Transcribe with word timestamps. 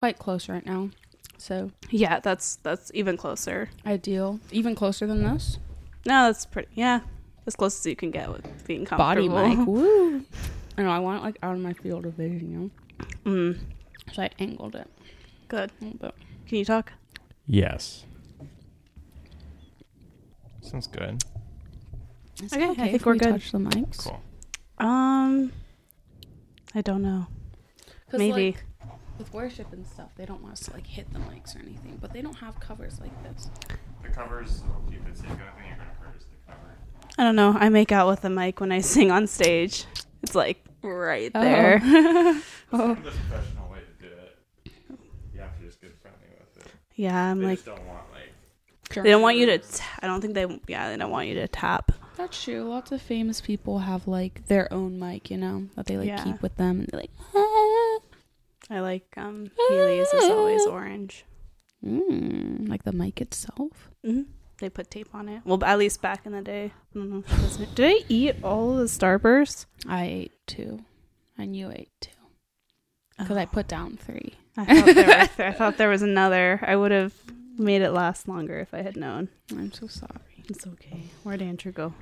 quite 0.00 0.18
close 0.18 0.48
right 0.48 0.64
now. 0.66 0.90
So 1.38 1.70
Yeah, 1.90 2.20
that's 2.20 2.56
that's 2.56 2.90
even 2.94 3.16
closer. 3.16 3.70
ideal. 3.86 4.40
Even 4.50 4.74
closer 4.74 5.06
than 5.06 5.22
this. 5.22 5.58
No, 6.06 6.26
that's 6.26 6.46
pretty. 6.46 6.68
Yeah, 6.74 7.00
as 7.46 7.54
close 7.54 7.78
as 7.78 7.86
you 7.86 7.94
can 7.96 8.10
get 8.10 8.30
with 8.30 8.66
being 8.66 8.84
comfortable. 8.84 9.28
Body 9.28 9.56
mic. 9.56 9.66
Woo. 9.66 10.24
I 10.78 10.82
know. 10.82 10.90
I 10.90 10.98
want 10.98 11.20
it 11.20 11.24
like 11.24 11.38
out 11.42 11.54
of 11.54 11.60
my 11.60 11.74
field 11.74 12.06
of 12.06 12.14
vision, 12.14 12.50
you 12.50 12.58
know. 12.58 12.70
Mm, 13.24 13.58
So 14.12 14.22
I 14.22 14.30
angled 14.38 14.74
it 14.74 14.88
good. 15.48 15.70
a 15.80 15.84
little 15.84 15.98
bit. 15.98 16.14
Can 16.46 16.58
you 16.58 16.64
talk? 16.64 16.92
Yes. 17.46 18.04
Sounds 20.62 20.86
good. 20.86 21.22
Is 22.42 22.52
Okay, 22.52 22.64
it 22.64 22.70
I 22.70 22.74
think 22.74 22.94
if 22.94 23.06
we're 23.06 23.12
we 23.12 23.18
good. 23.18 23.30
Touch 23.32 23.52
the 23.52 23.58
mics. 23.58 23.98
Cool. 24.04 24.20
Um, 24.78 25.52
I 26.74 26.80
don't 26.82 27.02
know. 27.02 27.26
'Cause, 28.10 28.18
Maybe. 28.18 28.52
like, 28.52 28.64
with 29.20 29.32
worship 29.32 29.72
and 29.72 29.86
stuff, 29.86 30.08
they 30.16 30.24
don't 30.24 30.42
want 30.42 30.54
us 30.54 30.60
to 30.60 30.72
like 30.72 30.86
hit 30.86 31.12
the 31.12 31.20
mics 31.20 31.54
or 31.54 31.60
anything, 31.60 31.98
but 32.00 32.12
they 32.12 32.22
don't 32.22 32.34
have 32.36 32.58
covers 32.58 32.98
like 33.00 33.12
this. 33.22 33.48
The 34.02 34.08
covers 34.08 34.62
will 34.66 34.90
keep 34.90 35.06
it 35.06 35.16
safe. 35.16 35.26
The 35.28 35.32
only 35.34 35.38
thing 35.38 35.66
you're 35.68 35.76
gonna 35.76 35.90
hurt 36.00 36.16
is 36.16 36.24
the 36.24 36.52
cover. 36.52 36.74
I 37.18 37.22
don't 37.24 37.36
know. 37.36 37.54
I 37.58 37.68
make 37.68 37.92
out 37.92 38.08
with 38.08 38.22
the 38.22 38.30
mic 38.30 38.60
when 38.60 38.72
I 38.72 38.80
sing 38.80 39.10
on 39.12 39.26
stage. 39.28 39.84
It's 40.22 40.34
like 40.34 40.64
right 40.82 41.30
Oh. 41.34 41.40
there. 41.40 41.78
That's 41.84 42.44
Oh. 42.72 42.94
the 42.94 43.00
professional 43.10 43.70
way 43.70 43.78
to 43.80 44.08
do 44.08 44.12
it. 44.14 44.38
You 45.34 45.40
have 45.40 45.56
to 45.58 45.64
just 45.66 45.80
get 45.80 45.96
friendly 46.02 46.26
with 46.38 46.66
it. 46.66 46.72
yeah, 46.96 47.30
I'm 47.30 47.38
they 47.40 47.46
like 47.46 47.58
just 47.58 47.66
don't 47.66 47.86
want 47.86 48.00
like 48.12 49.04
they 49.04 49.10
don't 49.10 49.22
want 49.22 49.36
you 49.36 49.46
to. 49.46 49.58
T- 49.58 49.84
I 50.02 50.06
don't 50.08 50.20
think 50.20 50.34
they. 50.34 50.46
Yeah, 50.66 50.90
they 50.90 50.96
don't 50.96 51.10
want 51.12 51.28
you 51.28 51.34
to 51.34 51.46
tap. 51.48 51.92
That's 52.16 52.42
true. 52.42 52.64
Lots 52.64 52.90
of 52.92 53.00
famous 53.00 53.40
people 53.40 53.78
have 53.78 54.08
like 54.08 54.46
their 54.48 54.70
own 54.72 54.98
mic, 54.98 55.30
you 55.30 55.36
know, 55.38 55.68
that 55.76 55.86
they 55.86 55.96
like 55.96 56.08
Yeah. 56.08 56.22
keep 56.24 56.42
with 56.42 56.56
them, 56.56 56.80
and 56.80 56.88
they're 56.88 57.00
like, 57.00 57.10
ah. 57.34 57.89
I 58.70 58.80
like 58.80 59.06
um 59.16 59.50
Haley's 59.68 60.12
is 60.12 60.30
always 60.30 60.64
orange. 60.66 61.24
mm, 61.84 62.68
like 62.68 62.84
the 62.84 62.92
mic 62.92 63.20
itself. 63.20 63.90
hmm 64.04 64.22
They 64.60 64.70
put 64.70 64.90
tape 64.90 65.12
on 65.14 65.28
it. 65.28 65.42
Well, 65.44 65.62
at 65.64 65.78
least 65.78 66.00
back 66.02 66.24
in 66.26 66.32
the 66.32 66.42
day. 66.42 66.72
I 66.94 66.98
don't 66.98 67.10
know 67.10 67.24
if 67.26 67.60
it 67.60 67.74
Did 67.74 67.90
I 67.90 68.04
eat 68.08 68.36
all 68.44 68.76
the 68.76 68.84
Starburst? 68.84 69.66
I 69.88 70.04
ate 70.04 70.32
two, 70.46 70.84
and 71.38 71.56
you 71.56 71.70
ate 71.70 71.90
two, 72.00 72.10
because 73.18 73.36
I 73.36 73.44
Oh. 73.44 73.46
put 73.52 73.66
down 73.68 73.96
three. 73.96 74.34
I 74.56 74.64
thought 74.66 74.94
there 74.94 75.06
was, 75.18 75.28
I 75.38 75.52
thought 75.52 75.76
there 75.78 75.88
was 75.88 76.02
another. 76.12 76.60
I 76.62 76.76
would 76.76 76.92
have 76.92 77.14
made 77.58 77.82
it 77.82 77.90
last 77.92 78.28
longer 78.28 78.58
if 78.60 78.72
I 78.74 78.82
had 78.82 78.96
known. 78.96 79.28
I'm 79.50 79.72
so 79.72 79.86
sorry. 79.88 80.44
It's 80.48 80.66
okay. 80.66 81.04
Where'd 81.24 81.42
Andrew 81.42 81.72
go? 81.72 81.94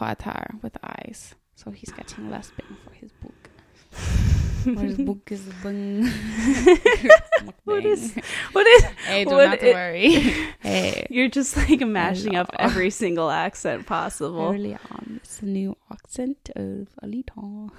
Water 0.00 0.54
with 0.62 0.76
eyes, 0.82 1.34
so 1.54 1.70
he's 1.70 1.90
getting 1.92 2.30
less 2.30 2.50
bang 2.56 2.76
for 2.84 2.92
his 2.94 3.10
book. 3.12 3.50
Or 4.78 4.82
his 4.82 4.98
book 4.98 5.28
is 5.32 5.42
bang. 5.62 6.04
What 7.64 7.84
is- 7.84 8.14
What 8.52 8.66
is? 8.66 8.82
Hey, 9.06 9.24
don't 9.24 9.48
have 9.48 9.58
to 9.60 9.68
it- 9.70 9.74
worry. 9.74 10.10
hey. 10.60 11.06
You're 11.10 11.28
just 11.28 11.56
like 11.56 11.80
mashing 11.80 12.36
up 12.36 12.50
every 12.58 12.90
single 12.90 13.30
accent 13.30 13.86
possible. 13.86 14.50
Early 14.52 14.74
on, 14.90 15.20
it's 15.22 15.38
the 15.38 15.46
new 15.46 15.76
accent 15.90 16.50
of 16.56 16.88
Alita. 17.02 17.70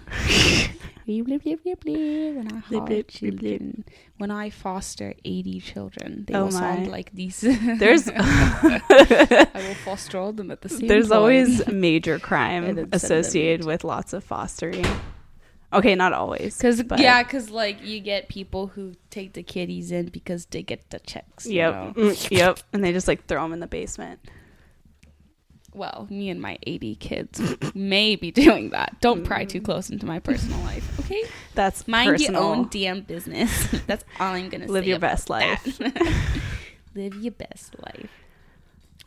When 1.05 2.47
I 2.51 2.61
have 2.69 3.07
children, 3.07 3.83
when 4.17 4.31
I 4.31 4.49
foster 4.49 5.13
80 5.25 5.59
children, 5.61 6.23
they 6.27 6.33
Oh 6.33 6.45
will 6.45 6.51
sound 6.51 6.87
like 6.87 7.11
these. 7.13 7.41
There's 7.41 8.07
I 8.09 9.49
will 9.53 9.75
foster 9.85 10.17
all 10.17 10.29
of 10.29 10.37
them 10.37 10.51
at 10.51 10.61
the 10.61 10.69
same 10.69 10.79
time. 10.81 10.87
there's 10.87 11.09
time. 11.09 11.17
always 11.17 11.67
major 11.67 12.19
crime 12.19 12.63
then 12.63 12.75
send 12.75 12.77
them 12.77 12.89
associated 12.93 13.65
with 13.65 13.83
lots 13.83 14.13
of 14.13 14.23
fostering. 14.23 14.85
Okay, 15.73 15.95
not 15.95 16.13
always. 16.13 16.57
Cause 16.61 16.83
but- 16.83 16.99
yeah, 16.99 17.21
cause 17.23 17.49
like 17.49 17.83
you 17.83 17.99
get 17.99 18.29
people 18.29 18.67
who 18.67 18.93
take 19.09 19.33
the 19.33 19.43
kiddies 19.43 19.91
in 19.91 20.07
because 20.07 20.45
they 20.47 20.61
get 20.63 20.89
the 20.89 20.99
checks. 20.99 21.45
you 21.45 21.55
Yep. 21.55 21.73
know? 21.73 21.93
Mm, 22.11 22.31
yep. 22.31 22.59
And 22.73 22.83
they 22.83 22.91
just 22.93 23.07
like 23.07 23.25
throw 23.27 23.41
them 23.43 23.53
in 23.53 23.59
the 23.59 23.67
basement. 23.67 24.19
Well, 25.75 26.05
me 26.11 26.29
and 26.29 26.39
my 26.39 26.59
80 26.67 26.95
kids 26.97 27.41
may 27.73 28.15
be 28.15 28.29
doing 28.29 28.69
that. 28.69 29.01
Don't 29.01 29.23
pry 29.23 29.43
too 29.45 29.59
close 29.59 29.89
into 29.89 30.05
my 30.05 30.19
personal 30.19 30.59
life, 30.59 30.99
okay? 30.99 31.23
That's 31.55 31.87
Mind 31.87 32.11
personal. 32.11 32.41
your 32.43 32.51
own 32.55 32.67
damn 32.69 33.01
business. 33.01 33.67
That's 33.87 34.03
all 34.19 34.33
I'm 34.35 34.49
gonna 34.49 34.67
Live 34.67 34.69
say 34.69 34.73
Live 34.73 34.87
your 34.87 34.99
best 34.99 35.29
life. 35.31 35.79
Live 36.95 37.15
your 37.15 37.31
best 37.31 37.75
life. 37.83 38.11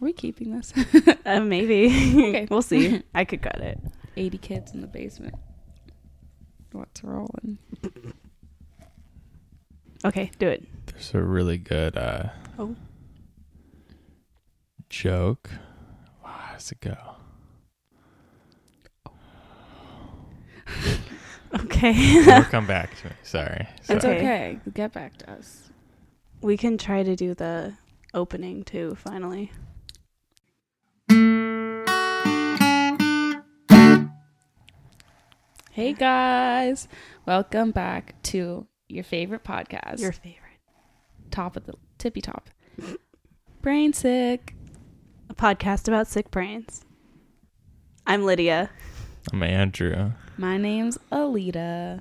Are 0.02 0.04
we 0.06 0.12
keeping 0.12 0.56
this? 0.56 0.72
Uh, 1.24 1.38
maybe. 1.40 1.86
Okay. 1.86 2.48
we'll 2.50 2.62
see. 2.62 3.00
I 3.14 3.24
could 3.24 3.42
cut 3.42 3.60
it. 3.60 3.78
80 4.16 4.38
kids 4.38 4.72
in 4.72 4.80
the 4.80 4.86
basement. 4.88 5.36
What's 6.76 7.02
rolling? 7.02 7.58
Okay, 10.04 10.30
do 10.38 10.46
it. 10.48 10.62
there's 10.86 11.14
a 11.14 11.22
really 11.22 11.56
good 11.58 11.96
uh 11.96 12.28
Oh. 12.58 12.76
joke. 14.90 15.50
Wow, 16.22 16.30
how 16.30 16.52
does 16.54 16.70
it 16.72 16.80
go? 16.80 16.96
Okay. 21.60 21.92
It'll 22.18 22.42
come 22.44 22.66
back 22.66 22.94
to 23.00 23.06
me. 23.06 23.12
Sorry. 23.22 23.66
It's 23.88 24.02
Sorry. 24.02 24.16
okay. 24.18 24.58
Get 24.74 24.92
back 24.92 25.16
to 25.18 25.30
us. 25.30 25.70
we 26.42 26.56
can 26.56 26.76
try 26.76 27.02
to 27.02 27.16
do 27.16 27.34
the 27.34 27.72
opening 28.12 28.62
too, 28.64 28.94
finally. 28.96 29.52
Hey 35.76 35.92
guys, 35.92 36.88
welcome 37.26 37.70
back 37.70 38.14
to 38.22 38.66
your 38.88 39.04
favorite 39.04 39.44
podcast. 39.44 40.00
Your 40.00 40.12
favorite. 40.12 40.58
top 41.30 41.54
of 41.54 41.66
the 41.66 41.74
tippy 41.98 42.22
top. 42.22 42.48
Brain 43.60 43.92
sick. 43.92 44.54
A 45.28 45.34
podcast 45.34 45.86
about 45.86 46.06
sick 46.06 46.30
brains. 46.30 46.86
I'm 48.06 48.24
Lydia. 48.24 48.70
I'm 49.30 49.42
Andrew. 49.42 50.12
My 50.38 50.56
name's 50.56 50.96
Alita. 51.12 52.00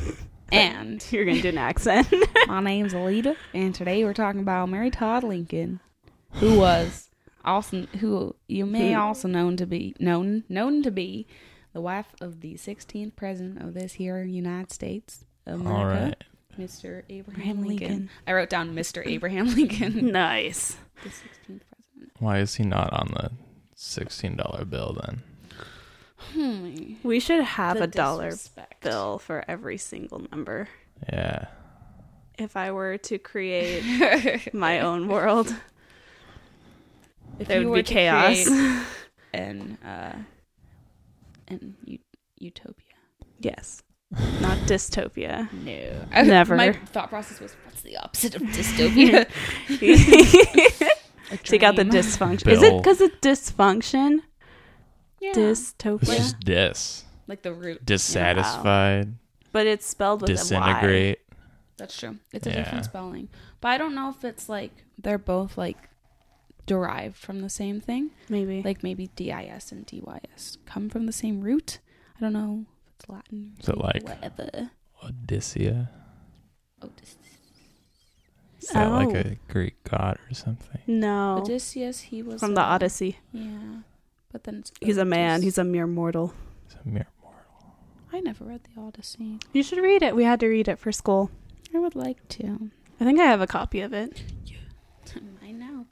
And 0.50 1.04
You're 1.12 1.26
going 1.26 1.36
to 1.36 1.42
do 1.42 1.50
an 1.50 1.58
accent. 1.58 2.08
my 2.46 2.60
name's 2.60 2.94
Alita. 2.94 3.36
And 3.52 3.74
today 3.74 4.02
we're 4.02 4.14
talking 4.14 4.40
about 4.40 4.70
Mary 4.70 4.90
Todd 4.90 5.24
Lincoln, 5.24 5.80
who 6.36 6.58
was 6.58 7.10
also 7.44 7.82
who 7.98 8.34
you 8.48 8.64
may 8.64 8.94
also 8.94 9.28
known 9.28 9.58
to 9.58 9.66
be 9.66 9.94
known 10.00 10.44
known 10.48 10.82
to 10.84 10.90
be 10.90 11.26
the 11.72 11.80
wife 11.80 12.14
of 12.20 12.40
the 12.40 12.54
16th 12.54 13.14
president 13.16 13.60
of 13.62 13.74
this 13.74 13.94
here 13.94 14.22
United 14.24 14.72
States 14.72 15.24
of 15.46 15.60
America, 15.60 15.78
All 15.78 15.86
right. 15.86 16.24
Mr. 16.58 17.02
Abraham 17.08 17.40
Abraham 17.50 17.62
Lincoln. 17.62 17.88
Lincoln. 17.88 18.10
I 18.26 18.32
wrote 18.32 18.50
down 18.50 18.74
Mr. 18.74 19.06
Abraham 19.06 19.46
Lincoln, 19.54 20.06
nice. 20.12 20.76
the 21.02 21.08
16th 21.10 21.20
president. 21.46 22.12
Why 22.18 22.38
is 22.38 22.56
he 22.56 22.64
not 22.64 22.92
on 22.92 23.08
the 23.14 23.30
sixteen 23.76 24.36
dollar 24.36 24.64
bill 24.66 24.98
then? 25.04 25.22
Hmm. 26.34 26.94
We 27.02 27.18
should 27.18 27.42
have 27.42 27.78
The 27.78 27.84
a 27.84 27.86
dollar 27.86 28.32
bill 28.82 29.18
for 29.18 29.42
every 29.48 29.78
single 29.78 30.26
number. 30.30 30.68
Yeah. 31.10 31.46
If 32.38 32.56
I 32.56 32.72
were 32.72 32.98
to 32.98 33.18
create 33.18 34.52
my 34.54 34.80
own 34.80 35.08
world, 35.08 35.54
If 37.38 37.48
there 37.48 37.66
would 37.66 37.86
be 37.86 37.94
chaos. 37.94 38.48
And 39.32 39.78
uh, 39.84 40.12
an 41.50 41.76
u- 41.84 41.98
utopia. 42.38 42.94
yes. 43.40 43.82
Not 44.40 44.58
dystopia. 44.66 45.48
No, 45.52 46.06
I, 46.12 46.22
Never. 46.36 46.56
My 46.56 46.72
thought 46.72 47.10
process 47.10 47.38
was, 47.38 47.54
"What's 47.64 47.82
the 47.82 47.96
opposite 47.98 48.34
of 48.34 48.42
dystopia?" 48.42 49.26
A 51.32 51.36
Take 51.36 51.62
out 51.62 51.76
the 51.76 51.84
dream. 51.84 52.02
dysfunction. 52.02 52.48
Is 52.50 52.60
it 52.62 52.76
because 52.78 53.00
of 53.00 53.12
dysfunction? 53.20 54.18
yeah. 55.20 55.30
It's 55.36 55.72
Dystopia. 55.74 56.16
just 56.16 56.40
dis. 56.40 57.04
like 57.28 57.42
the 57.42 57.52
root. 57.52 57.84
Dissatisfied. 57.86 59.14
But 59.52 59.66
it's 59.68 59.86
spelled 59.86 60.22
with 60.22 60.30
a 60.30 60.32
Y. 60.32 60.36
Disintegrate. 60.38 61.18
That's 61.76 61.96
true. 61.96 62.16
It's 62.32 62.46
a 62.46 62.50
Yeah. 62.50 62.56
different 62.64 62.84
spelling, 62.86 63.28
but 63.60 63.68
I 63.68 63.78
don't 63.78 63.94
know 63.94 64.08
if 64.10 64.24
it's 64.24 64.48
like 64.48 64.72
they're 64.98 65.18
both 65.18 65.56
like 65.56 65.76
derived 66.74 67.16
from 67.16 67.40
the 67.40 67.48
same 67.62 67.80
thing. 67.80 68.10
Maybe. 68.28 68.62
Like 68.62 68.82
maybe 68.82 69.04
dis 69.16 69.72
and 69.72 69.82
dys 69.86 70.56
come 70.66 70.88
from 70.88 71.06
the 71.06 71.12
same 71.24 71.40
root. 71.40 71.78
I 72.16 72.20
don't 72.20 72.32
know 72.32 72.66
if 72.86 72.92
it's 72.94 73.08
Latin. 73.08 73.54
Is 73.60 73.68
it 73.68 73.78
like- 73.78 74.04
whatever? 74.08 74.70
Odyssea. 75.02 75.88
Oh, 76.82 76.90
Is 78.62 78.68
that 78.68 78.86
Oh. 78.86 78.90
like 79.02 79.14
a 79.16 79.36
Greek 79.48 79.82
god 79.84 80.18
or 80.30 80.34
something? 80.34 80.80
no. 80.86 81.38
Odysseus. 81.38 82.00
He 82.12 82.22
was 82.22 82.40
From 82.40 82.54
the 82.54 82.60
uh, 82.62 82.74
Odyssey. 82.74 83.18
Yeah, 83.32 83.82
but 84.32 84.44
then 84.44 84.56
it's 84.60 84.70
He's 84.80 84.98
a 84.98 85.04
man. 85.04 85.42
He's 85.42 85.58
a 85.58 85.64
mere 85.64 85.86
mortal. 85.86 86.34
It's 86.66 86.74
a 86.74 86.86
mere 86.88 87.08
mortal. 87.22 87.74
I 88.12 88.20
never 88.20 88.44
read 88.44 88.60
the 88.64 88.80
Odyssey. 88.80 89.38
You 89.52 89.62
should 89.62 89.78
read 89.82 90.02
it. 90.02 90.14
We 90.14 90.24
had 90.24 90.40
to 90.40 90.46
read 90.48 90.68
it 90.68 90.78
for 90.78 90.92
school. 90.92 91.30
I 91.74 91.78
would 91.78 91.94
like 91.96 92.20
to. 92.36 92.70
I 93.00 93.04
think 93.04 93.18
I 93.18 93.24
have 93.24 93.40
a 93.40 93.46
copy 93.46 93.80
of 93.80 93.92
it. 93.94 94.22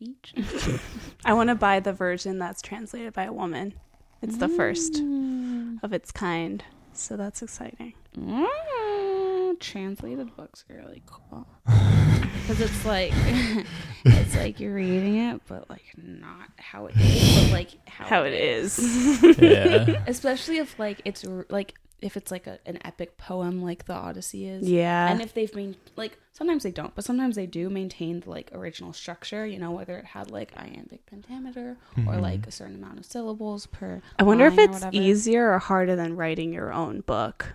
Mine 0.00 0.14
now, 0.36 0.42
beach. 0.42 0.78
I 1.24 1.32
want 1.34 1.48
to 1.48 1.54
buy 1.54 1.80
the 1.80 1.92
version 1.92 2.38
that's 2.38 2.62
translated 2.62 3.12
by 3.12 3.24
a 3.24 3.32
woman. 3.32 3.74
It's 4.22 4.38
the 4.38 4.48
first 4.48 4.94
Mm. 4.94 5.78
of 5.82 5.92
its 5.92 6.10
kind. 6.10 6.64
So 6.92 7.16
that's 7.16 7.42
exciting. 7.42 7.94
Mm, 8.16 9.60
translated 9.60 10.34
books 10.36 10.64
are 10.68 10.76
really 10.76 11.02
cool 11.06 11.46
because 11.64 12.60
it's 12.60 12.84
like 12.84 13.12
it's 14.04 14.34
like 14.36 14.58
you're 14.58 14.74
reading 14.74 15.16
it, 15.18 15.40
but 15.46 15.70
like 15.70 15.84
not 15.96 16.48
how 16.56 16.86
it 16.86 16.96
is, 16.96 17.44
but 17.44 17.52
like 17.52 17.68
how, 17.88 18.04
How 18.06 18.22
it 18.24 18.32
is. 18.32 18.78
Yeah. 19.38 20.02
Especially 20.08 20.58
if 20.58 20.76
like 20.80 21.00
it's 21.04 21.24
r- 21.24 21.46
like 21.50 21.74
if 22.00 22.16
it's 22.16 22.30
like 22.30 22.46
a, 22.46 22.58
an 22.64 22.78
epic 22.84 23.16
poem 23.16 23.60
like 23.62 23.86
the 23.86 23.92
Odyssey 23.92 24.46
is. 24.46 24.68
yeah. 24.68 25.10
And 25.10 25.20
if 25.20 25.34
they've 25.34 25.52
been 25.52 25.74
like 25.96 26.16
sometimes 26.32 26.62
they 26.62 26.70
don't, 26.70 26.94
but 26.94 27.04
sometimes 27.04 27.34
they 27.34 27.46
do 27.46 27.68
maintain 27.68 28.20
the 28.20 28.30
like 28.30 28.50
original 28.54 28.92
structure, 28.92 29.44
you 29.44 29.58
know, 29.58 29.72
whether 29.72 29.96
it 29.98 30.04
had 30.04 30.30
like 30.30 30.52
iambic 30.56 31.04
pentameter 31.06 31.76
or 32.06 32.14
Mhm. 32.14 32.20
like 32.22 32.46
a 32.46 32.52
certain 32.52 32.76
amount 32.76 32.98
of 33.00 33.04
syllables 33.04 33.66
per 33.66 34.00
I 34.18 34.22
wonder 34.22 34.46
if 34.46 34.52
line 34.56 34.60
or 34.60 34.64
it's 34.72 34.84
whatever. 34.84 34.96
easier 35.04 35.52
or 35.52 35.58
harder 35.58 35.96
than 35.96 36.14
writing 36.16 36.52
your 36.52 36.72
own 36.72 37.00
book. 37.00 37.54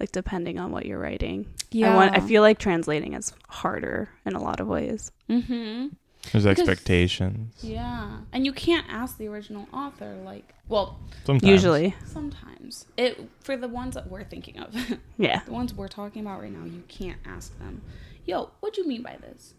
Like 0.00 0.10
depending 0.12 0.58
on 0.58 0.72
what 0.72 0.86
you're 0.86 0.98
writing. 0.98 1.46
Yeah. 1.70 1.92
I 1.92 1.96
want 1.96 2.16
I 2.16 2.20
feel 2.20 2.42
like 2.42 2.58
translating 2.58 3.12
is 3.12 3.32
harder 3.48 4.08
in 4.24 4.34
a 4.34 4.42
lot 4.42 4.60
of 4.60 4.66
ways. 4.66 5.12
Mm-hmm. 5.28 5.88
There's 6.30 6.44
Because- 6.44 6.60
expectations. 6.68 7.56
Yeah. 7.62 8.20
And 8.32 8.46
you 8.46 8.52
can't 8.52 8.86
ask 8.88 9.18
the 9.18 9.26
original 9.26 9.66
author, 9.72 10.16
like 10.24 10.54
well, 10.68 11.00
Sometimes. 11.24 11.50
Usually. 11.50 11.94
sometimes. 12.06 12.86
It 12.96 13.28
for 13.40 13.56
the 13.56 13.68
ones 13.68 13.94
that 13.94 14.08
we're 14.08 14.24
thinking 14.24 14.58
of. 14.58 14.74
Yeah. 15.18 15.42
the 15.44 15.52
ones 15.52 15.74
we're 15.74 15.88
talking 15.88 16.22
about 16.22 16.40
right 16.40 16.52
now, 16.52 16.64
you 16.64 16.84
can't 16.88 17.18
ask 17.26 17.58
them, 17.58 17.82
yo, 18.24 18.50
what 18.60 18.72
do 18.74 18.82
you 18.82 18.88
mean 18.88 19.02
by 19.02 19.16
this? 19.20 19.54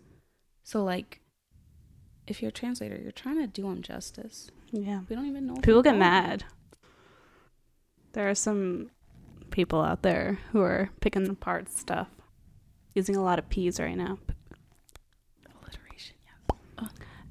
So 0.63 0.83
like 0.83 1.19
if 2.27 2.41
you're 2.41 2.49
a 2.49 2.53
translator, 2.53 2.97
you're 3.01 3.11
trying 3.11 3.37
to 3.39 3.47
do 3.47 3.63
them 3.63 3.81
justice. 3.81 4.49
Yeah. 4.71 5.01
We 5.09 5.15
don't 5.15 5.27
even 5.27 5.45
know. 5.45 5.55
People 5.55 5.81
get 5.83 5.97
mad. 5.97 6.45
There 8.13 8.29
are 8.29 8.35
some 8.35 8.89
people 9.51 9.81
out 9.81 10.01
there 10.03 10.39
who 10.51 10.61
are 10.61 10.89
picking 11.01 11.27
apart 11.29 11.69
stuff. 11.69 12.07
Using 12.95 13.15
a 13.15 13.23
lot 13.23 13.39
of 13.39 13.49
P's 13.49 13.79
right 13.79 13.97
now. 13.97 14.19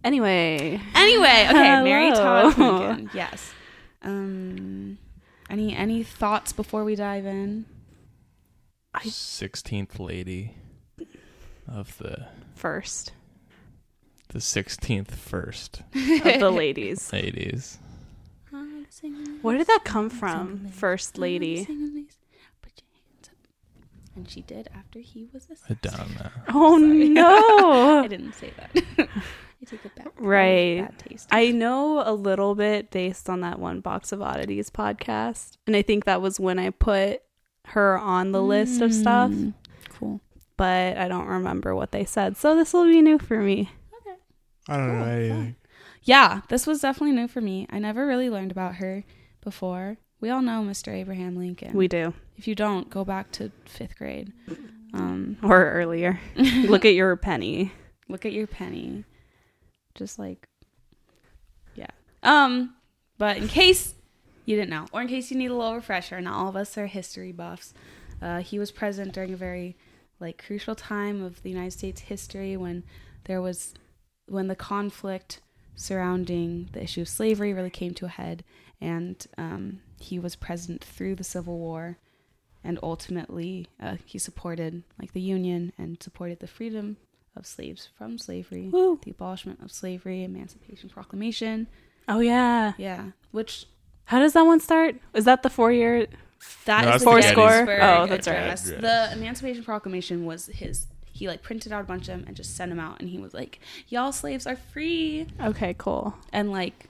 Alliteration. 0.05 0.75
Anyway. 0.75 0.81
Anyway, 0.95 1.47
okay, 1.51 1.83
Mary 1.83 2.11
Todd 2.13 2.59
Lincoln. 2.59 3.11
Yes. 3.15 3.53
Um 4.03 4.99
any 5.51 5.75
any 5.77 6.03
thoughts 6.03 6.53
before 6.53 6.85
we 6.85 6.95
dive 6.95 7.27
in? 7.27 7.67
16th 8.97 9.99
lady 9.99 10.55
of 11.67 11.97
the 11.99 12.27
First 12.55 13.13
the 14.29 14.39
16th 14.39 15.11
first 15.11 15.81
of 15.95 16.41
the 16.41 16.51
ladies. 16.55 17.13
ladies. 17.13 17.79
Where 19.43 19.59
did 19.59 19.67
that 19.67 19.81
come 19.85 20.09
from? 20.11 20.69
First 20.69 21.19
lady. 21.19 21.67
And 24.15 24.29
she 24.29 24.43
did 24.43 24.69
after 24.75 25.01
he 25.01 25.27
was 25.33 25.49
I 25.69 25.75
don't 25.83 26.15
know. 26.15 26.31
Oh 26.49 26.79
Sorry. 26.79 27.09
no. 27.09 28.01
I 28.05 28.09
didn't 28.09 28.35
say 28.35 28.53
that. 28.57 29.09
I 29.63 29.65
take 29.71 29.85
it 29.85 29.95
back. 29.95 30.05
That 30.17 30.23
Right. 30.23 30.81
Bad 30.83 30.99
taste. 30.99 31.29
I 31.31 31.51
know 31.53 32.03
a 32.05 32.13
little 32.13 32.55
bit 32.55 32.91
based 32.91 33.31
on 33.31 33.41
that 33.43 33.59
one 33.61 33.81
Box 33.81 34.11
of 34.13 34.21
Oddities 34.21 34.71
podcast. 34.71 35.57
And 35.67 35.77
I 35.77 35.83
think 35.83 36.05
that 36.05 36.21
was 36.21 36.41
when 36.41 36.59
I 36.59 36.71
put 36.71 37.23
her 37.67 37.97
on 37.99 38.33
the 38.33 38.43
list 38.43 38.81
of 38.81 38.93
stuff, 38.93 39.31
Mm, 39.31 39.55
Cool. 39.91 40.21
but 40.57 40.97
I 40.99 41.07
don't 41.07 41.27
remember 41.29 41.75
what 41.77 41.93
they 41.93 42.05
said. 42.05 42.37
So 42.37 42.57
this 42.57 42.73
will 42.73 42.87
be 42.87 43.01
new 43.01 43.19
for 43.19 43.39
me. 43.39 43.71
Okay. 44.01 44.17
I 44.69 44.77
don't 44.77 44.89
Cool, 44.91 44.99
know 44.99 45.05
anything. 45.05 45.57
Yeah, 46.03 46.41
this 46.49 46.67
was 46.67 46.81
definitely 46.81 47.15
new 47.15 47.29
for 47.29 47.41
me. 47.41 47.69
I 47.71 47.79
never 47.79 48.05
really 48.05 48.29
learned 48.29 48.51
about 48.51 48.75
her 48.77 49.05
before. 49.41 49.99
We 50.21 50.31
all 50.31 50.43
know 50.43 50.63
Mr. 50.63 50.93
Abraham 50.93 51.37
Lincoln. 51.37 51.77
We 51.77 51.87
do. 51.87 52.15
if 52.37 52.49
you 52.49 52.57
don't, 52.57 52.91
go 52.91 53.05
back 53.05 53.31
to 53.33 53.53
fifth 53.65 53.97
grade. 53.97 54.33
Um, 54.95 55.37
Or 55.43 55.71
earlier. 55.71 56.19
Look 56.37 56.85
at 56.85 56.95
your 56.95 57.15
penny. 57.17 57.73
look 58.09 58.27
at 58.27 58.33
your 58.33 58.47
penny. 58.49 59.05
Just 59.95 60.19
like, 60.19 60.49
yeah. 61.75 61.91
Um, 62.23 62.75
but 63.19 63.37
in 63.37 63.49
case 63.49 63.95
you 64.45 64.57
didn't 64.57 64.71
know, 64.71 64.87
or 64.93 65.03
in 65.03 65.09
case 65.09 65.31
you 65.31 65.39
need 65.39 65.51
a 65.51 65.55
little 65.55 65.75
refresher, 65.75 66.21
not 66.21 66.35
all 66.35 66.49
of 66.49 66.57
us 66.57 66.77
are 66.77 66.87
history 66.87 67.33
buffs. 67.33 67.73
Uh, 68.21 68.41
he 68.41 68.59
was 68.59 68.71
present 68.71 69.13
during 69.13 69.33
a 69.33 69.37
very 69.37 69.77
like 70.21 70.43
crucial 70.45 70.75
time 70.75 71.23
of 71.23 71.43
the 71.43 71.51
United 71.51 71.73
States 71.73 72.03
history 72.03 72.57
when 72.57 72.85
there 73.25 73.41
was 73.41 73.75
when 74.27 74.49
the 74.49 74.57
conflict 74.57 75.41
surrounding 75.75 76.69
the 76.73 76.83
issue 76.83 77.01
of 77.01 77.09
slavery 77.09 77.53
really 77.53 77.71
came 77.71 77.95
to 77.95 78.07
a 78.07 78.09
head, 78.09 78.45
and 78.81 79.27
um, 79.37 79.81
he 80.01 80.19
was 80.19 80.37
present 80.37 80.85
through 80.85 81.15
the 81.15 81.25
Civil 81.25 81.59
War, 81.59 81.99
and 82.63 82.79
ultimately 82.83 83.67
uh, 83.81 83.97
he 84.05 84.19
supported 84.19 84.83
like 85.01 85.13
the 85.13 85.21
Union 85.21 85.73
and 85.79 86.03
supported 86.03 86.41
the 86.41 86.47
freedom 86.47 86.97
of 87.37 87.47
slaves 87.47 87.89
from 87.97 88.19
slavery, 88.19 88.69
Woo. 88.69 88.99
the 89.05 89.11
abolishment 89.11 89.61
of 89.63 89.73
slavery, 89.73 90.23
Emancipation 90.25 90.89
Proclamation. 90.89 91.67
Oh 92.09 92.21
yeah. 92.21 92.73
Yeah, 92.79 93.11
which 93.31 93.67
How 94.07 94.19
does 94.19 94.33
that 94.35 94.43
one 94.43 94.61
start? 94.61 94.97
Is 95.15 95.25
that 95.25 95.43
the 95.43 95.51
four 95.51 95.73
year? 95.73 96.07
that 96.67 96.83
No, 96.85 96.89
is 96.89 96.93
that's 96.93 97.05
the 97.05 97.11
Four 97.11 97.23
score? 97.23 97.63
Oh, 97.81 98.07
that's 98.07 98.27
right. 98.27 98.37
Address. 98.37 98.69
Address. 98.69 98.81
The 98.83 99.17
Emancipation 99.19 99.63
Proclamation 99.65 100.25
was 100.27 100.47
his. 100.47 100.87
He 101.15 101.29
like 101.29 101.43
printed 101.43 101.73
out 101.73 101.83
a 101.83 101.85
bunch 101.85 102.03
of 102.09 102.19
them 102.19 102.25
and 102.27 102.35
just 102.35 102.57
sent 102.57 102.71
them 102.71 102.81
out, 102.81 102.99
and 103.01 103.09
he 103.09 103.19
was 103.19 103.33
like, 103.35 103.61
"Y'all 103.89 104.13
slaves 104.13 104.47
are 104.47 104.57
free," 104.57 105.27
Okay, 105.41 105.75
cool. 105.79 106.15
and 106.33 106.51
like. 106.51 106.89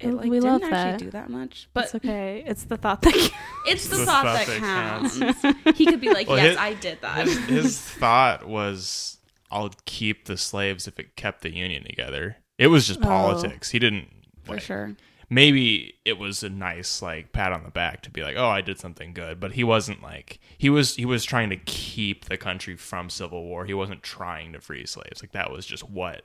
It 0.00 0.08
We- 0.08 0.12
like 0.12 0.24
we 0.24 0.30
didn't 0.40 0.44
love 0.44 0.62
actually 0.64 0.70
that. 0.92 0.98
do 0.98 1.10
that 1.12 1.30
much, 1.30 1.68
But 1.72 1.80
but 1.80 1.84
it's 1.84 1.94
okay. 2.04 2.42
It's 2.46 2.64
the 2.64 2.76
thought 2.76 3.02
that 3.02 3.14
counts. 3.14 3.34
it's 3.68 3.86
the 3.88 3.96
The 3.96 4.04
thought, 4.06 4.24
thought 4.24 4.46
that, 4.46 4.60
that 4.60 5.42
counts. 5.62 5.78
he 5.78 5.86
could 5.86 6.00
be 6.00 6.10
like, 6.12 6.28
Well, 6.28 6.36
"Yes, 6.38 6.48
his- 6.50 6.56
I 6.58 6.74
did 6.74 7.00
that." 7.02 7.26
His, 7.26 7.38
his 7.46 7.80
thought 8.00 8.46
was, 8.46 9.18
"I'll 9.50 9.70
keep 9.86 10.24
the 10.24 10.36
slaves 10.36 10.88
if 10.88 10.98
it 10.98 11.14
kept 11.16 11.42
the 11.42 11.54
union 11.54 11.84
together." 11.84 12.36
It 12.58 12.66
was 12.68 12.86
just 12.88 13.00
Oh. 13.00 13.04
politics. 13.04 13.70
He 13.70 13.78
didn't 13.78 14.08
for 14.42 14.58
sure. 14.60 14.94
maybe 15.30 15.94
it 16.04 16.18
was 16.18 16.42
a 16.42 16.48
nice 16.50 17.00
like 17.00 17.32
pat 17.32 17.52
on 17.52 17.62
the 17.64 17.70
back 17.70 18.02
to 18.02 18.10
be 18.10 18.22
like, 18.22 18.36
"Oh, 18.36 18.48
I 18.48 18.60
did 18.62 18.78
something 18.80 19.12
good," 19.14 19.38
but 19.40 19.52
he 19.52 19.62
wasn't 19.64 20.02
like 20.02 20.38
he 20.58 20.68
was 20.70 20.96
he 20.96 21.04
was 21.06 21.24
trying 21.24 21.50
to 21.50 21.56
keep 21.56 22.24
the 22.26 22.36
country 22.36 22.76
from 22.76 23.08
civil 23.10 23.44
war. 23.44 23.64
He 23.64 23.74
wasn't 23.74 24.02
trying 24.02 24.52
to 24.54 24.60
free 24.60 24.86
slaves. 24.86 25.22
Like 25.22 25.32
that 25.32 25.50
was 25.52 25.64
just 25.66 25.88
what 25.88 26.22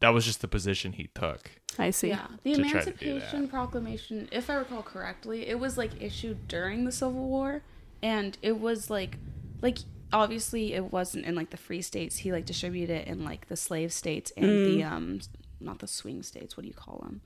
that 0.00 0.10
was 0.10 0.24
just 0.24 0.40
the 0.40 0.48
position 0.48 0.92
he 0.92 1.08
took. 1.14 1.50
I 1.78 1.90
see. 1.90 2.08
Yeah, 2.08 2.26
the 2.42 2.54
to 2.54 2.64
try 2.64 2.80
to 2.84 2.90
do 2.92 3.06
Emancipation 3.10 3.48
Proclamation, 3.48 4.28
if 4.32 4.48
I 4.50 4.54
recall 4.54 4.82
correctly, 4.82 5.46
it 5.46 5.58
was 5.58 5.76
like 5.78 5.90
issued 6.00 6.48
during 6.48 6.84
the 6.84 6.92
Civil 6.92 7.28
War, 7.28 7.62
and 8.02 8.36
it 8.42 8.60
was 8.60 8.90
like, 8.90 9.18
like 9.62 9.78
obviously 10.12 10.72
it 10.74 10.92
wasn't 10.92 11.24
in 11.26 11.34
like 11.34 11.50
the 11.50 11.56
free 11.56 11.82
states. 11.82 12.18
He 12.18 12.32
like 12.32 12.46
distributed 12.46 12.92
it 13.02 13.08
in 13.08 13.24
like 13.24 13.48
the 13.48 13.56
slave 13.56 13.92
states 13.92 14.32
and 14.36 14.48
the 14.66 14.82
um, 14.84 15.20
not 15.60 15.78
the 15.80 15.86
swing 15.88 16.22
states. 16.22 16.56
What 16.56 16.62
do 16.62 16.68
you 16.68 16.74
call 16.74 16.98
them? 17.02 17.20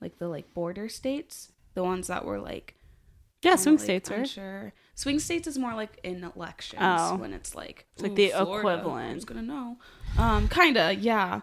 Like 0.00 0.18
the 0.18 0.28
like 0.28 0.52
border 0.52 0.88
states, 0.88 1.52
the 1.74 1.82
ones 1.84 2.08
that 2.08 2.24
were 2.24 2.38
like 2.40 2.74
Yeah, 3.42 3.52
kinda, 3.52 3.62
swing 3.62 3.76
like, 3.76 3.84
states, 3.84 4.10
right? 4.10 4.18
unsure. 4.20 4.72
Swing 4.94 5.18
states 5.20 5.46
is 5.46 5.58
more 5.58 5.74
like 5.74 5.98
in 6.02 6.24
elections 6.24 6.82
Oh. 6.82 7.16
when 7.16 7.32
it's 7.32 7.54
like 7.54 7.86
It's 7.94 8.02
like 8.02 8.14
the 8.14 8.28
Florida, 8.30 8.58
equivalent. 8.74 9.14
Who's 9.14 9.24
gonna 9.24 9.42
know? 9.42 9.76
Um, 10.18 10.48
kinda, 10.48 10.94
yeah. 10.94 11.40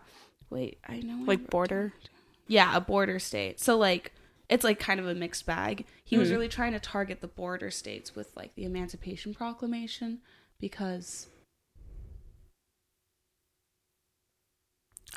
Wait, 0.53 0.77
I 0.88 1.00
know. 1.00 1.15
I 1.24 1.25
Like 1.25 1.39
wrote 1.39 1.50
border. 1.50 1.81
down- 1.89 2.10
Yeah, 2.48 2.77
a 2.77 2.79
border 2.79 3.17
state. 3.19 3.60
So 3.60 3.77
like 3.77 4.12
it's 4.50 4.63
like 4.63 4.79
kind 4.79 5.00
of 5.00 5.07
a 5.07 5.15
mixed 5.15 5.45
bag. 5.45 5.86
He 6.03 6.17
was 6.17 6.27
Hmm. 6.29 6.36
really 6.36 6.48
trying 6.50 6.74
to 6.74 6.79
target 6.79 7.22
the 7.22 7.27
border 7.27 7.72
states 7.72 8.15
with 8.15 8.36
like 8.38 8.53
the 8.55 8.65
Emancipation 8.65 9.33
Proclamation 9.33 10.19
because 10.60 11.27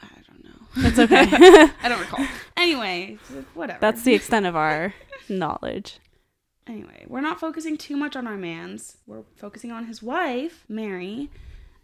I 0.03 0.09
don't 0.29 0.45
know. 0.45 0.89
It's 0.89 0.99
okay. 0.99 1.27
I 1.83 1.89
don't 1.89 2.01
recall. 2.01 2.25
Anyway, 2.57 3.19
whatever. 3.55 3.79
That's 3.81 4.03
the 4.03 4.15
extent 4.15 4.47
of 4.47 4.55
our 4.57 4.95
knowledge. 5.29 5.99
anyway, 6.67 7.05
we're 7.09 7.21
not 7.21 7.39
focusing 7.41 7.77
too 7.79 7.97
much 7.97 8.17
on 8.17 8.27
our 8.27 8.37
man's. 8.37 8.99
We're 9.07 9.23
focusing 9.37 9.71
on 9.73 9.87
his 9.87 10.03
wife, 10.03 10.65
Mary. 10.69 11.31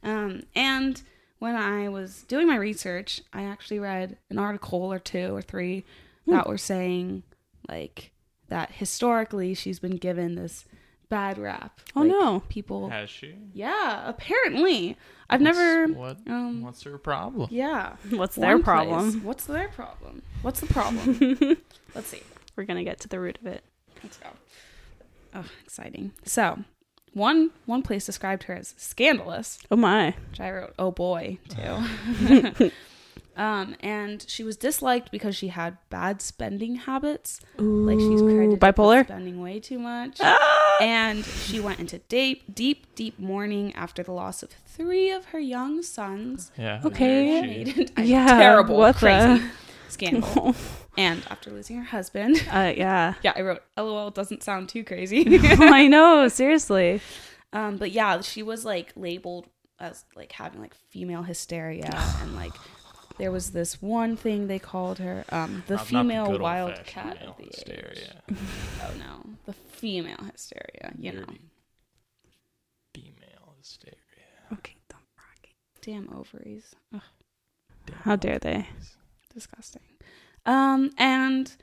Um, 0.02 0.42
and 0.54 1.00
when 1.42 1.56
I 1.56 1.88
was 1.88 2.22
doing 2.28 2.46
my 2.46 2.54
research, 2.54 3.20
I 3.32 3.42
actually 3.42 3.80
read 3.80 4.16
an 4.30 4.38
article 4.38 4.92
or 4.92 5.00
two 5.00 5.34
or 5.34 5.42
three 5.42 5.84
that 6.28 6.46
were 6.48 6.56
saying 6.56 7.24
like 7.68 8.12
that 8.48 8.70
historically 8.70 9.52
she's 9.54 9.80
been 9.80 9.96
given 9.96 10.36
this 10.36 10.64
bad 11.08 11.38
rap. 11.38 11.80
Oh, 11.96 12.02
Like, 12.02 12.10
no. 12.10 12.40
people. 12.48 12.88
Has 12.90 13.10
she? 13.10 13.34
Yeah, 13.52 14.02
apparently. 14.08 14.96
I've 15.28 15.40
never. 15.40 15.88
What? 15.88 16.18
Um, 16.28 16.62
What's 16.62 16.82
her 16.84 16.96
problem? 16.96 17.48
yeah. 17.50 17.96
What's 18.10 18.36
their 18.36 18.54
One 18.56 18.62
problem? 18.62 19.10
place. 19.12 19.22
What's 19.24 19.44
their 19.46 19.68
problem? 19.68 20.22
What's 20.42 20.60
the 20.60 20.66
problem? 20.78 21.56
Let's 21.94 22.06
see. 22.06 22.22
We're 22.54 22.64
gonna 22.64 22.84
get 22.84 23.00
to 23.00 23.08
the 23.08 23.18
root 23.18 23.38
of 23.40 23.46
it. 23.48 23.64
Let's 24.04 24.16
go. 24.18 24.28
Oh, 25.34 25.44
exciting. 25.64 26.12
So, 26.24 26.58
one 27.14 27.50
one 27.66 27.82
place 27.82 28.06
described 28.06 28.44
her 28.44 28.54
as 28.54 28.74
scandalous, 28.76 29.58
Oh 29.70 29.76
my. 29.76 30.14
which 30.30 30.40
I 30.40 30.50
wrote, 30.50 30.74
"Oh 30.78 30.90
boy," 30.90 31.38
too. 31.48 32.70
um, 33.36 33.76
and 33.80 34.24
she 34.28 34.44
was 34.44 34.56
disliked 34.56 35.10
because 35.10 35.34
she 35.36 35.48
had 35.48 35.78
bad 35.90 36.20
spending 36.22 36.76
habits. 36.76 37.40
Like 37.58 37.98
she's 37.98 38.20
credited 38.22 38.60
bipolar. 38.60 39.04
spending 39.04 39.40
way 39.40 39.60
too 39.60 39.78
much. 39.78 40.18
Ah! 40.20 40.78
and 40.80 41.24
she 41.24 41.60
went 41.60 41.78
into 41.80 41.98
deep, 42.08 42.54
deep, 42.54 42.94
deep 42.94 43.18
mourning 43.18 43.74
after 43.74 44.02
the 44.02 44.12
loss 44.12 44.42
of 44.42 44.50
three 44.66 45.10
of 45.10 45.26
her 45.26 45.38
young 45.38 45.82
sons. 45.82 46.50
Yeah. 46.58 46.80
Okay. 46.84 47.64
She- 47.66 47.88
Yeah, 48.02 48.26
terrible, 48.26 48.76
what 48.78 48.96
crazy 48.96 49.38
the- 49.38 49.50
scandal. 49.90 50.54
And 50.96 51.22
after 51.30 51.50
losing 51.50 51.76
her 51.78 51.84
husband, 51.84 52.36
Uh, 52.52 52.72
yeah. 52.76 53.14
yeah, 53.22 53.32
I 53.36 53.42
wrote, 53.42 53.62
"LOL 53.76 54.10
doesn't 54.10 54.42
sound 54.42 54.68
too 54.68 54.84
crazy." 54.84 55.24
I 55.42 55.86
know. 55.88 56.28
Seriously. 56.28 57.00
um, 57.52 57.76
but 57.76 57.90
yeah, 57.92 58.20
she 58.20 58.42
was 58.42 58.64
like 58.64 58.92
labeled 58.96 59.48
as 59.80 60.04
like 60.16 60.32
having 60.32 60.60
like 60.60 60.74
female 60.90 61.22
hysteria, 61.22 61.90
and 62.22 62.34
like 62.34 62.52
there 63.18 63.30
was 63.32 63.50
this 63.52 63.80
one 63.82 64.16
thing 64.16 64.46
they 64.46 64.58
called 64.58 64.98
her, 64.98 65.24
um, 65.30 65.62
the 65.66 65.74
Not- 65.76 65.80
not 65.80 65.86
female 65.86 66.26
good 66.26 66.40
wild 66.40 66.84
cat 66.84 67.22
of 67.22 67.36
the 67.36 67.44
age. 67.44 67.54
hysteria. 67.54 68.22
Oh 68.82 68.94
no, 68.98 69.30
the 69.46 69.52
female 69.52 70.18
hysteria. 70.30 70.92
You 70.98 71.12
know, 71.12 71.24
Female 72.94 73.54
hysteria. 73.58 73.96
Okay. 74.52 74.76
don't 74.88 75.00
rock 75.16 75.44
it. 75.44 75.50
damn 75.82 76.08
ovaries. 76.14 76.74
Ugh. 76.94 77.00
How 78.02 78.16
dare 78.16 78.38
they? 78.38 78.68
disgusting. 79.34 79.80
Um, 80.46 80.90
and 80.98 81.54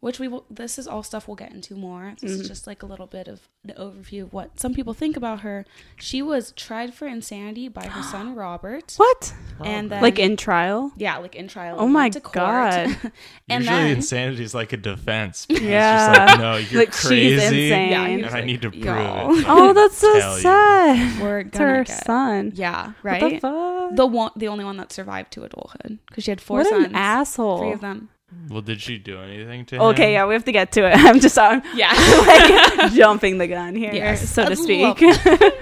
which 0.00 0.18
we 0.18 0.26
will. 0.28 0.46
This 0.50 0.78
is 0.78 0.86
all 0.88 1.02
stuff 1.02 1.28
we'll 1.28 1.34
get 1.34 1.52
into 1.52 1.74
more. 1.74 2.14
This 2.22 2.32
Mhm. 2.32 2.40
is 2.40 2.48
just 2.48 2.66
like 2.66 2.82
a 2.82 2.86
little 2.86 3.06
bit 3.06 3.28
of 3.28 3.40
an 3.68 3.74
overview 3.78 4.22
of 4.22 4.32
what 4.32 4.58
some 4.58 4.72
people 4.72 4.94
think 4.94 5.14
about 5.14 5.40
her. 5.40 5.66
She 5.98 6.22
was 6.22 6.52
tried 6.52 6.94
for 6.94 7.06
insanity 7.06 7.68
by 7.68 7.84
her 7.86 8.02
son 8.02 8.34
Robert, 8.34 8.94
What? 8.96 9.34
and 9.62 9.90
then 9.90 10.00
Like 10.00 10.18
in 10.18 10.38
trial? 10.38 10.92
yeah, 10.96 11.18
like 11.18 11.34
in 11.36 11.48
trial. 11.48 11.76
Oh 11.78 11.86
my 11.86 12.08
to. 12.08 12.18
God. 12.20 12.72
and 13.50 13.62
Usually 13.62 13.64
then 13.76 13.96
insanity 13.96 14.42
is 14.42 14.54
like 14.54 14.72
a 14.72 14.78
defense. 14.78 15.46
It's 15.50 15.60
Yeah. 15.60 16.06
just 16.14 16.18
like, 16.18 16.40
no, 16.40 16.56
you're 16.56 16.80
Like, 16.80 16.92
she's 16.94 17.06
crazy. 17.06 17.34
insane. 17.66 17.90
yeah, 17.90 18.04
And 18.06 18.24
was 18.24 18.32
I 18.34 18.40
need 18.40 18.62
to 18.62 18.70
prove 18.70 18.84
"Y'all." 18.86 19.36
it. 19.36 19.44
Oh, 19.46 19.74
that's 19.74 19.98
so 19.98 20.18
Tell 20.18 20.36
you. 20.36 20.40
sad. 20.40 21.20
We're 21.22 21.38
It's 21.40 21.58
gonna 21.58 21.70
her 21.76 21.84
get 21.84 22.04
son. 22.06 22.52
yeah, 22.54 22.86
What 22.86 22.94
right. 23.02 23.20
the 23.34 23.38
fuck? 23.40 23.96
The 23.96 24.06
one, 24.06 24.30
the 24.34 24.48
only 24.48 24.64
one 24.64 24.78
that 24.78 24.92
survived 24.94 25.30
to 25.32 25.44
adulthood 25.44 25.98
because 26.08 26.24
she 26.24 26.30
had 26.30 26.40
four 26.40 26.60
what 26.60 26.68
sons. 26.68 26.86
an 26.86 26.94
asshole. 26.94 27.58
Three 27.58 27.72
of 27.72 27.82
them. 27.82 28.08
Well, 28.48 28.62
did 28.62 28.80
she 28.80 28.98
do 28.98 29.18
anything 29.20 29.64
to 29.66 29.76
him? 29.76 29.82
Okay, 29.82 30.12
yeah, 30.12 30.26
we 30.26 30.34
have 30.34 30.44
to 30.44 30.52
get 30.52 30.72
to 30.72 30.86
it. 30.86 30.94
I'm 30.96 31.20
just 31.20 31.38
I'm 31.38 31.62
Yeah, 31.74 31.92
like 32.80 32.92
jumping 32.92 33.38
the 33.38 33.46
gun 33.48 33.74
here, 33.74 33.92
Yes, 33.92 34.28
so 34.28 34.48
to 34.48 34.56
speak. 34.56 35.00
a 35.02 35.52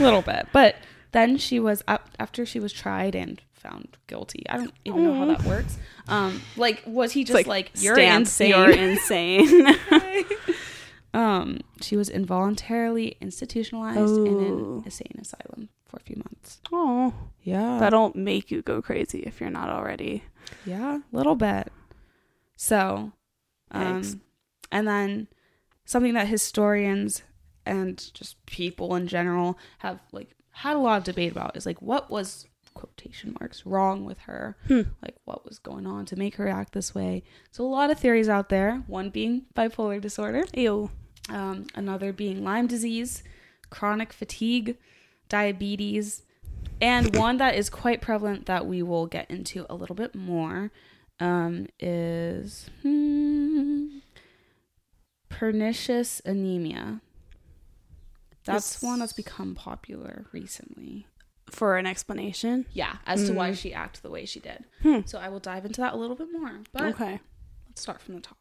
little 0.00 0.22
bit. 0.22 0.46
But 0.52 0.76
then 1.12 1.36
she 1.36 1.58
was 1.60 1.82
up 1.88 2.10
after 2.18 2.44
she 2.46 2.60
was 2.60 2.72
tried 2.72 3.14
and 3.14 3.40
found 3.52 3.96
guilty. 4.06 4.44
I 4.48 4.56
don't 4.56 4.72
even 4.84 5.04
know 5.04 5.14
how 5.14 5.26
that 5.26 5.42
works. 5.44 5.76
Um, 6.08 6.40
like 6.56 6.82
was 6.86 7.12
he 7.12 7.24
just 7.24 7.46
like, 7.46 7.70
you're 7.74 7.98
insane? 7.98 8.48
You're 8.50 8.70
insane. 8.70 9.76
um, 11.14 11.58
she 11.80 11.96
was 11.96 12.08
involuntarily 12.08 13.16
institutionalized 13.20 13.98
in 14.16 14.26
an 14.40 14.82
insane 14.84 15.18
asylum 15.20 15.68
for 15.86 15.96
a 15.96 16.00
few 16.00 16.16
months. 16.16 16.60
oh, 16.72 17.12
Yeah, 17.42 17.78
that'll 17.80 18.12
make 18.14 18.50
you 18.50 18.62
go 18.62 18.80
crazy 18.80 19.20
if 19.20 19.40
you're 19.40 19.50
not 19.50 19.68
already. 19.68 20.24
yeah, 20.64 20.98
a 20.98 21.16
little 21.16 21.34
bit. 21.34 21.72
So, 22.62 23.12
Yikes. 23.74 24.12
um, 24.12 24.20
and 24.70 24.86
then 24.86 25.28
something 25.86 26.12
that 26.12 26.28
historians 26.28 27.22
and 27.64 28.12
just 28.12 28.44
people 28.44 28.94
in 28.96 29.06
general 29.08 29.58
have 29.78 29.98
like 30.12 30.36
had 30.50 30.76
a 30.76 30.78
lot 30.78 30.98
of 30.98 31.04
debate 31.04 31.32
about 31.32 31.56
is 31.56 31.64
like 31.64 31.80
what 31.80 32.10
was 32.10 32.46
quotation 32.74 33.34
marks 33.40 33.64
wrong 33.64 34.04
with 34.04 34.18
her 34.20 34.56
Hmm. 34.68 34.82
like 35.02 35.16
what 35.24 35.44
was 35.46 35.58
going 35.58 35.86
on 35.86 36.04
to 36.06 36.16
make 36.16 36.36
her 36.36 36.48
act 36.48 36.72
this 36.74 36.94
way 36.94 37.22
so 37.50 37.64
a 37.64 37.66
lot 37.66 37.90
of 37.90 37.98
theories 37.98 38.28
out 38.28 38.50
there 38.50 38.84
one 38.86 39.08
being 39.10 39.46
bipolar 39.56 40.00
disorder 40.00 40.44
Ew. 40.54 40.90
um, 41.30 41.66
another 41.74 42.12
being 42.12 42.44
lyme 42.44 42.66
disease 42.66 43.22
chronic 43.70 44.12
fatigue 44.12 44.76
diabetes 45.28 46.22
and 46.80 47.16
one 47.16 47.38
that 47.38 47.54
is 47.54 47.70
quite 47.70 48.00
prevalent 48.02 48.46
that 48.46 48.66
we 48.66 48.82
will 48.82 49.06
get 49.06 49.30
into 49.30 49.64
a 49.70 49.74
little 49.74 49.96
bit 49.96 50.14
more 50.14 50.70
um, 51.20 51.66
is 51.78 52.68
hmm, 52.82 53.98
pernicious 55.28 56.20
anemia 56.24 57.00
that's 58.44 58.74
Yes. 58.76 58.82
one 58.82 58.98
that's 59.00 59.12
become 59.12 59.54
popular 59.54 60.24
recently 60.32 61.06
For 61.50 61.76
an 61.76 61.86
explanation. 61.86 62.66
yeah 62.72 62.96
as 63.06 63.26
to 63.26 63.32
why 63.32 63.50
Mm. 63.50 63.56
she 63.58 63.72
acted 63.74 64.02
the 64.02 64.10
way 64.10 64.24
she 64.24 64.40
did 64.40 64.64
Hmm. 64.82 65.00
so 65.06 65.18
i 65.18 65.28
will 65.28 65.40
dive 65.40 65.64
into 65.64 65.80
that 65.80 65.92
a 65.94 65.96
little 65.96 66.16
bit 66.16 66.28
more 66.32 66.60
but 66.72 66.94
Okay. 66.94 67.20
let's 67.68 67.80
start 67.82 68.00
from 68.00 68.14
the 68.14 68.20
top 68.20 68.38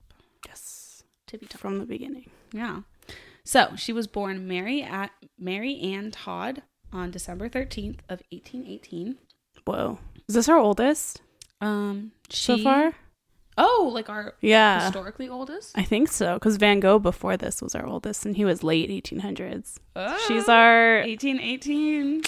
Yes. 0.48 1.04
tippy 1.28 1.46
top 1.48 1.60
From 1.62 1.78
the 1.80 1.86
beginning. 1.86 2.30
Yeah. 2.54 2.82
So 3.44 3.76
she 3.76 3.92
was 3.94 4.08
born 4.08 4.48
Mary 4.48 4.82
at 4.82 5.12
Mary 5.38 5.80
Ann 5.80 6.12
Todd 6.12 6.64
on 6.94 7.12
December 7.12 7.50
thirteenth 7.50 8.02
of 8.10 8.22
eighteen 8.32 8.66
eighteen. 8.66 9.18
Whoa. 9.66 10.00
Is 10.28 10.36
this 10.36 10.48
her 10.48 10.56
oldest 10.58 11.22
Um, 11.62 12.12
so 12.30 12.58
far? 12.58 12.94
Oh, 13.58 13.90
like 13.94 14.10
our 14.10 14.36
Yeah. 14.42 14.84
historically 14.86 15.28
oldest. 15.28 15.78
I 15.78 15.84
think 15.84 16.08
so, 16.10 16.36
because 16.36 16.56
Van 16.58 16.80
Gogh 16.80 17.00
before 17.00 17.36
this 17.36 17.62
was 17.62 17.76
our 17.76 17.86
oldest, 17.86 18.26
and 18.26 18.38
he 18.38 18.46
was 18.46 18.64
late 18.64 18.90
1800s. 18.90 19.78
She's 20.28 20.48
Oh, 20.48 20.54
our. 20.54 21.00
eighteen 21.02 21.40
eighteen. 21.42 22.24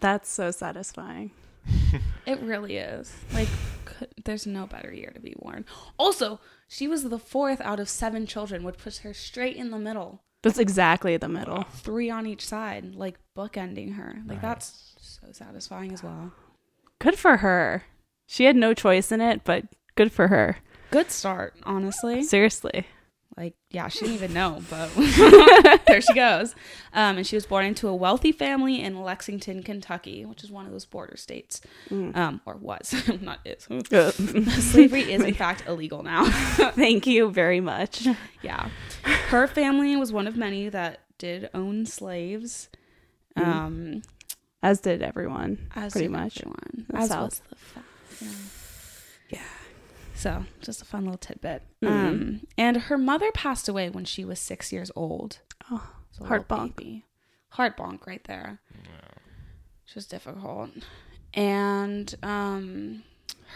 That's 0.00 0.30
so 0.30 0.50
satisfying. 0.50 1.30
It 2.24 2.40
really 2.40 2.76
is. 2.76 3.12
Like, 3.34 3.48
could, 3.84 4.08
there's 4.24 4.46
no 4.46 4.64
better 4.68 4.92
year 4.92 5.10
to 5.12 5.18
be 5.18 5.34
born. 5.42 5.64
Also, 5.98 6.38
she 6.68 6.86
was 6.86 7.02
the 7.02 7.18
fourth 7.18 7.60
out 7.60 7.80
of 7.80 7.88
seven 7.88 8.26
children, 8.26 8.62
which 8.62 8.78
puts 8.78 8.98
her 8.98 9.12
straight 9.12 9.56
in 9.56 9.72
the 9.72 9.78
middle, 9.78 10.22
That's 10.44 10.60
exactly 10.60 11.16
the 11.16 11.28
middle. 11.28 11.64
three 11.64 12.10
on 12.10 12.28
each 12.28 12.46
side, 12.46 12.94
like 12.94 13.18
bookending 13.36 13.96
her. 13.96 14.18
Like 14.24 14.40
that's 14.40 14.94
so 15.00 15.32
satisfying 15.32 15.92
as 15.92 16.04
well. 16.04 16.30
Good 17.02 17.18
for 17.18 17.38
her. 17.38 17.84
She 18.26 18.44
had 18.44 18.56
no 18.56 18.72
choice 18.74 19.10
in 19.12 19.20
it, 19.20 19.42
but 19.44 19.64
good 19.96 20.12
for 20.12 20.28
her. 20.28 20.58
Good 20.90 21.10
start, 21.10 21.54
honestly. 21.64 22.22
Seriously. 22.22 22.86
like 23.36 23.54
yeah 23.70 23.88
she 23.88 24.00
didn't 24.00 24.14
even 24.16 24.34
know 24.34 24.60
but 24.68 24.90
there 25.86 26.02
she 26.02 26.12
goes 26.12 26.54
um, 26.92 27.16
and 27.16 27.26
she 27.26 27.34
was 27.34 27.46
born 27.46 27.64
into 27.64 27.88
a 27.88 27.94
wealthy 27.96 28.30
family 28.30 28.82
in 28.82 29.00
lexington 29.02 29.62
kentucky 29.62 30.26
which 30.26 30.44
is 30.44 30.50
one 30.50 30.66
of 30.66 30.72
those 30.72 30.84
border 30.84 31.16
states 31.16 31.62
Mm. 31.88 32.14
um, 32.14 32.40
or 32.44 32.56
was 32.56 32.94
not 33.22 33.38
is 33.46 33.64
slavery 34.70 35.10
is 35.10 35.22
in 35.22 35.32
fact 35.32 35.64
illegal 35.66 36.02
now 36.02 36.26
Thank 36.26 37.06
you 37.06 37.30
very 37.30 37.62
much. 37.62 38.06
yeah 38.42 38.68
her 39.30 39.46
family 39.46 39.96
was 39.96 40.12
one 40.12 40.26
of 40.26 40.36
many 40.36 40.68
that 40.68 41.00
did 41.16 41.48
own 41.54 41.86
slaves 41.86 42.68
Mm. 43.38 44.04
As 44.62 44.80
did 44.80 45.02
everyone, 45.02 45.68
as 45.74 45.92
pretty 45.92 46.06
did 46.06 46.12
much. 46.12 46.38
everyone, 46.40 46.86
as 46.94 47.08
South. 47.08 47.24
was 47.24 47.42
the 47.50 47.56
fa- 47.56 47.84
yeah. 49.30 49.40
So, 50.14 50.44
just 50.60 50.80
a 50.82 50.84
fun 50.84 51.04
little 51.04 51.18
tidbit. 51.18 51.62
Mhm. 51.82 51.88
Um, 51.90 52.46
and 52.56 52.76
her 52.76 52.96
mother 52.98 53.32
passed 53.32 53.68
away 53.68 53.90
when 53.90 54.04
she 54.04 54.24
was 54.24 54.38
six 54.38 54.72
years 54.72 54.90
old. 54.94 55.40
Oh, 55.70 55.90
So 56.12 56.24
Heart 56.26 56.48
little 56.50 56.66
bonk. 56.68 56.76
baby. 56.76 57.04
Heart 57.50 57.76
bonk 57.76 58.06
right 58.06 58.22
there. 58.24 58.60
Which 59.84 59.94
was 59.96 60.06
difficult. 60.06 60.70
And 61.34 62.14
um, 62.22 63.02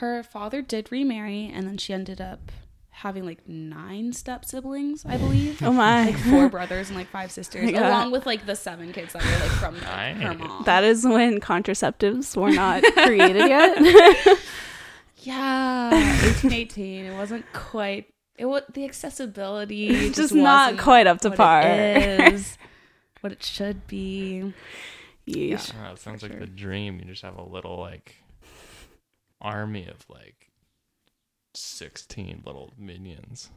her 0.01 0.23
father 0.25 0.61
did 0.61 0.91
remarry, 0.91 1.51
and 1.55 1.67
then 1.69 1.77
she 1.79 1.93
ended 1.93 2.21
up 2.21 2.51
having 3.01 3.27
like 3.27 3.47
nine 3.47 4.11
step 4.13 4.45
siblings, 4.45 5.05
I 5.05 5.19
believe. 5.19 5.63
oh 5.63 5.71
my. 5.73 6.07
like 6.07 6.19
four 6.19 6.49
brothers 6.49 6.89
and 6.89 6.97
like 6.97 7.09
five 7.09 7.31
sisters, 7.31 7.71
Yeah. 7.71 7.89
along 7.91 8.11
with 8.11 8.25
like 8.27 8.47
the 8.47 8.57
seven 8.57 8.93
kids 8.93 9.13
that 9.13 9.23
were 9.23 9.31
like 9.31 9.51
from 9.59 9.75
like, 9.75 10.17
her 10.17 10.35
mom. 10.35 10.65
That 10.65 10.83
is 10.83 11.05
when 11.05 11.39
contraceptives 11.41 12.35
were 12.37 12.51
not 12.53 12.83
created 12.97 13.49
yet. 13.49 14.39
yeah, 15.19 16.25
eighteen 16.27 16.53
eighteen. 16.53 17.05
It 17.07 17.15
wasn't 17.17 17.45
quite. 17.53 18.07
It 18.39 18.47
was 18.47 18.63
the 18.73 18.85
accessibility 18.85 19.89
just, 20.09 20.15
Just 20.17 20.35
not 20.35 20.73
wasn't 20.73 20.81
quite 20.81 21.07
up 21.07 21.21
to 21.23 21.29
what 21.31 21.37
par. 21.39 21.63
It 21.63 22.33
is 22.35 22.59
what 23.21 23.33
it 23.33 23.43
should 23.43 23.87
be. 23.87 24.53
Yeesh. 25.29 25.73
Oh, 25.87 25.93
it 25.93 25.99
sounds 25.99 26.21
For 26.23 26.29
like 26.29 26.33
sure. 26.39 26.41
the 26.41 26.47
dream. 26.47 26.99
You 26.99 27.07
just 27.07 27.23
have 27.23 27.37
a 27.37 27.43
little 27.45 27.79
like 27.79 28.17
army 29.41 29.87
of 29.89 30.05
like 30.09 30.46
sixteen 31.57 32.43
little 32.45 32.73
minions. 32.79 33.51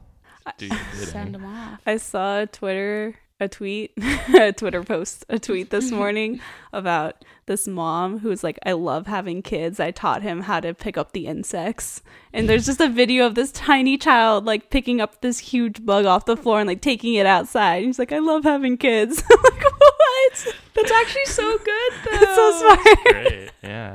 Do 0.58 0.70
Send 0.94 1.36
them 1.36 1.46
off. 1.46 1.82
I 1.86 1.98
saw 1.98 2.42
a 2.42 2.48
Twitter 2.48 3.16
a 3.40 3.48
tweet, 3.48 3.94
a 4.36 4.52
Twitter 4.52 4.84
post, 4.84 5.26
a 5.30 5.40
tweet 5.40 5.70
this 5.70 5.92
morning 6.00 6.42
about 6.74 7.24
this 7.46 7.68
mom 7.68 8.20
who's 8.20 8.44
like, 8.44 8.60
I 8.66 8.74
love 8.74 9.08
having 9.08 9.42
kids. 9.42 9.80
I 9.80 9.92
taught 9.92 10.22
him 10.22 10.42
how 10.42 10.60
to 10.60 10.74
pick 10.74 10.98
up 10.98 11.14
the 11.14 11.26
insects. 11.26 12.02
And 12.34 12.48
there's 12.48 12.66
just 12.66 12.82
a 12.82 12.90
video 12.90 13.26
of 13.26 13.36
this 13.36 13.52
tiny 13.52 13.98
child 13.98 14.46
like 14.46 14.70
picking 14.70 15.02
up 15.02 15.22
this 15.22 15.40
huge 15.40 15.86
bug 15.86 16.06
off 16.06 16.26
the 16.26 16.38
floor 16.38 16.60
and 16.60 16.68
like 16.68 16.82
taking 16.82 17.16
it 17.16 17.26
outside. 17.26 17.84
He's 17.84 17.98
like, 17.98 18.12
I 18.12 18.20
love 18.20 18.44
having 18.44 18.78
kids. 18.78 19.24
I'm 19.32 19.42
like, 19.42 19.64
what? 19.64 20.56
That's 20.76 20.92
actually 20.92 21.26
so 21.26 21.58
good 21.58 21.94
though. 22.04 22.22
It's 22.22 22.36
so 22.36 22.60
smart. 22.60 22.98
Great, 23.06 23.52
yeah. 23.64 23.89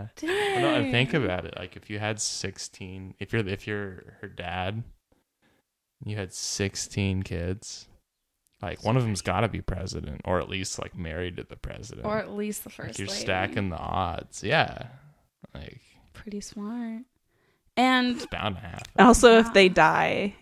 Well, 0.95 1.03
no, 1.03 1.09
and 1.11 1.11
think 1.11 1.25
about 1.25 1.45
it. 1.45 1.55
Like 1.59 1.77
if 1.77 1.91
you 1.91 1.99
had 1.99 2.21
sixteen, 2.21 3.15
if 3.19 3.33
you're 3.33 3.47
if 3.47 3.67
you're 3.67 4.17
her 4.21 4.29
dad, 4.29 4.83
you 6.05 6.17
had 6.17 6.33
sixteen 6.33 7.23
kids. 7.23 7.89
Like 8.63 8.83
one 8.85 8.97
of 8.97 9.03
them's 9.03 9.21
got 9.21 9.41
to 9.41 9.49
be 9.49 9.61
president, 9.61 10.23
or 10.25 10.39
at 10.41 10.49
least 10.49 10.79
like 10.79 10.97
married 10.97 11.37
to 11.37 11.45
the 11.45 11.57
president. 11.57 12.07
or 12.07 12.19
at 12.19 12.31
least 12.33 12.65
the 12.65 12.71
Like, 12.71 12.77
first. 12.89 12.99
you're 12.99 13.09
lady. 13.09 13.21
stacking 13.21 13.69
the 13.71 13.77
odds. 13.77 14.43
Yeah, 14.43 14.87
like 15.55 15.81
Pretty 16.15 16.41
smart. 16.41 17.03
And 17.77 18.17
it's 18.17 18.27
bound 18.27 18.55
to 18.55 18.61
happen. 18.63 18.87
Also, 19.01 19.39
if 19.39 19.53
they 19.53 19.69
die, 19.69 20.35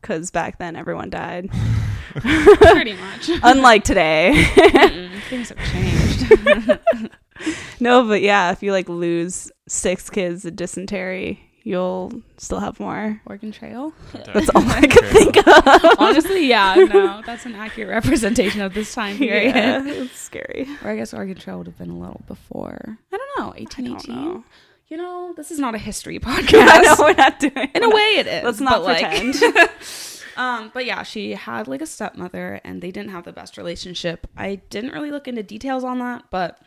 because 0.00 0.30
back 0.30 0.58
then 0.58 0.76
everyone 0.76 1.10
died. 1.10 1.50
pretty 2.14 2.94
much. 2.94 3.28
Unlike 3.42 3.84
today. 3.84 4.32
Mm-mm, 4.34 5.20
things 5.28 5.48
have 5.50 5.58
changed. 5.72 6.01
no, 7.80 8.06
but 8.06 8.22
yeah, 8.22 8.52
if 8.52 8.62
you 8.62 8.72
like 8.72 8.88
lose 8.88 9.50
six 9.68 10.08
kids 10.10 10.44
of 10.44 10.56
dysentery, 10.56 11.40
you'll 11.64 12.12
still 12.38 12.60
have 12.60 12.78
more. 12.80 13.20
Oregon 13.26 13.52
Trail. 13.52 13.92
That's 14.12 14.48
all 14.50 14.62
I 14.66 14.86
could 14.86 15.04
think 15.06 15.36
of. 15.46 15.98
Honestly, 15.98 16.46
yeah, 16.46 16.74
no, 16.74 17.22
that's 17.24 17.46
an 17.46 17.54
accurate 17.54 17.88
representation 17.90 18.60
of 18.60 18.74
this 18.74 18.94
time 18.94 19.16
period. 19.18 19.54
Yeah, 19.54 19.82
it's 19.86 20.18
scary. 20.18 20.66
Or 20.82 20.90
I 20.90 20.96
guess 20.96 21.12
Oregon 21.14 21.36
Trail 21.36 21.58
would 21.58 21.66
have 21.66 21.78
been 21.78 21.90
a 21.90 21.98
little 21.98 22.22
before. 22.26 22.98
I 23.12 23.16
don't 23.16 23.38
know, 23.38 23.52
I 23.52 23.56
eighteen 23.58 23.86
don't 23.86 23.96
eighteen. 23.96 24.14
know. 24.14 24.44
You 24.88 24.98
know, 24.98 25.32
this 25.36 25.50
is 25.50 25.58
not 25.58 25.74
a 25.74 25.78
history 25.78 26.20
I 26.24 26.40
know 26.42 26.46
podcast. 26.46 26.98
we're 26.98 27.14
not 27.14 27.38
doing. 27.40 27.70
In 27.74 27.82
a 27.82 27.88
way, 27.88 28.16
it 28.18 28.26
is. 28.26 28.44
Let's 28.44 28.60
not 28.60 28.82
but, 28.82 29.02
like- 29.02 29.06
pretend. 29.10 29.36
Um, 30.36 30.70
but 30.72 30.86
yeah, 30.86 31.02
she 31.02 31.32
had 31.32 31.68
like 31.68 31.82
a 31.82 31.86
stepmother, 31.86 32.60
and 32.64 32.80
they 32.82 32.90
didn't 32.90 33.10
have 33.10 33.24
the 33.24 33.32
best 33.32 33.56
relationship. 33.56 34.26
I 34.36 34.56
didn't 34.70 34.92
really 34.92 35.10
look 35.10 35.28
into 35.28 35.42
details 35.42 35.84
on 35.84 35.98
that, 35.98 36.24
but 36.30 36.60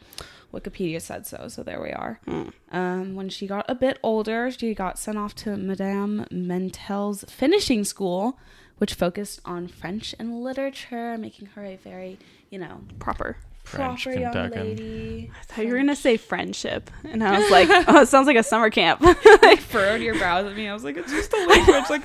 Wikipedia 0.53 1.01
said 1.01 1.25
so. 1.27 1.47
So 1.47 1.63
there 1.63 1.81
we 1.81 1.91
are. 1.91 2.19
Hmm. 2.25 2.49
Um, 2.71 3.15
when 3.15 3.29
she 3.29 3.47
got 3.47 3.65
a 3.69 3.75
bit 3.75 3.99
older, 4.03 4.49
she 4.51 4.73
got 4.73 4.97
sent 4.99 5.17
off 5.17 5.35
to 5.35 5.57
Madame 5.57 6.25
Mentelle's 6.31 7.25
finishing 7.27 7.83
school, 7.83 8.39
which 8.77 8.93
focused 8.93 9.41
on 9.45 9.67
French 9.67 10.15
and 10.19 10.43
literature, 10.43 11.17
making 11.17 11.47
her 11.55 11.63
a 11.65 11.75
very, 11.77 12.17
you 12.49 12.59
know, 12.59 12.81
Proper. 12.99 13.37
French 13.63 14.03
proper 14.03 14.19
young 14.19 14.31
Kentuckan. 14.31 14.61
lady. 14.67 15.31
I 15.39 15.43
thought 15.45 15.65
you 15.65 15.71
were 15.71 15.77
gonna 15.77 15.95
say 15.95 16.17
friendship, 16.17 16.91
and 17.03 17.23
I 17.23 17.39
was 17.39 17.49
like, 17.57 17.67
oh, 17.87 18.01
it 18.01 18.07
sounds 18.07 18.27
like 18.27 18.37
a 18.37 18.43
summer 18.43 18.69
camp. 18.69 19.01
like 19.41 19.59
furrowed 19.59 20.01
your 20.01 20.13
brows 20.15 20.45
at 20.45 20.55
me. 20.55 20.67
I 20.67 20.73
was 20.73 20.83
like, 20.83 20.97
it's 20.97 21.11
just 21.11 21.33
a 21.33 21.45
language. 21.47 21.89
Like 21.89 22.03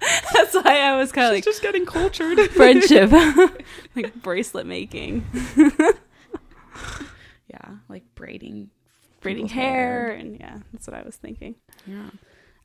That's 0.32 0.54
why 0.54 0.80
I 0.80 0.96
was 0.96 1.12
kind 1.12 1.26
of 1.26 1.32
like 1.32 1.44
just 1.44 1.62
getting 1.62 1.86
cultured. 1.86 2.38
friendship, 2.50 3.10
like 3.96 4.14
bracelet 4.22 4.66
making, 4.66 5.24
yeah, 7.48 7.76
like 7.88 8.04
braiding, 8.14 8.70
braiding 9.20 9.48
people's 9.48 9.52
hair, 9.52 10.10
and 10.10 10.38
yeah, 10.38 10.58
that's 10.72 10.86
what 10.86 10.96
I 10.96 11.02
was 11.02 11.16
thinking. 11.16 11.56
Yeah. 11.86 12.10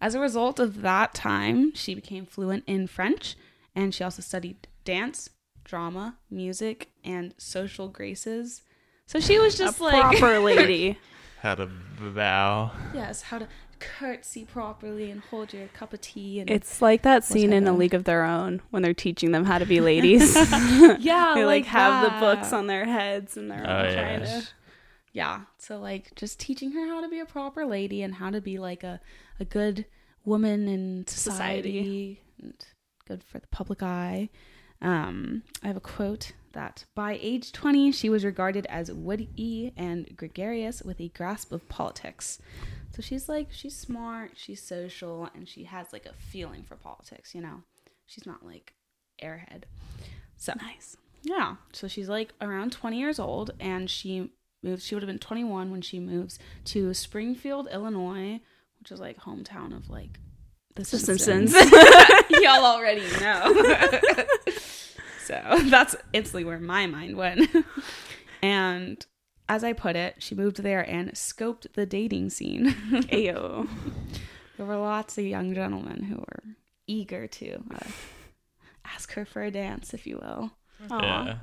As 0.02 0.16
a 0.16 0.20
result 0.20 0.60
of 0.60 0.82
that 0.82 1.14
time, 1.14 1.74
she 1.74 1.96
became 1.96 2.26
fluent 2.26 2.66
in 2.68 2.88
French 2.88 3.38
and 3.76 3.94
she 3.94 4.04
also 4.04 4.22
studied 4.22 4.68
dance, 4.84 5.30
drama, 5.64 6.18
music, 6.30 6.92
and 7.04 7.34
social 7.38 7.88
graces. 7.88 8.62
So 9.06 9.20
she 9.20 9.40
was 9.40 9.58
just 9.58 9.80
a 9.80 9.84
like 9.84 10.18
proper 10.18 10.40
lady. 10.40 10.98
How 11.42 11.56
to 11.56 11.70
bow. 12.00 12.72
yes, 12.94 13.22
how 13.22 13.40
to 13.40 13.48
curtsy 13.80 14.46
properly 14.46 15.10
and 15.12 15.22
hold 15.22 15.54
your 15.54 15.68
cup 15.68 15.94
of 15.94 16.02
tea 16.02 16.40
and 16.40 16.50
It's 16.50 16.82
like 16.82 17.02
that 17.04 17.24
scene 17.24 17.54
in 17.54 17.68
A 17.68 17.74
League 17.74 17.94
of 17.94 18.04
Their 18.06 18.24
Own 18.24 18.62
when 18.70 18.82
they're 18.84 18.94
teaching 18.94 19.32
them 19.32 19.46
how 19.46 19.58
to 19.58 19.66
be 19.66 19.80
ladies. 19.92 20.36
yeah, 21.00 21.34
they 21.36 21.46
like, 21.46 21.66
have 21.66 22.04
the 22.04 22.20
books 22.20 22.54
on 22.54 22.68
their 22.68 22.86
heads 22.86 23.38
and 23.38 23.50
they're 23.52 23.66
all 23.68 23.86
Oh, 23.86 23.94
trying 23.94 24.22
yeah. 24.22 24.40
to. 24.42 24.48
Yeah, 25.14 25.42
so 25.60 25.80
like 25.80 26.16
just 26.16 26.40
teaching 26.40 26.72
her 26.72 26.88
how 26.88 27.02
to 27.02 27.08
be 27.10 27.20
a 27.20 27.26
proper 27.26 27.66
lady 27.66 28.02
and 28.02 28.16
how 28.16 28.32
to 28.32 28.42
be 28.42 28.58
like 28.58 28.84
a 28.84 29.00
a 29.40 29.46
good 29.46 29.86
woman 30.26 30.68
in 30.68 31.06
society, 31.06 32.22
and 32.42 32.54
good 33.08 33.24
for 33.24 33.38
the 33.40 33.48
public 33.48 33.84
eye. 33.84 34.30
Um, 34.82 35.44
I 35.64 35.68
have 35.68 35.78
a 35.78 35.82
quote 35.82 36.32
that 36.54 36.86
by 36.96 37.18
age 37.22 37.52
20, 37.52 37.92
she 37.92 38.10
was 38.10 38.26
regarded 38.26 38.66
as 38.70 38.92
witty 38.92 39.72
and 39.78 40.16
gregarious 40.18 40.82
with 40.82 41.00
a 41.00 41.10
grasp 41.10 41.52
of 41.52 41.68
politics. 41.70 42.40
So 42.96 43.02
she's 43.02 43.28
like, 43.28 43.48
she's 43.52 43.76
smart, 43.76 44.32
she's 44.36 44.62
social, 44.62 45.28
and 45.34 45.48
she 45.48 45.64
has 45.64 45.92
like 45.92 46.06
a 46.06 46.14
feeling 46.14 46.64
for 46.64 46.76
politics, 46.76 47.34
you 47.34 47.42
know? 47.42 47.64
She's 48.06 48.26
not 48.26 48.46
like 48.46 48.74
airhead. 49.22 49.64
So 50.38 50.54
Nice. 50.62 50.96
yeah. 51.24 51.56
So 51.72 51.88
she's 51.88 52.08
like 52.10 52.34
around 52.40 52.72
20 52.72 53.00
years 53.00 53.18
old 53.20 53.52
and 53.60 53.90
she 53.90 54.32
moves 54.62 54.86
she 54.86 54.96
would 54.96 55.02
have 55.04 55.08
been 55.08 55.20
21 55.20 55.72
when 55.72 55.82
she 55.82 56.00
moves 56.00 56.38
to 56.66 56.94
Springfield, 56.94 57.68
Illinois, 57.72 58.40
which 58.80 58.92
is 58.92 59.00
like 59.00 59.18
hometown 59.22 59.76
of 59.76 59.90
like 59.90 60.20
the, 60.76 60.82
The 60.84 60.98
Simpsons. 60.98 61.52
Simpsons. 61.54 61.72
Y'all 62.30 62.66
already 62.66 63.02
know. 63.22 63.54
so 65.26 65.60
that's 65.66 65.96
instantly 66.14 66.44
where 66.44 66.60
my 66.60 66.86
mind 66.88 67.16
went. 67.16 67.50
and 68.44 69.06
as 69.54 69.64
I 69.64 69.74
put 69.74 69.96
it, 69.96 70.16
she 70.18 70.34
moved 70.34 70.64
there 70.64 70.82
and 70.82 71.12
scoped 71.12 71.72
the 71.74 71.86
dating 71.86 72.32
scene. 72.32 72.72
Ayo. 73.12 73.68
there 74.58 74.66
were 74.66 74.78
lots 74.78 75.20
of 75.20 75.26
young 75.26 75.54
gentlemen 75.54 76.02
who 76.02 76.16
were 76.16 76.56
eager 76.88 77.28
to 77.28 77.64
uh, 77.72 77.88
ask 78.84 79.14
her 79.14 79.26
for 79.26 79.44
a 79.44 79.52
dance, 79.52 79.94
if 79.94 80.08
you 80.08 80.18
will. 80.18 80.52
Aw. 80.90 81.38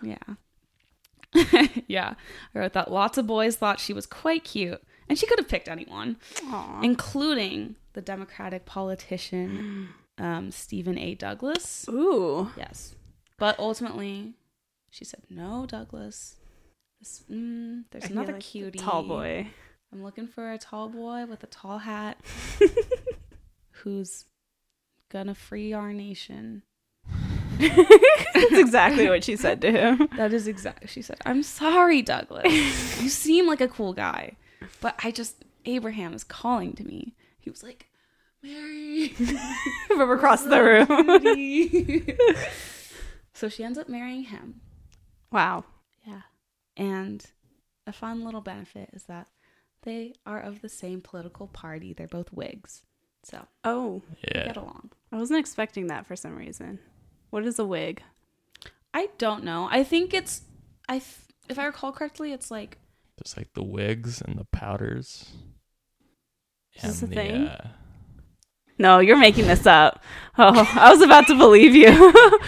Yeah. 0.00 0.36
Yeah. 1.34 1.66
yeah. 1.88 2.14
I 2.54 2.58
wrote 2.58 2.72
that 2.74 2.92
lots 2.92 3.18
of 3.18 3.26
boys 3.26 3.56
thought 3.56 3.80
she 3.80 3.92
was 3.92 4.06
quite 4.06 4.44
cute. 4.44 4.80
And 5.08 5.18
she 5.18 5.26
could 5.26 5.40
have 5.40 5.48
picked 5.48 5.68
anyone, 5.68 6.18
Aw. 6.44 6.82
including 6.82 7.74
the 7.94 8.00
Democratic 8.00 8.64
politician 8.64 9.88
um, 10.18 10.52
Stephen 10.52 10.96
A. 10.96 11.16
Douglas. 11.16 11.84
Ooh. 11.90 12.52
Yes. 12.56 12.94
But 13.38 13.58
ultimately, 13.58 14.34
she 14.88 15.04
said, 15.04 15.22
no, 15.28 15.66
Douglas. 15.66 16.36
Mm, 17.30 17.84
there's 17.90 18.04
I 18.04 18.08
another 18.08 18.32
like 18.34 18.42
cutie. 18.42 18.78
Tall 18.78 19.02
boy. 19.02 19.46
I'm 19.92 20.02
looking 20.04 20.26
for 20.28 20.52
a 20.52 20.58
tall 20.58 20.88
boy 20.88 21.24
with 21.26 21.42
a 21.42 21.46
tall 21.48 21.78
hat 21.78 22.18
who's 23.70 24.24
gonna 25.10 25.34
free 25.34 25.72
our 25.72 25.92
nation. 25.92 26.62
That's 27.58 28.52
exactly 28.52 29.08
what 29.08 29.24
she 29.24 29.36
said 29.36 29.60
to 29.62 29.70
him. 29.70 30.08
That 30.16 30.32
is 30.32 30.46
exactly. 30.48 30.88
She 30.88 31.02
said, 31.02 31.18
"I'm 31.26 31.42
sorry, 31.42 32.02
Douglas. 32.02 32.44
you 33.02 33.08
seem 33.24 33.46
like 33.46 33.60
a 33.60 33.68
cool 33.68 33.92
guy, 33.92 34.36
but 34.80 34.94
I 35.02 35.10
just 35.10 35.44
Abraham 35.64 36.14
is 36.14 36.24
calling 36.24 36.72
to 36.74 36.84
me." 36.84 37.14
He 37.38 37.50
was 37.50 37.62
like, 37.62 37.86
"Mary, 38.42 39.08
From 39.88 40.10
across 40.10 40.42
the 40.44 40.62
room. 40.62 40.86
so 43.32 43.48
she 43.48 43.64
ends 43.64 43.78
up 43.78 43.88
marrying 43.88 44.24
him. 44.24 44.60
Wow. 45.32 45.64
Yeah, 46.80 46.86
and 46.86 47.26
a 47.86 47.92
fun 47.92 48.24
little 48.24 48.40
benefit 48.40 48.90
is 48.92 49.04
that 49.04 49.28
they 49.82 50.14
are 50.26 50.40
of 50.40 50.60
the 50.60 50.68
same 50.68 51.00
political 51.00 51.46
party. 51.46 51.92
They're 51.92 52.06
both 52.08 52.32
Whigs, 52.32 52.82
so 53.22 53.46
Oh, 53.64 54.02
Yeah. 54.28 54.46
get 54.46 54.56
along. 54.56 54.90
I 55.12 55.16
wasn't 55.16 55.40
expecting 55.40 55.86
that 55.88 56.06
for 56.06 56.16
some 56.16 56.36
reason. 56.36 56.78
What 57.30 57.44
is 57.46 57.58
a 57.58 57.64
wig? 57.64 58.02
I 58.92 59.08
don't 59.18 59.44
know. 59.44 59.68
I 59.70 59.84
think 59.84 60.12
it's 60.14 60.42
I. 60.88 60.98
Th- 60.98 61.06
if 61.48 61.58
I 61.58 61.64
recall 61.66 61.92
correctly, 61.92 62.32
it's 62.32 62.50
like 62.50 62.78
Just 63.22 63.36
like 63.36 63.52
the 63.54 63.62
wigs 63.64 64.20
and 64.22 64.38
the 64.38 64.44
powders. 64.46 65.30
Is 66.76 66.82
this 66.82 67.02
a 67.02 67.06
the, 67.06 67.14
thing? 67.14 67.46
uh, 67.48 67.68
No, 68.78 68.98
you're 68.98 69.18
making 69.18 69.46
this 69.46 69.66
up. 69.66 70.02
Oh, 70.38 70.68
I 70.74 70.90
was 70.92 71.02
about 71.02 71.26
to 71.28 71.36
believe 71.36 71.74
you. 71.74 71.90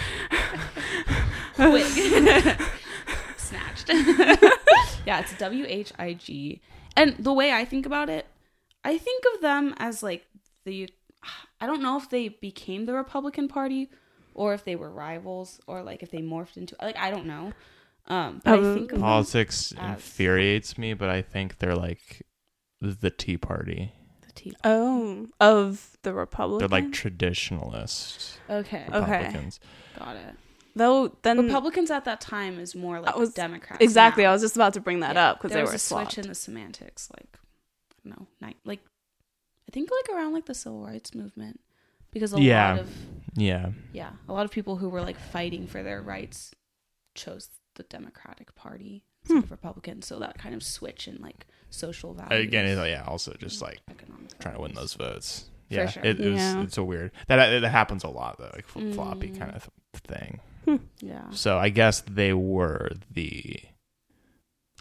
wig 1.59 1.85
snatched 1.87 2.61
yeah 5.07 5.21
it's 5.21 5.35
w-h-i-g 5.35 6.61
and 6.97 7.17
the 7.19 7.33
way 7.33 7.53
i 7.53 7.65
think 7.65 7.87
about 7.87 8.09
it 8.09 8.27
i 8.85 8.97
think 8.99 9.25
of 9.35 9.41
them 9.41 9.75
as 9.79 10.03
like 10.03 10.25
the 10.65 10.89
i 11.61 11.67
don't 11.67 11.83
know 11.83 11.97
if 11.97 12.09
they 12.11 12.29
became 12.29 12.87
the 12.87 12.95
republican 12.95 13.49
party 13.49 13.91
or 14.35 14.55
if 14.55 14.65
they 14.65 14.77
were 14.77 14.91
rivals 14.91 15.61
or 15.67 15.83
like 15.83 16.03
if 16.03 16.11
they 16.11 16.23
morphed 16.23 16.57
into 16.57 16.75
like 16.81 16.97
i 16.99 17.11
don't 17.11 17.27
know 17.27 17.53
um 18.07 18.41
but 18.45 18.55
i 18.55 18.57
Um, 18.59 18.75
think 18.75 18.93
of 18.93 18.99
them 18.99 19.01
politics 19.01 19.73
as- 19.79 19.95
infuriates 19.97 20.77
me, 20.79 20.95
but 20.95 21.09
I 21.09 21.23
think 21.23 21.59
they're 21.59 21.77
like 21.77 22.23
the 22.81 23.11
Tea 23.11 23.37
Party. 23.37 23.93
the 24.27 24.33
Tea- 24.33 24.57
oh, 24.65 25.29
of 25.39 25.97
the 26.03 26.13
Republicans. 26.13 26.69
They're 26.71 26.81
like 26.81 26.91
traditionalist 26.91 28.39
okay 28.51 28.87
Okay. 28.93 29.33
Got 29.99 30.17
it 30.17 30.35
Though 30.75 31.17
then 31.23 31.39
republicans 31.39 31.91
at 31.91 32.05
that 32.07 32.21
time 32.21 32.59
is 32.59 32.75
more 32.75 33.01
like 33.01 33.15
I 33.15 33.19
was- 33.19 33.33
democrats 33.35 33.83
exactly. 33.83 34.25
now. 34.25 34.31
I 34.31 34.33
was 34.33 34.43
just 34.43 34.57
about 34.57 34.73
to 34.75 34.81
bring 34.81 35.01
that 35.01 35.15
Yeah, 35.17 35.31
up 35.31 35.39
because 35.39 35.51
there 35.53 35.59
they 35.59 35.63
was 35.65 35.71
were 35.73 35.77
a 36.01 36.05
switch 36.05 36.19
in 36.19 36.27
the 36.29 36.35
semantics 36.35 37.11
like 37.17 37.39
i 37.91 38.09
don't 38.09 38.19
know 38.19 38.27
night 38.41 38.57
like 38.65 38.81
i 39.69 39.71
think 39.73 39.91
like 39.91 40.17
around 40.17 40.33
like 40.33 40.47
the 40.47 40.55
civil 40.55 40.85
rights 40.85 41.15
movement 41.15 41.61
because 42.11 42.33
a 42.35 42.41
Yeah. 42.41 42.71
lot 42.73 42.81
of 42.81 42.91
Yeah. 43.37 43.71
yeah 43.93 44.11
a 44.29 44.33
lot 44.33 44.45
of 44.45 44.51
people 44.51 44.77
who 44.77 44.89
were 44.89 45.03
like 45.03 45.19
fighting 45.19 45.67
for 45.67 45.83
their 45.83 46.01
rights 46.03 46.55
chose 47.15 47.51
the 47.75 47.83
democratic 47.85 48.55
party 48.55 49.05
instead 49.23 49.35
Hmm. 49.39 49.45
of 49.45 49.51
republican 49.51 50.03
so 50.03 50.19
that 50.19 50.39
kind 50.39 50.55
of 50.55 50.63
switch 50.63 51.07
in 51.07 51.21
like 51.21 51.47
social 51.71 52.13
values 52.15 52.47
Again, 52.49 52.67
yeah, 52.87 53.05
also 53.07 53.35
just 53.39 53.63
like 53.63 53.81
economic 53.91 54.39
trying 54.39 54.55
to 54.57 54.61
win 54.61 54.75
those 54.75 54.93
votes. 54.95 55.49
For 55.71 55.75
Yeah, 55.77 55.87
sure. 55.87 56.05
it, 56.05 56.21
it 56.21 56.31
was, 56.33 56.39
Yeah. 56.41 56.63
it's 56.63 56.77
a 56.77 56.85
weird 56.85 57.13
that 57.29 57.61
that 57.61 57.69
happens 57.71 58.05
a 58.05 58.09
lot 58.09 58.37
though, 58.39 58.51
like 58.55 58.67
flip 58.67 58.93
floppy 58.95 59.31
Mm. 59.31 59.39
kind 59.39 59.53
of 59.53 59.71
thing. 60.07 60.41
Yeah. 61.01 61.31
So 61.31 61.59
I 61.59 61.69
guess 61.69 62.01
they 62.01 62.33
were 62.33 62.91
the 63.11 63.61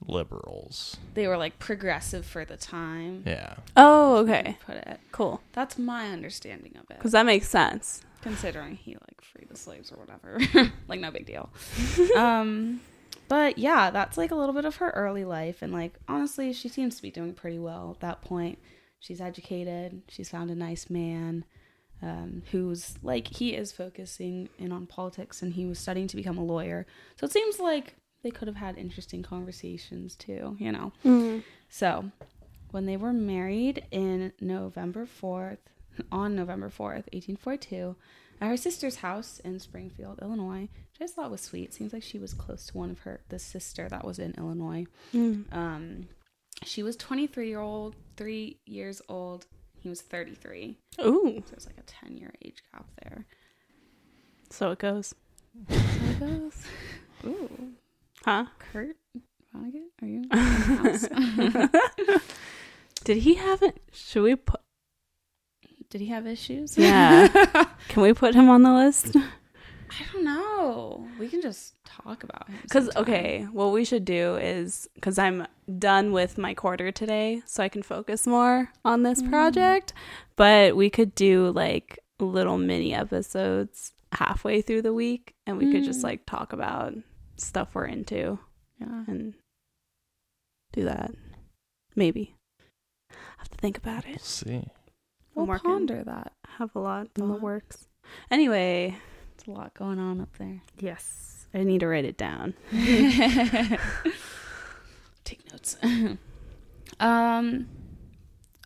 liberals. 0.08 0.98
They 1.14 1.28
were 1.28 1.38
like 1.38 1.60
progressive 1.60 2.26
for 2.26 2.46
the 2.46 2.58
time. 2.58 3.24
Yeah. 3.26 3.56
Oh, 3.76 4.24
That's 4.24 4.28
the 4.28 4.32
way 4.32 4.40
okay. 4.40 4.58
Put 4.66 4.76
it. 4.78 5.00
Cool. 5.12 5.42
That's 5.54 5.78
my 5.78 6.10
understanding 6.10 6.74
of 6.78 6.90
it. 6.90 6.98
Because 6.98 7.12
that 7.12 7.26
makes 7.26 7.48
sense. 7.50 8.02
considering 8.22 8.76
he 8.76 8.94
like 8.94 9.22
freed 9.22 9.50
the 9.50 9.58
slaves 9.58 9.92
or 9.92 9.98
whatever. 9.98 10.72
like 10.88 11.00
no 11.00 11.12
big 11.12 11.26
deal. 11.26 11.50
um 12.16 12.82
but 13.28 13.58
yeah, 13.58 13.92
that's 13.92 14.18
like 14.18 14.32
a 14.32 14.36
little 14.36 14.54
bit 14.54 14.66
of 14.66 14.78
her 14.78 14.90
early 14.92 15.24
life 15.24 15.62
and 15.62 15.72
like 15.72 15.94
honestly, 16.08 16.54
she 16.54 16.68
seems 16.68 16.96
to 16.98 17.02
be 17.02 17.12
doing 17.12 17.34
pretty 17.34 17.60
well 17.60 17.92
at 17.96 18.02
that 18.02 18.22
point. 18.22 18.60
She's 19.00 19.22
educated, 19.22 20.04
she's 20.10 20.30
found 20.30 20.52
a 20.52 20.56
nice 20.56 20.90
man 20.90 21.46
um 22.02 22.44
who's 22.52 22.96
like 23.04 23.28
he 23.28 23.54
is 23.54 23.72
focusing 23.72 24.50
in 24.58 24.72
on 24.72 24.88
politics 24.88 25.42
and 25.42 25.54
he 25.54 25.66
was 25.66 25.80
studying 25.80 26.08
to 26.08 26.16
become 26.16 26.38
a 26.38 26.44
lawyer. 26.44 26.86
So 27.18 27.26
it 27.26 27.32
seems 27.32 27.60
like 27.60 27.96
they 28.24 28.32
could 28.32 28.48
have 28.48 28.58
had 28.58 28.78
interesting 28.78 29.24
conversations 29.24 30.16
too, 30.16 30.56
you 30.60 30.72
know. 30.72 30.92
Mm. 31.04 31.44
So, 31.70 32.12
when 32.72 32.86
they 32.86 32.98
were 32.98 33.14
married 33.14 33.86
in 33.92 34.32
November 34.40 35.06
4th, 35.06 35.58
on 36.12 36.36
November 36.36 36.70
4th, 36.70 37.08
1842, 37.14 37.96
at 38.40 38.48
her 38.48 38.58
sister's 38.58 38.98
house 38.98 39.40
in 39.40 39.60
Springfield, 39.60 40.20
Illinois, 40.22 40.62
which 40.62 41.00
I 41.00 41.04
just 41.04 41.16
thought 41.16 41.32
was 41.32 41.42
sweet. 41.42 41.74
Seems 41.74 41.94
like 41.94 42.04
she 42.04 42.20
was 42.20 42.34
close 42.34 42.68
to 42.68 42.78
one 42.78 42.90
of 42.90 43.00
her, 43.00 43.22
the 43.30 43.40
sister 43.40 43.88
that 43.90 44.06
was 44.06 44.20
in 44.20 44.34
Illinois. 44.38 44.86
Mm. 45.14 45.54
Um, 45.54 46.08
she 46.64 46.84
was 46.84 46.96
23 46.96 47.50
year 47.50 47.60
old, 47.60 47.96
three 48.18 48.60
years 48.66 49.02
old. 49.10 49.46
He 49.82 49.90
was 49.90 50.02
33. 50.02 50.78
Ooh. 51.02 51.34
So 51.38 51.44
there's 51.52 51.66
like 51.66 51.78
a 51.80 51.84
10 52.06 52.18
year 52.18 52.32
age 52.46 52.64
gap 52.72 52.86
there. 53.04 53.26
So 54.50 54.72
it 54.72 54.80
goes. 54.80 55.14
So 55.70 55.76
it 55.76 56.20
goes. 56.20 56.54
Ooh, 57.26 57.50
Huh? 58.24 58.46
Kurt 58.60 58.96
Vonnegut, 59.56 59.90
are 60.02 60.08
you 60.08 60.24
in 60.24 60.28
the 60.30 60.38
house? 62.08 62.22
Did 63.04 63.18
he 63.18 63.34
have 63.36 63.62
it? 63.64 63.82
Should 63.92 64.24
we 64.24 64.36
put? 64.36 64.62
Did 65.90 66.02
he 66.02 66.08
have 66.08 66.26
issues? 66.28 66.78
Yeah. 66.78 67.28
Can 67.90 68.04
we 68.04 68.14
put 68.14 68.34
him 68.36 68.50
on 68.50 68.62
the 68.64 68.72
list? 68.74 69.16
I 69.92 70.14
don't 70.14 70.24
know. 70.24 71.06
We 71.20 71.28
can 71.28 71.42
just 71.42 71.74
talk 71.86 72.24
about 72.24 72.48
him. 72.50 72.60
Because 72.64 72.90
okay, 72.96 73.46
what 73.52 73.72
we 73.74 73.84
should 73.84 74.06
do 74.06 74.36
is 74.38 74.88
because 74.96 75.20
I'm 75.20 75.46
done 75.80 76.12
with 76.14 76.38
my 76.38 76.54
quarter 76.54 76.92
today, 76.92 77.42
so 77.46 77.62
I 77.62 77.70
can 77.70 77.84
focus 77.84 78.26
more 78.26 78.72
on 78.86 79.04
this 79.04 79.22
project. 79.22 79.94
But 80.38 80.76
we 80.78 80.90
could 80.90 81.14
do 81.14 81.52
like 81.52 82.00
little 82.20 82.58
mini 82.58 82.94
episodes 82.94 83.92
halfway 84.14 84.62
through 84.62 84.82
the 84.84 84.94
week, 84.94 85.34
and 85.46 85.58
we 85.58 85.72
could 85.72 85.84
just 85.84 86.00
Mm. 86.00 86.04
like 86.04 86.26
talk 86.26 86.54
about 86.54 86.94
stuff 87.36 87.74
we're 87.76 87.86
into 87.86 88.40
yeah. 88.80 89.04
and 89.08 89.34
do 90.72 90.84
that. 90.86 91.12
Maybe. 91.96 92.36
I 93.12 93.16
have 93.40 93.50
to 93.50 93.58
think 93.58 93.78
about 93.78 94.06
We'll 94.06 94.16
it. 94.16 94.22
see. 94.22 94.64
We'll 95.36 95.46
working. 95.48 95.70
ponder 95.70 96.04
that. 96.04 96.32
Have 96.58 96.76
a 96.76 96.80
lot 96.80 97.08
in 97.18 97.28
the 97.28 97.34
works. 97.36 97.88
Anyway, 98.30 98.98
It's 99.42 99.48
a 99.48 99.52
lot 99.54 99.74
going 99.74 99.98
on 99.98 100.22
up 100.22 100.38
there. 100.38 100.62
yes, 100.78 101.48
I 101.52 101.64
need 101.64 101.80
to 101.80 101.88
write 101.88 102.06
it 102.06 102.16
down. 102.16 102.54
Take 105.24 105.52
notes. 105.52 105.78
um, 107.00 107.68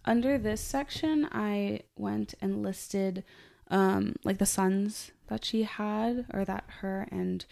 under 0.04 0.38
this 0.38 0.60
section, 0.60 1.30
I 1.32 1.80
went 1.96 2.34
and 2.42 2.62
listed 2.62 3.24
um 3.72 4.16
like 4.26 4.38
the 4.38 4.46
sons 4.46 5.12
that 5.28 5.46
she 5.46 5.64
had 5.64 6.26
or 6.34 6.44
that 6.44 6.66
her 6.82 7.08
and 7.10 7.46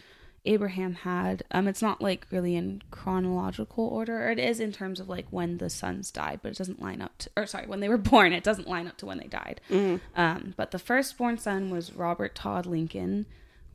Abraham 0.46 0.94
had. 0.94 1.42
Um, 1.50 1.68
it's 1.68 1.82
not 1.82 2.02
like 2.02 2.26
really 2.30 2.54
in 2.56 2.82
chronological 2.90 3.86
order. 3.86 4.26
Or 4.26 4.30
it 4.30 4.38
is 4.38 4.60
in 4.60 4.72
terms 4.72 5.00
of 5.00 5.08
like 5.08 5.26
when 5.30 5.58
the 5.58 5.70
sons 5.70 6.10
died, 6.10 6.40
but 6.42 6.52
it 6.52 6.58
doesn't 6.58 6.82
line 6.82 7.00
up. 7.00 7.16
To, 7.18 7.30
or 7.36 7.46
sorry, 7.46 7.66
when 7.66 7.80
they 7.80 7.88
were 7.88 7.98
born, 7.98 8.32
it 8.32 8.44
doesn't 8.44 8.68
line 8.68 8.86
up 8.86 8.96
to 8.98 9.06
when 9.06 9.18
they 9.18 9.26
died. 9.26 9.60
Mm. 9.70 10.00
Um, 10.16 10.54
but 10.56 10.70
the 10.70 10.78
firstborn 10.78 11.38
son 11.38 11.70
was 11.70 11.94
Robert 11.94 12.34
Todd 12.34 12.66
Lincoln. 12.66 13.26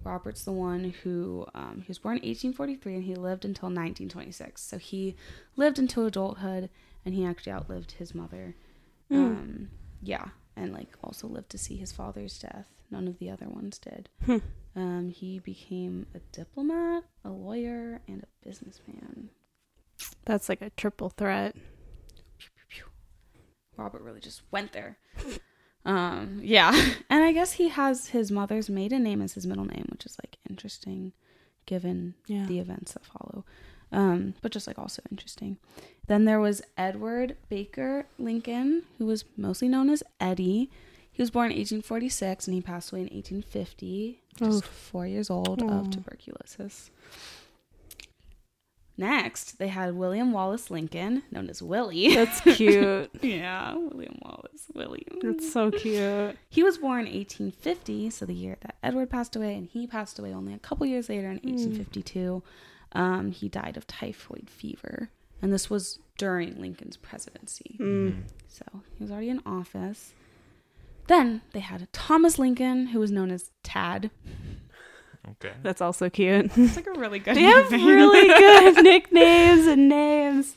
Robert's 0.04 0.44
the 0.46 0.52
one 0.52 0.96
who 1.04 1.46
um, 1.54 1.84
he 1.86 1.90
was 1.90 2.00
born 2.00 2.18
in 2.18 2.28
1843 2.28 2.96
and 2.96 3.04
he 3.04 3.16
lived 3.16 3.44
until 3.44 3.68
1926. 3.68 4.62
So 4.62 4.78
he 4.78 5.16
lived 5.56 5.78
into 5.78 6.06
adulthood 6.06 6.70
and 7.04 7.14
he 7.14 7.26
actually 7.26 7.52
outlived 7.52 7.94
his 7.94 8.16
mother. 8.16 8.56
Mm. 9.12 9.18
Um, 9.18 9.70
yeah, 10.02 10.30
and 10.56 10.74
like 10.74 10.90
also 11.04 11.28
lived 11.28 11.50
to 11.50 11.58
see 11.58 11.76
his 11.76 11.92
father's 11.92 12.38
death. 12.40 12.68
None 12.92 13.08
of 13.08 13.20
the 13.20 13.30
other 13.30 13.48
ones 13.48 13.78
did. 13.78 14.10
Um, 14.80 15.10
he 15.10 15.40
became 15.40 16.06
a 16.16 16.20
diplomat, 16.32 17.04
a 17.26 17.30
lawyer, 17.30 18.00
and 18.08 18.24
a 18.24 18.48
businessman. 18.48 19.30
That's 20.26 20.48
like 20.48 20.62
a 20.62 20.70
triple 20.72 21.10
threat. 21.10 21.54
Robert 23.76 24.02
really 24.02 24.20
just 24.20 24.42
went 24.52 24.72
there. 24.74 24.98
Um, 25.86 26.40
yeah. 26.44 26.72
And 27.10 27.24
I 27.24 27.32
guess 27.32 27.54
he 27.54 27.70
has 27.70 28.08
his 28.08 28.32
mother's 28.32 28.70
maiden 28.70 29.04
name 29.04 29.22
as 29.22 29.34
his 29.34 29.46
middle 29.48 29.66
name, 29.66 29.86
which 29.90 30.06
is 30.06 30.18
like 30.24 30.38
interesting 30.50 31.12
given 31.66 32.14
Yeah. 32.28 32.46
the 32.46 32.60
events 32.60 32.94
that 32.94 33.06
follow. 33.06 33.46
Um, 33.92 34.36
but 34.42 34.52
just 34.52 34.68
like 34.68 34.78
also 34.78 35.02
interesting. 35.12 35.58
Then 36.08 36.26
there 36.26 36.40
was 36.40 36.62
Edward 36.78 37.36
Baker 37.50 38.06
Lincoln, 38.18 38.84
who 38.98 39.06
was 39.08 39.26
mostly 39.36 39.68
known 39.68 39.90
as 39.90 40.04
Eddie. 40.20 40.70
He 41.12 41.22
was 41.22 41.32
born 41.32 41.52
in 41.52 41.58
1846 41.58 42.48
and 42.48 42.54
he 42.56 42.62
passed 42.62 42.92
away 42.92 43.02
in 43.02 43.08
1850, 43.08 44.22
just 44.40 44.64
Oof. 44.64 44.66
four 44.66 45.06
years 45.06 45.30
old 45.30 45.62
Aw. 45.62 45.80
of 45.80 45.92
tuberculosis. 45.92 46.90
Next, 49.00 49.60
they 49.60 49.70
had 49.70 49.96
William 49.96 50.34
Wallace 50.34 50.70
Lincoln, 50.70 51.24
known 51.32 51.50
as 51.50 51.62
Willie. 51.62 52.14
That's 52.14 52.42
cute. 52.58 53.10
Yeah, 53.22 53.74
William 53.74 54.20
Wallace, 54.22 54.66
Willie. 54.76 55.06
That's 55.22 55.54
so 55.54 55.72
cute. 55.72 56.38
He 56.50 56.64
was 56.64 56.80
born 56.80 57.08
in 57.08 57.14
1850, 57.14 58.10
so 58.10 58.26
the 58.26 58.34
year 58.34 58.58
that 58.60 58.76
Edward 58.84 59.10
passed 59.10 59.38
away, 59.38 59.56
and 59.56 59.68
he 59.68 59.88
passed 59.88 60.20
away 60.20 60.34
only 60.34 60.54
a 60.54 60.60
couple 60.60 60.86
years 60.86 61.08
later 61.08 61.28
in 61.28 61.38
1852. 61.44 62.44
Um, 62.92 63.32
he 63.32 63.48
died 63.48 63.78
of 63.78 63.88
typhoid 63.88 64.50
fever, 64.50 65.10
and 65.42 65.54
this 65.54 65.70
was 65.70 66.00
during 66.18 66.60
Lincoln's 66.60 66.98
presidency. 66.98 67.78
Mm. 67.80 68.24
So 68.50 68.66
he 68.98 69.04
was 69.04 69.12
already 69.12 69.30
in 69.30 69.42
office. 69.46 70.12
Then 71.10 71.42
they 71.54 71.60
had 71.60 71.92
Thomas 71.92 72.40
Lincoln, 72.40 72.88
who 72.88 73.00
was 73.00 73.12
known 73.12 73.32
as 73.32 73.52
Tad. 73.64 74.10
Okay. 75.32 75.54
That's 75.64 75.82
also 75.82 76.10
cute. 76.10 76.52
It's 76.56 76.76
like 76.76 76.88
a 76.88 76.92
really 77.00 77.20
good 77.20 77.36
They 77.36 77.42
have 77.44 77.70
name. 77.72 77.86
really 77.86 78.28
good 78.28 78.84
nicknames 78.84 79.68
and 79.68 79.90
names. 79.90 80.56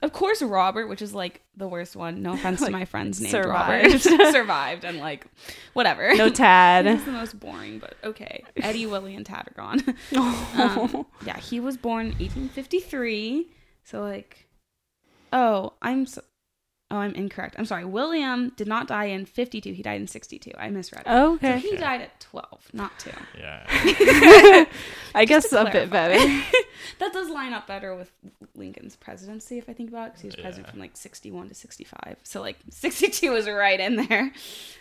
Of 0.00 0.12
course, 0.12 0.42
Robert, 0.42 0.88
which 0.88 1.00
is 1.00 1.14
like 1.14 1.42
the 1.56 1.68
worst 1.68 1.94
one. 1.94 2.22
No 2.22 2.32
offense 2.32 2.60
Like, 2.62 2.68
to 2.68 2.72
my 2.72 2.84
friends 2.86 3.20
named 3.20 3.30
survived. 3.30 4.04
Robert, 4.10 4.32
survived, 4.32 4.84
and 4.84 4.98
like 4.98 5.26
whatever. 5.74 6.14
No 6.16 6.26
It's 6.26 6.38
Tad. 6.38 6.86
the 6.86 7.12
most 7.12 7.38
boring, 7.38 7.78
but 7.78 7.94
okay. 8.02 8.42
Eddie, 8.56 8.86
Willie, 8.86 9.14
and 9.14 9.24
Tad 9.26 9.46
are 9.46 9.54
gone. 9.54 9.80
Oh. 10.14 10.92
Um, 10.94 11.06
yeah, 11.26 11.38
he 11.38 11.60
was 11.60 11.76
born 11.76 12.06
1853. 12.18 13.46
So 13.84 14.00
like, 14.00 14.48
oh, 15.32 15.74
I'm 15.80 16.06
so, 16.06 16.22
oh, 16.92 16.98
I'm 16.98 17.14
incorrect. 17.14 17.56
I'm 17.58 17.64
sorry. 17.64 17.84
William 17.86 18.52
did 18.56 18.68
not 18.68 18.86
die 18.86 19.06
in 19.06 19.24
52. 19.24 19.72
He 19.72 19.82
died 19.82 20.00
in 20.00 20.06
62. 20.06 20.52
I 20.58 20.68
misread 20.68 21.02
it. 21.06 21.08
So 21.08 21.34
okay. 21.34 21.58
he 21.58 21.76
died 21.76 22.02
at 22.02 22.20
12, 22.20 22.68
not 22.74 22.96
two. 22.98 23.10
Yeah. 23.38 23.64
I 25.14 25.24
guess 25.24 25.48
to 25.50 25.66
a 25.66 25.70
bit 25.70 25.90
better. 25.90 26.18
That 26.98 27.12
does 27.12 27.30
line 27.30 27.52
up 27.52 27.68
better 27.68 27.94
with 27.94 28.10
Lincoln's 28.56 28.96
presidency, 28.96 29.56
if 29.56 29.68
I 29.68 29.72
think 29.72 29.88
about 29.90 30.08
it, 30.08 30.12
because 30.12 30.22
he 30.22 30.26
was 30.28 30.34
president 30.36 30.66
Yeah. 30.66 30.70
from 30.72 30.80
like 30.80 30.96
61 30.96 31.48
to 31.48 31.54
65. 31.54 32.16
So 32.24 32.40
like 32.40 32.58
62 32.70 33.32
is 33.34 33.48
right 33.48 33.78
in 33.78 33.96
there. 33.96 34.32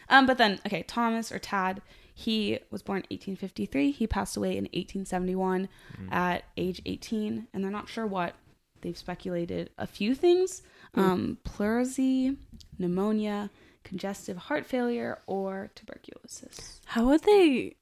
Um, 0.10 0.26
but 0.26 0.38
then, 0.38 0.60
okay, 0.66 0.84
Thomas 0.84 1.32
or 1.32 1.40
Tad, 1.40 1.82
he 2.14 2.60
was 2.72 2.82
born 2.82 3.04
1853. 3.12 3.92
He 3.92 4.08
passed 4.08 4.36
away 4.36 4.52
in 4.52 4.66
1871 4.66 5.70
at 6.12 6.44
age 6.58 6.82
18, 6.86 7.48
and 7.54 7.64
they're 7.64 7.72
not 7.72 7.88
sure 7.88 8.06
what. 8.06 8.34
They've 8.82 8.98
speculated 8.98 9.70
a 9.78 9.86
few 9.86 10.16
things 10.16 10.64
um, 10.96 11.38
pleurisy, 11.44 12.38
pneumonia, 12.78 13.50
congestive 13.84 14.38
heart 14.38 14.66
failure, 14.66 15.20
or 15.28 15.70
tuberculosis. 15.76 16.82
How 16.86 17.06
would 17.08 17.24
they 17.24 17.76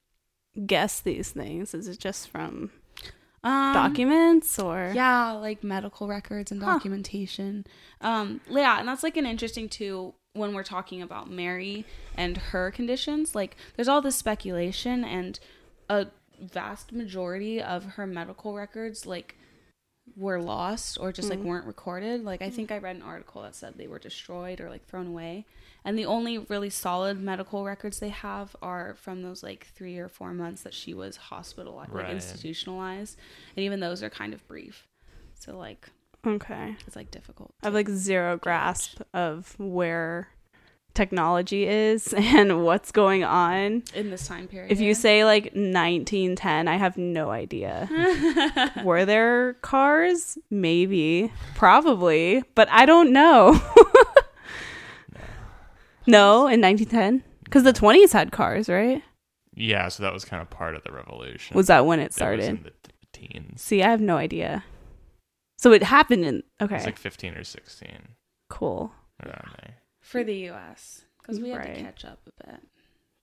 guess 0.65 0.99
these 0.99 1.31
things? 1.31 1.73
Is 1.73 1.87
it 1.87 1.99
just 1.99 2.27
from 2.29 2.71
Um, 3.43 3.73
documents 3.73 4.59
or? 4.59 4.91
Yeah, 4.93 5.31
like 5.31 5.63
medical 5.63 6.07
records 6.07 6.51
and 6.51 6.61
Huh. 6.61 6.73
documentation. 6.73 7.65
Um, 8.01 8.41
yeah, 8.49 8.79
and 8.79 8.87
that's 8.87 9.03
like 9.03 9.17
an 9.17 9.25
interesting 9.25 9.69
too 9.69 10.13
when 10.33 10.53
we're 10.53 10.63
talking 10.63 11.01
about 11.01 11.29
Mary 11.29 11.85
and 12.15 12.37
her 12.37 12.69
conditions. 12.71 13.33
Like, 13.35 13.55
there's 13.75 13.87
all 13.87 14.01
this 14.01 14.15
speculation, 14.15 15.03
and 15.03 15.39
a 15.89 16.07
vast 16.39 16.91
majority 16.91 17.61
of 17.61 17.83
her 17.95 18.05
medical 18.05 18.53
records, 18.55 19.05
like, 19.05 19.35
were 20.19 20.39
lost 20.41 20.97
or 20.99 21.11
just 21.11 21.29
like 21.29 21.39
Mm. 21.39 21.45
weren't 21.45 21.65
recorded. 21.65 22.23
Like 22.23 22.41
I 22.41 22.49
think 22.49 22.71
I 22.71 22.77
read 22.77 22.95
an 22.97 23.01
article 23.01 23.41
that 23.43 23.55
said 23.55 23.75
they 23.77 23.87
were 23.87 23.99
destroyed 23.99 24.59
or 24.61 24.69
like 24.69 24.85
thrown 24.85 25.07
away. 25.07 25.45
And 25.85 25.97
the 25.97 26.05
only 26.05 26.37
really 26.39 26.69
solid 26.69 27.19
medical 27.21 27.63
records 27.63 27.99
they 27.99 28.09
have 28.09 28.55
are 28.61 28.95
from 28.95 29.21
those 29.23 29.41
like 29.43 29.67
3 29.75 29.97
or 29.97 30.09
4 30.09 30.33
months 30.33 30.61
that 30.63 30.73
she 30.73 30.93
was 30.93 31.15
hospitalized, 31.15 31.93
like 31.93 32.09
institutionalized. 32.09 33.17
And 33.55 33.63
even 33.63 33.79
those 33.79 34.03
are 34.03 34.09
kind 34.09 34.33
of 34.33 34.45
brief. 34.47 34.87
So 35.35 35.57
like 35.57 35.89
Okay. 36.27 36.75
it's 36.85 36.97
like 36.97 37.11
difficult. 37.11 37.53
I 37.63 37.67
have 37.67 37.73
like 37.73 37.87
zero 37.89 38.35
grasp 38.37 39.01
of 39.13 39.55
where 39.57 40.27
technology 40.99 41.65
is 41.65 42.13
and 42.17 42.65
what's 42.65 42.91
going 42.91 43.23
on. 43.23 43.83
in 43.95 44.09
this 44.09 44.27
time 44.27 44.47
period. 44.47 44.71
If 44.71 44.81
you 44.81 44.93
say 44.93 45.23
like 45.23 45.45
1910, 45.53 46.67
I 46.67 46.75
have 46.75 46.97
no 46.97 47.29
idea. 47.31 47.87
Were 48.83 49.05
there 49.05 49.53
cars? 49.61 50.37
Maybe. 50.49 51.31
Probably. 51.55 52.43
But 52.55 52.67
I 52.69 52.85
don't 52.85 53.13
know. 53.13 53.53
no, 56.07 56.47
in 56.47 56.61
1910? 56.61 57.23
Because 57.43 57.63
the 57.63 57.73
20s 57.73 58.11
had 58.13 58.31
cars, 58.31 58.69
right? 58.69 59.01
Yeah, 59.55 59.87
so 59.89 60.03
that 60.03 60.13
was 60.13 60.25
kind 60.25 60.41
of 60.41 60.49
part 60.49 60.75
of 60.75 60.83
the 60.83 60.91
revolution. 60.91 61.55
Was 61.55 61.67
that 61.67 61.85
when 61.85 61.99
it 61.99 62.03
It 62.03 62.07
was 62.09 62.15
started? 62.15 62.45
in 62.45 62.63
the 62.63 62.71
t- 62.71 63.27
teens. 63.27 63.61
See, 63.61 63.81
I 63.83 63.89
have 63.89 64.01
no 64.01 64.17
idea. 64.17 64.63
So 65.57 65.71
it 65.73 65.83
happened 65.83 66.25
in. 66.25 66.43
Okay. 66.61 66.75
It's 66.75 66.85
like 66.85 66.97
15 66.97 67.33
or 67.35 67.43
16 67.43 67.89
cool. 68.49 68.91
around 69.25 69.51
there. 69.61 69.75
For 70.09 70.23
the 70.23 70.49
US 70.49 71.03
cuz 71.23 71.39
we 71.39 71.49
had 71.49 71.57
Right. 71.59 71.75
to 71.75 71.81
catch 71.81 72.05
up 72.05 72.19
a 72.27 72.45
bit 72.47 72.61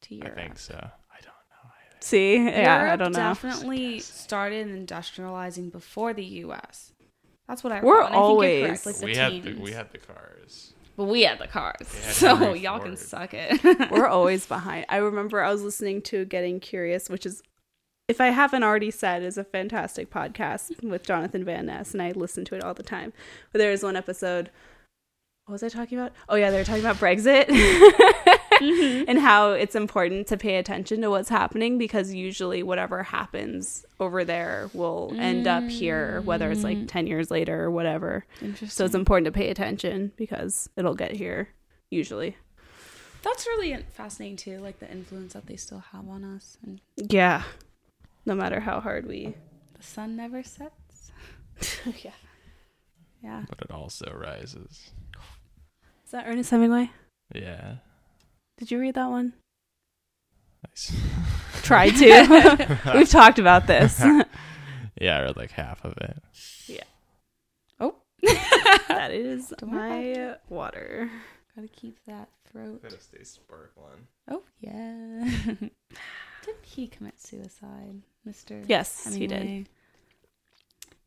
to 0.03 0.15
Europe. 0.15 0.35
I 0.39 0.41
think 0.43 0.59
so. 0.59 0.75
I 0.75 1.21
don't 1.21 1.25
know. 1.51 1.71
either. 1.91 1.97
See? 2.01 2.37
Yeah, 2.37 2.93
I 2.93 2.97
don't 2.97 3.13
know. 3.13 3.19
Definitely 3.19 4.01
started 4.01 4.67
industrializing 4.69 5.71
before 5.73 6.13
the 6.15 6.25
U.S. 6.47 6.93
That's 7.49 7.63
what 7.65 7.73
I. 7.73 7.81
We're 7.81 8.01
recall, 8.03 8.07
and 8.07 8.07
I 8.07 8.09
think 8.09 8.13
you're 8.15 8.23
always- 8.23 8.67
correct, 8.83 8.87
like 8.87 8.97
the 8.97 9.05
we 9.07 9.15
had 9.17 9.43
the, 9.43 9.55
we 9.61 9.73
had 9.73 9.93
the 9.93 9.99
cars. 9.99 10.73
but 10.97 11.05
we 11.05 11.23
had 11.23 11.39
the 11.39 11.47
cars, 11.47 11.77
had 12.05 12.15
so 12.15 12.55
y'all 12.55 12.81
can 12.81 12.97
suck 12.97 13.33
it. 13.35 13.63
We're 13.91 14.07
always 14.19 14.47
behind. 14.47 14.87
I 14.89 14.97
remember 14.97 15.41
I 15.43 15.51
was 15.53 15.63
listening 15.63 16.03
to 16.03 16.25
Getting 16.25 16.59
Curious, 16.59 17.09
which 17.09 17.25
is, 17.27 17.43
if 18.09 18.21
I 18.21 18.29
haven't 18.29 18.63
already 18.65 18.91
said, 18.91 19.23
is 19.23 19.37
a 19.39 19.45
fantastic 19.45 20.11
podcast 20.11 20.83
with 20.83 21.03
Jonathan 21.05 21.45
Van 21.45 21.67
Ness, 21.67 21.93
and 21.93 22.03
I 22.03 22.11
listen 22.13 22.45
to 22.47 22.55
it 22.57 22.63
all 22.65 22.75
the 22.75 22.83
time. 22.83 23.13
But 23.53 23.59
there 23.59 23.71
was 23.71 23.83
one 23.83 23.95
episode. 23.97 24.51
What 25.47 25.53
was 25.53 25.63
I 25.63 25.69
talking 25.69 25.97
about? 25.97 26.13
Oh 26.29 26.35
yeah, 26.35 26.51
they 26.51 26.59
were 26.59 26.65
talking 26.65 26.85
about 26.85 26.97
Brexit 26.97 27.47
mm-hmm. 27.47 29.05
and 29.07 29.17
how 29.17 29.53
it's 29.53 29.77
important 29.77 30.27
to 30.27 30.37
pay 30.37 30.57
attention 30.57 31.01
to 31.03 31.11
what's 31.11 31.29
happening 31.29 31.79
because 31.79 32.13
usually 32.13 32.65
whatever 32.65 33.05
happens 33.05 33.87
over 34.01 34.25
there 34.25 34.69
will 34.75 35.15
end 35.17 35.47
up 35.47 35.63
here, 35.63 36.21
whether 36.23 36.51
it's 36.51 36.65
like 36.65 36.79
mm. 36.79 36.89
ten 36.89 37.07
years 37.07 37.31
later 37.31 37.63
or 37.63 37.71
whatever. 37.71 38.27
Interesting. 38.43 38.71
So 38.71 38.85
it's 38.85 38.97
important 38.97 39.27
to 39.27 39.31
pay 39.31 39.49
attention 39.49 40.11
because 40.17 40.69
it'll 40.77 40.97
get 40.97 41.13
here 41.13 41.51
usually. 41.91 42.37
That's 43.23 43.47
really 43.47 43.77
fascinating 43.93 44.37
too, 44.37 44.59
like 44.59 44.81
the 44.81 44.91
influence 44.91 45.35
that 45.35 45.47
they 45.47 45.57
still 45.57 45.85
have 45.93 46.09
on 46.09 46.25
us, 46.25 46.59
and 46.65 46.81
Yeah. 46.97 47.45
No 48.25 48.35
matter 48.35 48.59
how 48.59 48.81
hard 48.81 49.07
we. 49.07 49.37
the 49.77 49.83
sun 49.85 50.17
never 50.17 50.43
sets. 50.43 51.13
yeah. 52.03 52.11
Yeah. 53.23 53.45
But 53.49 53.61
it 53.61 53.71
also 53.73 54.13
rises. 54.15 54.93
Is 56.07 56.13
that 56.13 56.25
Ernest 56.29 56.53
Hemingway? 56.53 56.93
Yeah. 57.35 57.79
Did 58.59 58.71
you 58.71 58.79
read 58.79 58.95
that 58.95 59.11
one? 59.11 59.33
Nice. 60.65 60.95
Try 61.63 61.91
to. 61.91 62.79
We've 62.95 63.11
talked 63.11 63.41
about 63.41 63.67
this. 63.67 63.99
yeah, 65.01 65.19
I 65.19 65.23
read 65.23 65.37
like 65.37 65.51
half 65.51 65.85
of 65.85 65.95
it. 65.99 66.23
Yeah. 66.69 66.85
Oh, 67.81 67.97
that 68.87 69.11
is 69.11 69.53
my 69.61 70.37
water. 70.49 71.11
Gotta 71.57 71.67
keep 71.67 71.99
that 72.07 72.29
throat. 72.53 72.85
Gotta 72.85 73.01
stay 73.01 73.25
sparkling. 73.25 74.07
Oh 74.31 74.45
yeah. 74.61 75.25
Didn't 75.45 76.63
he 76.63 76.87
commit 76.87 77.21
suicide, 77.21 78.03
Mister? 78.25 78.63
Yes, 78.69 79.13
he 79.13 79.27
did. 79.27 79.69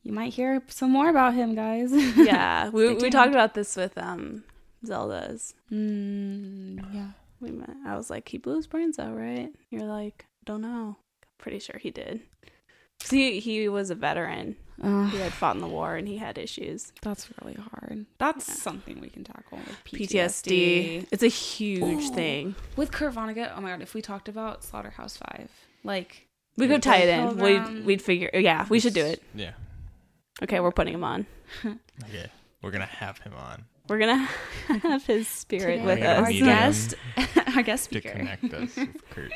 You 0.03 0.11
might 0.11 0.33
hear 0.33 0.61
some 0.67 0.91
more 0.91 1.07
about 1.07 1.35
him, 1.35 1.55
guys. 1.55 1.93
Yeah, 2.17 2.67
we 2.67 2.95
we 2.95 3.09
talked 3.09 3.31
about 3.31 3.53
this 3.53 3.77
with 3.77 3.97
um 3.97 4.43
Zelda's. 4.85 5.53
Mm, 5.71 6.83
yeah. 6.93 7.09
We 7.39 7.51
met. 7.51 7.69
I 7.85 7.95
was 7.95 8.09
like, 8.09 8.27
he 8.29 8.37
blew 8.37 8.57
his 8.57 8.67
brains 8.67 8.99
out, 8.99 9.15
right? 9.15 9.51
You're 9.69 9.83
like, 9.83 10.25
don't 10.45 10.61
know. 10.61 10.97
Pretty 11.37 11.59
sure 11.59 11.77
he 11.79 11.89
did. 11.91 12.21
he 13.09 13.39
he 13.39 13.69
was 13.69 13.89
a 13.89 13.95
veteran. 13.95 14.57
Ugh, 14.83 15.09
He 15.09 15.17
had 15.17 15.31
fought 15.33 15.55
in 15.55 15.61
the 15.61 15.67
war 15.67 15.95
and 15.95 16.07
he 16.07 16.17
had 16.17 16.37
issues. 16.37 16.91
that's 17.01 17.29
really 17.41 17.53
hard. 17.55 18.05
That's 18.17 18.47
Yeah. 18.47 18.55
something 18.55 18.99
we 19.01 19.09
can 19.09 19.23
tackle 19.23 19.57
with 19.57 19.77
PTSD. 19.85 20.07
PTSD. 21.03 21.07
It's 21.11 21.23
a 21.23 21.27
huge 21.27 22.05
Ooh. 22.05 22.13
thing. 22.13 22.55
With 22.77 22.91
Kurt 22.91 23.13
Vonnegut, 23.13 23.51
oh 23.55 23.61
my 23.61 23.69
god, 23.69 23.81
if 23.81 23.93
we 23.93 24.01
talked 24.01 24.27
about 24.29 24.63
Slaughterhouse 24.63 25.17
Five, 25.17 25.49
like 25.83 26.27
We 26.57 26.67
could 26.67 26.83
tie 26.83 26.97
it 26.97 27.09
in. 27.09 27.37
We'd 27.37 27.85
we'd 27.85 28.01
figure. 28.01 28.29
Yeah, 28.33 28.65
we 28.69 28.79
should 28.81 28.93
do 28.93 29.05
it. 29.05 29.21
Yeah. 29.33 29.53
Okay, 30.43 30.59
we're 30.59 30.71
putting 30.71 30.93
him 30.93 31.03
on. 31.03 31.25
Okay. 32.03 32.29
We're 32.61 32.71
gonna 32.71 32.85
have 32.85 33.17
him 33.19 33.33
on 33.33 33.65
We're 33.89 33.99
gonna 33.99 34.27
have 34.83 35.05
his 35.05 35.27
spirit 35.27 35.77
today, 35.77 35.85
with 35.85 35.99
We're 35.99 36.07
our 36.07 36.21
us. 36.23 36.27
meet 36.29 36.39
him 36.39 36.45
guest, 36.45 36.93
our 37.55 37.63
guest 37.63 37.89
to 37.91 37.99
speaker. 37.99 38.11
connect 38.15 38.53
us 38.53 38.75
with 38.75 38.89
Kurt. 39.09 39.31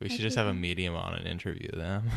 We 0.00 0.08
should 0.08 0.20
just 0.20 0.36
have 0.36 0.46
a 0.46 0.54
medium 0.54 0.94
on 0.94 1.14
and 1.14 1.26
interview 1.26 1.70
them. 1.72 2.10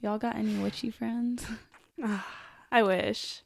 Y'all 0.00 0.18
got 0.18 0.36
any 0.36 0.58
witchy 0.58 0.90
friends? 0.90 1.46
I 2.72 2.82
wish. 2.82 3.42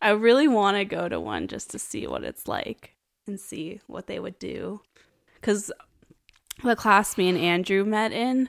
I 0.00 0.10
really 0.10 0.48
want 0.48 0.76
to 0.76 0.84
go 0.84 1.08
to 1.08 1.20
one 1.20 1.46
just 1.48 1.70
to 1.70 1.78
see 1.78 2.06
what 2.06 2.24
it's 2.24 2.48
like 2.48 2.94
and 3.26 3.38
see 3.38 3.80
what 3.86 4.06
they 4.06 4.18
would 4.18 4.38
do. 4.38 4.80
Because 5.36 5.70
the 6.64 6.74
class 6.76 7.16
me 7.18 7.28
and 7.28 7.38
Andrew 7.38 7.84
met 7.84 8.12
in 8.12 8.48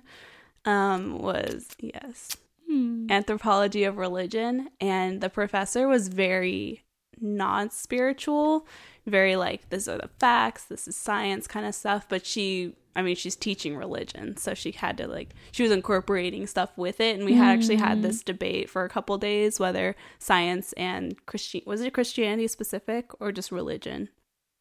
um, 0.65 1.17
was, 1.19 1.67
yes, 1.79 2.37
Hmm. 2.67 3.08
anthropology 3.10 3.84
of 3.84 3.97
religion. 3.97 4.69
And 4.80 5.21
the 5.21 5.30
professor 5.30 5.88
was 5.88 6.08
very 6.08 6.84
non 7.19 7.69
spiritual, 7.69 8.67
very 9.06 9.36
like, 9.36 9.69
these 9.69 9.88
are 9.88 9.97
the 9.97 10.10
facts, 10.19 10.65
this 10.65 10.88
is 10.88 10.95
science 10.95 11.47
kind 11.47 11.65
of 11.65 11.76
stuff. 11.76 12.08
But 12.08 12.26
she, 12.26 12.76
I 12.95 13.02
mean, 13.02 13.15
she's 13.15 13.36
teaching 13.36 13.76
religion. 13.76 14.38
So 14.38 14.54
she 14.54 14.71
had 14.71 14.97
to 14.97 15.08
like, 15.08 15.30
she 15.52 15.63
was 15.63 15.71
incorporating 15.71 16.47
stuff 16.47 16.71
with 16.78 16.99
it. 16.99 17.15
And 17.15 17.26
we 17.26 17.34
had 17.34 17.58
actually 17.58 17.78
had 17.78 18.02
this 18.02 18.23
debate 18.23 18.69
for 18.69 18.84
a 18.84 18.89
couple 18.89 19.17
days 19.17 19.60
whether 19.60 19.95
science 20.19 20.73
and 20.73 21.23
Christian, 21.26 21.62
was 21.65 21.82
it 21.82 21.93
Christianity 21.93 22.47
specific 22.47 23.10
or 23.19 23.32
just 23.32 23.52
religion? 23.52 24.10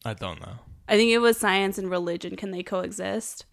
I 0.05 0.13
don't 0.13 0.41
know. 0.41 0.59
I 0.87 0.97
think 0.97 1.11
it 1.11 1.19
was 1.19 1.37
science 1.37 1.77
and 1.77 1.89
religion. 1.89 2.35
Can 2.35 2.51
they 2.51 2.63
coexist? 2.63 3.45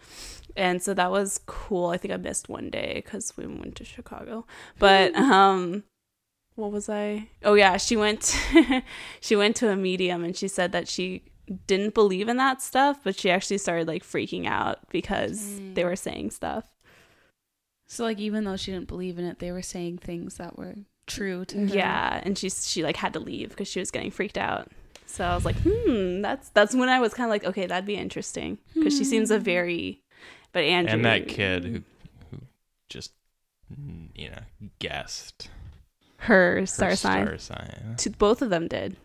And 0.61 0.83
so 0.83 0.93
that 0.93 1.11
was 1.11 1.41
cool. 1.47 1.87
I 1.87 1.97
think 1.97 2.13
I 2.13 2.19
missed 2.19 2.51
one 2.51 2.69
day 2.69 3.01
because 3.03 3.35
we 3.35 3.47
went 3.47 3.77
to 3.77 3.85
Chicago. 3.85 4.45
But 4.79 5.15
um, 5.15 5.85
what 6.55 6.71
was 6.71 6.91
I? 6.91 7.29
Oh 7.43 7.55
yeah, 7.55 7.79
she 7.79 7.97
went. 7.97 8.39
she 9.21 9.37
went 9.37 9.57
to 9.57 9.71
a 9.71 9.77
medium 9.77 10.23
and 10.23 10.37
she 10.37 10.49
said 10.49 10.73
that 10.73 10.87
she 10.87 11.25
didn't 11.67 11.95
believe 11.95 12.29
in 12.29 12.37
that 12.37 12.61
stuff, 12.61 13.01
but 13.03 13.19
she 13.19 13.31
actually 13.31 13.57
started 13.57 13.89
like 13.89 14.05
freaking 14.05 14.47
out 14.47 14.81
because 14.91 15.59
they 15.73 15.83
were 15.83 15.97
saying 15.97 16.31
stuff. 16.31 16.67
So 17.89 18.05
like 18.05 18.19
even 18.19 18.45
though 18.45 18.57
she 18.57 18.71
didn't 18.71 18.89
believe 18.89 19.19
in 19.19 19.25
it, 19.25 19.39
they 19.39 19.53
were 19.53 19.63
saying 19.63 19.99
things 19.99 20.37
that 20.37 20.59
were 20.59 20.75
true 21.07 21.47
to 21.47 21.59
her. 21.59 21.75
Yeah, 21.75 22.21
and 22.23 22.37
she 22.37 22.51
she 22.51 22.85
like 22.85 22.97
had 22.97 23.15
to 23.15 23.19
leave 23.19 23.49
because 23.49 23.67
she 23.67 23.81
was 23.81 23.91
getting 23.91 24.11
freaked 24.11 24.37
out. 24.37 24.71
So 25.07 25.25
I 25.25 25.35
was 25.35 25.47
like, 25.47 25.57
hmm, 25.65 26.21
that's 26.21 26.51
that's 26.51 26.75
when 26.75 26.91
I 26.91 27.01
was 27.01 27.15
kind 27.15 27.25
of 27.25 27.31
like, 27.31 27.45
okay, 27.45 27.67
that'd 27.67 27.87
be 27.87 27.97
interesting 27.97 28.59
because 28.75 28.97
she 28.97 29.05
seems 29.05 29.31
a 29.31 29.39
very, 29.39 30.03
but 30.53 30.65
Andrew 30.65 30.93
And 30.93 31.05
that 31.05 31.29
kid 31.29 31.65
who 31.65 31.83
who 32.31 32.43
just 32.89 33.13
you 34.15 34.31
know 34.31 34.43
guessed 34.79 35.49
her 36.19 36.61
her 36.61 36.67
star 36.67 36.97
sign. 36.97 37.27
Star 37.27 37.39
sign. 37.39 37.95
To, 37.99 38.11
both 38.11 38.43
of 38.43 38.51
them 38.51 38.69
did. 38.69 38.97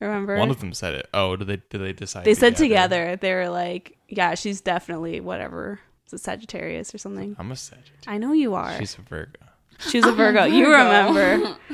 Remember? 0.00 0.36
One 0.36 0.50
of 0.50 0.60
them 0.60 0.72
said 0.72 0.94
it. 0.94 1.08
Oh, 1.14 1.36
did 1.36 1.46
they 1.46 1.56
did 1.70 1.78
they 1.78 1.92
decide? 1.92 2.24
they 2.24 2.34
said 2.34 2.56
together. 2.56 3.16
They 3.16 3.32
were 3.32 3.48
like, 3.48 3.96
"Yeah, 4.08 4.34
she's 4.34 4.60
definitely 4.60 5.20
whatever. 5.20 5.80
It's 6.04 6.12
a 6.12 6.18
Sagittarius 6.18 6.94
or 6.94 6.98
something." 6.98 7.36
I'm 7.38 7.50
a 7.50 7.56
Sagittarius. 7.56 8.04
I 8.06 8.18
know 8.18 8.32
you 8.32 8.54
are. 8.54 8.76
She's 8.78 8.98
a 8.98 9.02
Virgo. 9.02 9.40
She's 9.78 10.04
a 10.04 10.08
I'm 10.08 10.14
a 10.14 10.16
Virgo. 10.16 10.44
You 10.44 10.72
remember? 10.72 11.56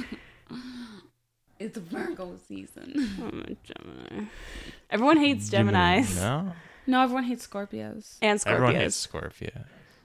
It's 1.61 1.77
a 1.77 1.81
Virgo 1.81 2.39
season. 2.49 2.95
I'm 3.23 3.41
a 3.43 3.55
Gemini. 3.63 4.25
Everyone 4.89 5.19
hates 5.19 5.51
Gemini. 5.51 6.01
Geminis 6.01 6.17
No, 6.17 6.53
No, 6.91 7.01
everyone 7.03 7.25
hates 7.25 7.47
Scorpios. 7.47 8.17
and 8.21 8.41
Scorpio. 8.41 8.55
everyone 8.65 8.75
hates 8.83 8.97
Scorpio. 8.97 9.51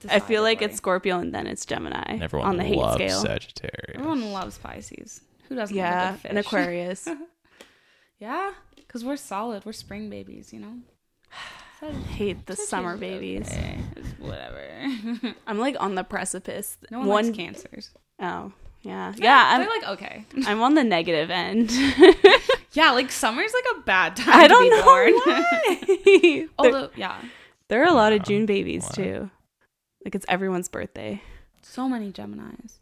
I 0.08 0.20
feel 0.20 0.42
like 0.42 0.62
it's 0.62 0.76
Scorpio 0.76 1.18
and 1.18 1.34
then 1.34 1.46
it's 1.46 1.64
Gemini 1.66 2.02
And 2.06 2.22
everyone 2.22 2.48
on 2.48 2.56
the 2.58 2.64
hate 2.64 2.76
loves 2.78 2.94
scale. 2.96 3.20
Sagittarius. 3.22 3.96
everyone 3.96 4.30
loves 4.32 4.56
Pisces. 4.58 5.20
Who 5.48 5.56
doesn't? 5.56 5.74
love 5.76 5.84
a 5.84 5.88
Yeah, 5.88 6.12
good 6.22 6.28
and? 6.30 6.38
Aquarius. 6.38 7.08
yeah, 8.20 8.52
because 8.76 9.04
we're 9.04 9.16
solid. 9.16 9.64
We're 9.64 9.72
spring 9.72 10.08
babies, 10.10 10.52
you 10.52 10.60
know. 10.60 10.74
Said- 11.80 11.94
hate 11.94 12.46
the 12.46 12.56
said 12.56 12.68
summer 12.68 12.96
babies. 12.96 13.48
okay. 13.50 13.78
It's 13.96 14.08
Whatever. 14.20 14.62
I'm 15.46 15.58
like 15.58 15.76
on 15.80 15.94
the 15.94 16.04
precipice. 16.04 16.78
no 16.90 17.00
one, 17.00 17.08
One 17.08 17.24
likes 17.26 17.36
cancers. 17.36 17.90
oh 18.20 18.52
yeah 18.82 19.12
yeah. 19.16 19.58
they're 19.58 19.68
I'm 19.68 19.80
like 19.82 19.88
okay. 19.98 20.24
I'm 20.46 20.62
on 20.62 20.74
the 20.74 20.84
negative 20.84 21.30
end. 21.30 21.70
Yeah, 22.76 22.90
like 22.92 23.10
summer's 23.10 23.52
like 23.54 23.64
a 23.78 23.80
bad 23.82 24.16
time. 24.16 24.34
I 24.38 24.46
don't 24.46 24.62
be 24.62 24.70
know 24.70 24.84
born. 24.84 25.12
why. 25.24 25.98
there, 26.22 26.48
Although, 26.58 26.90
yeah, 26.94 27.20
there 27.68 27.82
are 27.82 27.88
a 27.88 27.92
lot 27.94 28.12
of 28.12 28.22
June 28.22 28.44
babies 28.46 28.82
Wow. 28.84 28.90
too. 28.90 29.30
Like 30.04 30.14
it's 30.14 30.26
everyone's 30.28 30.68
birthday. 30.68 31.22
so 31.62 31.88
many 31.88 32.12
Gemini's. 32.12 32.80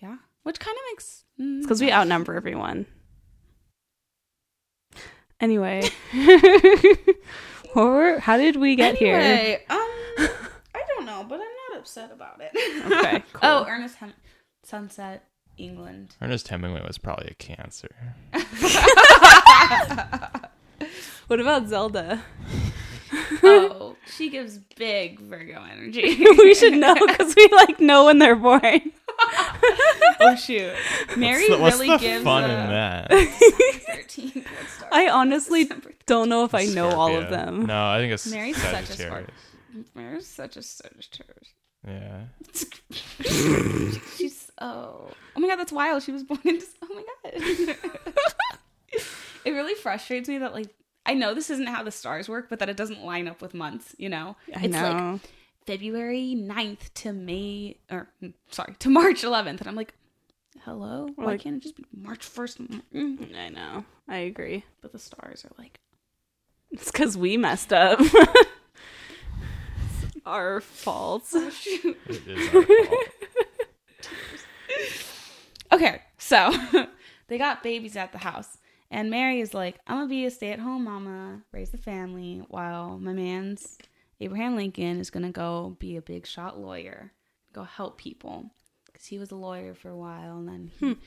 Yeah, 0.00 0.16
which 0.44 0.60
kind 0.60 0.76
of 0.76 0.82
makes 0.92 1.24
mm, 1.40 1.58
It's 1.58 1.66
because 1.66 1.80
we 1.80 1.90
outnumber 1.92 2.34
everyone. 2.34 2.86
Anyway, 5.40 5.82
or 7.74 8.18
how 8.20 8.36
did 8.36 8.56
we 8.56 8.76
get 8.76 8.96
here? 8.96 9.60
Um, 9.68 9.78
I 9.78 10.82
don't 10.88 11.04
know, 11.06 11.24
but 11.28 11.34
I'm 11.40 11.72
not 11.72 11.80
upset 11.80 12.12
about 12.12 12.40
it. 12.40 12.50
Okay, 12.86 13.22
cool. 13.32 13.40
Oh, 13.42 13.66
Ernest 13.68 13.96
Hem- 13.96 14.14
Sunset, 14.62 15.24
England. 15.56 16.16
Ernest 16.20 16.48
Hemingway 16.48 16.82
was 16.86 16.98
probably 16.98 17.28
a 17.28 17.34
cancer. 17.34 17.94
What 21.26 21.40
about 21.40 21.68
Zelda? 21.68 22.22
oh, 23.42 23.96
she 24.16 24.28
gives 24.28 24.58
big 24.76 25.20
Virgo 25.20 25.64
energy. 25.64 26.16
we 26.18 26.54
should 26.54 26.74
know 26.74 26.94
because 26.94 27.34
we 27.34 27.48
like 27.52 27.80
know 27.80 28.06
when 28.06 28.18
they're 28.18 28.36
born. 28.36 28.92
oh 30.20 30.36
shoot, 30.36 30.74
Mary 31.16 31.48
what's 31.48 31.48
the, 31.48 31.62
what's 31.62 31.78
really 31.78 31.88
the 31.88 31.98
gives 31.98 32.24
fun 32.24 32.50
a 32.50 32.54
in 32.54 32.70
that? 32.70 33.08
13. 33.10 34.44
I 34.92 35.08
honestly 35.08 35.70
don't 36.06 36.28
know 36.28 36.44
if 36.44 36.54
I 36.54 36.66
know 36.66 36.90
all 36.90 37.16
of 37.16 37.30
them. 37.30 37.66
No, 37.66 37.86
I 37.86 37.98
think 37.98 38.12
it's 38.12 38.30
Mary's 38.30 38.60
such 38.60 38.74
a 38.74 38.86
Sagittarius. 38.86 39.30
Mary's 39.94 40.26
such 40.26 40.56
a 40.56 40.62
Sagittarius. 40.62 41.54
Yeah. 41.86 42.22
She's 44.16 44.50
oh 44.60 45.08
oh 45.36 45.40
my 45.40 45.48
god, 45.48 45.56
that's 45.56 45.72
wild. 45.72 46.02
She 46.02 46.12
was 46.12 46.22
born 46.24 46.40
in. 46.44 46.58
Dec- 46.58 46.64
Oh 46.82 46.94
my 46.94 47.02
god. 47.30 47.78
it 49.44 49.50
really 49.50 49.74
frustrates 49.74 50.28
me 50.28 50.38
that 50.38 50.52
like 50.54 50.68
I 51.06 51.14
know 51.14 51.34
this 51.34 51.50
isn't 51.50 51.66
how 51.66 51.82
the 51.82 51.90
stars 51.90 52.28
work, 52.28 52.48
but 52.48 52.58
that 52.60 52.68
it 52.68 52.76
doesn't 52.76 53.04
line 53.04 53.28
up 53.28 53.42
with 53.42 53.52
months. 53.54 53.94
You 53.98 54.08
know, 54.08 54.36
I 54.56 54.64
it's 54.64 54.72
know. 54.74 55.12
like 55.12 55.20
February 55.66 56.34
9th 56.38 56.92
to 56.94 57.12
May 57.12 57.76
or 57.90 58.08
mm, 58.22 58.32
sorry 58.50 58.74
to 58.78 58.88
March 58.88 59.22
11th, 59.22 59.60
and 59.60 59.66
I'm 59.68 59.74
like, 59.76 59.92
hello, 60.64 61.08
why 61.16 61.24
Like- 61.24 61.40
can't 61.40 61.56
it 61.56 61.62
just 61.62 61.76
be 61.76 61.84
March 61.94 62.20
1st? 62.20 62.80
Mm. 62.94 63.36
I 63.36 63.48
know. 63.50 63.84
I 64.08 64.16
agree. 64.18 64.64
But 64.82 64.92
the 64.92 64.98
stars 64.98 65.44
are 65.44 65.52
like, 65.58 65.80
It's 66.70 66.90
because 66.90 67.16
we 67.18 67.36
messed 67.36 67.72
up. 67.72 68.00
It's 70.24 70.30
our 70.30 70.62
fault. 70.62 71.24
oh 71.34 71.50
shoot. 71.50 71.98
It 72.08 72.26
is 72.26 72.54
our 72.54 72.62
fault. 72.62 73.04
Okay, 75.72 76.02
so 76.18 76.54
they 77.28 77.36
got 77.36 77.62
babies 77.64 77.96
at 77.96 78.12
the 78.12 78.18
house. 78.18 78.58
And 78.90 79.10
Mary 79.10 79.40
is 79.40 79.52
like, 79.54 79.80
I'm 79.88 79.96
gonna 79.96 80.08
be 80.08 80.24
a 80.24 80.30
stay 80.30 80.52
at 80.52 80.60
home 80.60 80.84
mama, 80.84 81.42
raise 81.52 81.70
the 81.70 81.78
family, 81.78 82.44
while 82.48 82.96
my 82.98 83.12
man's 83.12 83.76
Abraham 84.20 84.54
Lincoln 84.54 85.00
is 85.00 85.10
gonna 85.10 85.32
go 85.32 85.76
be 85.80 85.96
a 85.96 86.02
big 86.02 86.26
shot 86.26 86.60
lawyer, 86.60 87.12
go 87.52 87.64
help 87.64 87.98
people. 87.98 88.50
Because 88.86 89.06
he 89.06 89.18
was 89.18 89.32
a 89.32 89.36
lawyer 89.36 89.74
for 89.74 89.88
a 89.88 89.96
while, 89.96 90.38
and 90.38 90.48
then 90.48 90.70
he, 90.78 90.86
hmm. 90.86 91.00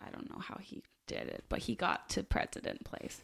I 0.00 0.10
don't 0.10 0.30
know 0.30 0.40
how 0.40 0.58
he 0.60 0.82
did 1.06 1.28
it, 1.28 1.44
but 1.50 1.58
he 1.58 1.74
got 1.74 2.08
to 2.10 2.22
president 2.22 2.84
place. 2.84 3.20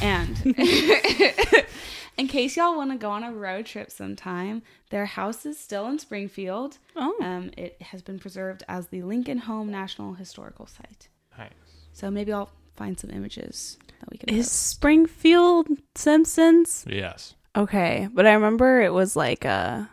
And 0.00 0.36
in 2.18 2.28
case 2.28 2.56
y'all 2.56 2.76
want 2.76 2.90
to 2.90 2.96
go 2.96 3.10
on 3.10 3.24
a 3.24 3.32
road 3.32 3.66
trip 3.66 3.90
sometime, 3.90 4.62
their 4.90 5.06
house 5.06 5.46
is 5.46 5.58
still 5.58 5.86
in 5.86 5.98
Springfield. 5.98 6.78
Oh. 6.96 7.16
Um, 7.20 7.50
it 7.56 7.80
has 7.82 8.02
been 8.02 8.18
preserved 8.18 8.62
as 8.68 8.88
the 8.88 9.02
Lincoln 9.02 9.38
Home 9.38 9.70
National 9.70 10.14
Historical 10.14 10.66
Site. 10.66 11.08
Nice. 11.36 11.50
So 11.92 12.10
maybe 12.10 12.32
I'll 12.32 12.50
find 12.76 12.98
some 12.98 13.10
images 13.10 13.78
that 14.00 14.10
we 14.10 14.18
can. 14.18 14.28
Is 14.28 14.46
post. 14.46 14.70
Springfield 14.70 15.68
Simpsons? 15.94 16.84
Yes. 16.88 17.34
Okay, 17.56 18.08
but 18.12 18.26
I 18.26 18.32
remember 18.34 18.80
it 18.82 18.92
was 18.92 19.16
like 19.16 19.44
a 19.44 19.90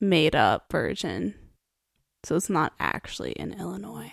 made 0.00 0.34
up 0.36 0.70
version. 0.70 1.34
So 2.24 2.36
it's 2.36 2.50
not 2.50 2.74
actually 2.80 3.32
in 3.32 3.52
Illinois. 3.52 4.12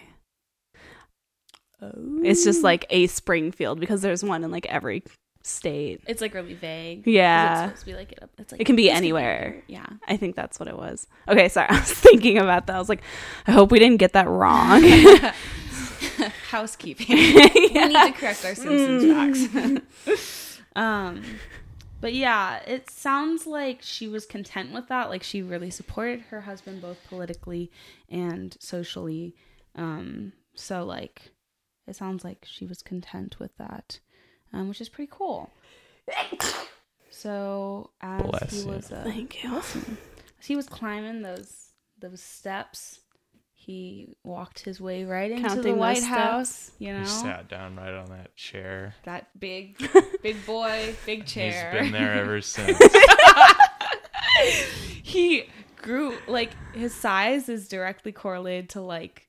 It's 2.23 2.43
just 2.43 2.63
like 2.63 2.85
a 2.89 3.07
Springfield 3.07 3.79
because 3.79 4.01
there's 4.01 4.23
one 4.23 4.43
in 4.43 4.51
like 4.51 4.65
every 4.67 5.03
state. 5.43 6.01
It's 6.07 6.21
like 6.21 6.33
really 6.33 6.53
vague. 6.55 7.05
Yeah. 7.05 7.51
It's 7.51 7.61
supposed 7.61 7.79
to 7.81 7.85
be 7.85 7.93
like 7.95 8.11
it, 8.13 8.29
it's 8.39 8.51
like 8.51 8.61
It 8.61 8.63
can 8.65 8.75
be 8.75 8.89
anywhere. 8.89 9.51
here. 9.51 9.63
Yeah. 9.67 9.85
I 10.07 10.17
think 10.17 10.35
that's 10.35 10.59
what 10.59 10.67
it 10.67 10.75
was. 10.77 11.07
Okay, 11.27 11.49
sorry. 11.49 11.67
I 11.69 11.79
was 11.79 11.91
thinking 11.93 12.37
about 12.39 12.67
that. 12.67 12.75
I 12.75 12.79
was 12.79 12.89
like, 12.89 13.01
I 13.47 13.51
hope 13.51 13.71
we 13.71 13.79
didn't 13.79 13.97
get 13.97 14.13
that 14.13 14.27
wrong. 14.27 14.83
Housekeeping. 16.49 17.05
We 17.15 17.87
need 17.89 17.93
to 17.93 18.13
correct 18.13 18.45
our 18.45 18.55
Simpsons 18.55 19.03
Mm. 19.03 19.81
facts. 19.81 20.61
um, 20.75 21.21
but 22.01 22.13
yeah, 22.13 22.59
it 22.65 22.89
sounds 22.89 23.45
like 23.45 23.79
she 23.81 24.07
was 24.07 24.25
content 24.25 24.71
with 24.73 24.87
that. 24.87 25.09
Like 25.09 25.23
she 25.23 25.41
really 25.41 25.69
supported 25.69 26.21
her 26.29 26.41
husband 26.41 26.81
both 26.81 26.97
politically 27.09 27.71
and 28.09 28.55
socially. 28.59 29.35
Um, 29.75 30.33
so 30.53 30.83
like, 30.85 31.31
it 31.87 31.95
sounds 31.95 32.23
like 32.23 32.45
she 32.49 32.65
was 32.65 32.81
content 32.81 33.39
with 33.39 33.55
that, 33.57 33.99
um, 34.53 34.67
which 34.69 34.81
is 34.81 34.89
pretty 34.89 35.11
cool. 35.13 35.51
So 37.09 37.91
as 38.01 38.21
Bless 38.23 38.51
he 38.51 38.59
you. 38.61 38.67
was, 38.67 38.91
uh, 38.91 39.01
Thank 39.05 39.43
you. 39.43 39.53
listen, 39.53 39.97
as 40.39 40.45
he 40.45 40.55
was 40.55 40.67
climbing 40.67 41.21
those 41.21 41.69
those 41.99 42.21
steps, 42.21 42.99
he 43.53 44.09
walked 44.23 44.59
his 44.59 44.81
way 44.81 45.05
right 45.05 45.31
into 45.31 45.43
Counting 45.47 45.63
the 45.63 45.69
those 45.69 45.79
White 45.79 45.97
steps. 45.97 46.09
House. 46.09 46.71
You 46.77 46.93
know, 46.93 46.99
He 46.99 47.05
sat 47.05 47.47
down 47.47 47.75
right 47.77 47.93
on 47.93 48.09
that 48.09 48.35
chair. 48.35 48.95
that 49.05 49.27
big, 49.39 49.77
big 50.23 50.45
boy, 50.45 50.93
big 51.05 51.25
chair. 51.25 51.71
He's 51.71 51.81
been 51.81 51.91
there 51.93 52.13
ever 52.13 52.41
since. 52.41 52.77
he 55.03 55.45
grew 55.81 56.17
like 56.27 56.51
his 56.73 56.93
size 56.93 57.47
is 57.47 57.67
directly 57.69 58.11
correlated 58.11 58.69
to 58.71 58.81
like 58.81 59.24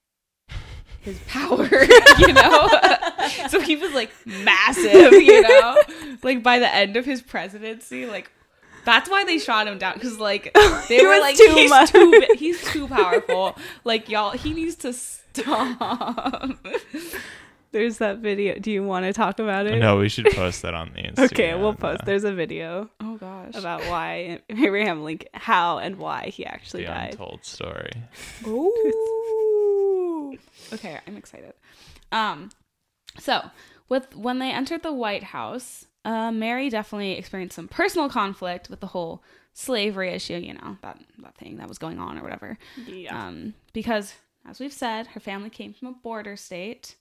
his 1.07 1.19
power, 1.21 1.65
you 2.19 2.33
know. 2.33 2.69
so 3.49 3.61
he 3.61 3.77
was 3.77 3.93
like 3.95 4.11
massive, 4.27 5.13
you 5.13 5.41
know. 5.41 5.79
Like 6.23 6.43
by 6.43 6.59
the 6.59 6.73
end 6.73 6.97
of 6.97 7.05
his 7.07 7.23
presidency, 7.23 8.07
like 8.07 8.31
that's 8.85 9.09
why 9.09 9.25
they 9.25 9.39
shot 9.39 9.67
him 9.69 9.79
down 9.79 9.95
because 9.95 10.19
like 10.19 10.53
they 10.89 11.03
were 11.03 11.19
like 11.21 11.37
too 11.37 11.53
he's 11.55 11.71
much." 11.71 11.93
too 11.93 12.11
bi- 12.11 12.35
he's 12.37 12.63
too 12.73 12.89
powerful. 12.89 13.57
Like 13.85 14.09
y'all, 14.09 14.33
he 14.33 14.53
needs 14.53 14.75
to 14.77 14.93
stop. 14.93 16.51
There's 17.73 17.99
that 17.99 18.19
video. 18.19 18.59
Do 18.59 18.71
you 18.71 18.83
want 18.83 19.05
to 19.07 19.13
talk 19.13 19.39
about 19.39 19.67
it? 19.67 19.79
no, 19.79 19.99
we 19.99 20.09
should 20.09 20.27
post 20.33 20.63
that 20.63 20.75
on 20.75 20.93
the 20.95 21.03
Instagram. 21.03 21.25
Okay, 21.33 21.55
we'll 21.55 21.75
post. 21.75 22.05
There's 22.05 22.25
a 22.25 22.33
video 22.33 22.91
oh 23.01 23.17
gosh. 23.19 23.55
about 23.55 23.83
why 23.83 24.41
Abraham 24.49 25.05
Lincoln, 25.05 25.29
how 25.35 25.79
and 25.79 25.99
why 25.99 26.31
he 26.35 26.47
actually 26.47 26.83
the 26.85 26.89
died. 26.89 27.11
untold 27.13 27.45
story. 27.45 27.93
Ooh. 28.47 29.46
Okay, 30.73 30.99
I'm 31.07 31.17
excited. 31.17 31.55
Um, 32.13 32.51
so 33.19 33.43
with 33.89 34.15
when 34.15 34.39
they 34.39 34.51
entered 34.51 34.83
the 34.83 34.93
White 34.93 35.23
House, 35.25 35.87
uh, 36.05 36.31
Mary 36.31 36.71
definitely 36.71 37.13
experienced 37.13 37.57
some 37.57 37.69
personal 37.69 38.09
conflict 38.09 38.71
with 38.71 38.81
the 38.81 38.89
whole 38.89 39.23
slavery 39.53 40.11
issue. 40.11 40.37
You 40.37 40.55
know 40.55 40.77
that 40.83 41.01
that 41.19 41.37
thing 41.37 41.57
that 41.57 41.69
was 41.69 41.79
going 41.79 41.99
on 41.99 42.19
or 42.19 42.23
whatever. 42.23 42.59
Yeah. 42.87 43.27
Um, 43.27 43.55
because 43.73 44.15
as 44.49 44.61
we've 44.61 44.73
said, 44.73 45.09
her 45.09 45.21
family 45.21 45.51
came 45.51 45.73
from 45.73 45.89
a 45.89 45.93
border 45.93 46.37
state, 46.37 46.97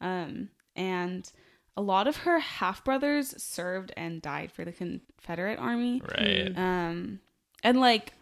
um, 0.00 0.50
and 0.76 1.30
a 1.76 1.82
lot 1.82 2.06
of 2.06 2.18
her 2.18 2.38
half 2.38 2.84
brothers 2.84 3.34
served 3.42 3.92
and 3.96 4.20
died 4.20 4.52
for 4.52 4.64
the 4.64 4.72
Confederate 4.72 5.58
Army. 5.58 6.02
Right. 6.18 6.52
Um, 6.56 7.20
and 7.62 7.80
like, 7.80 8.12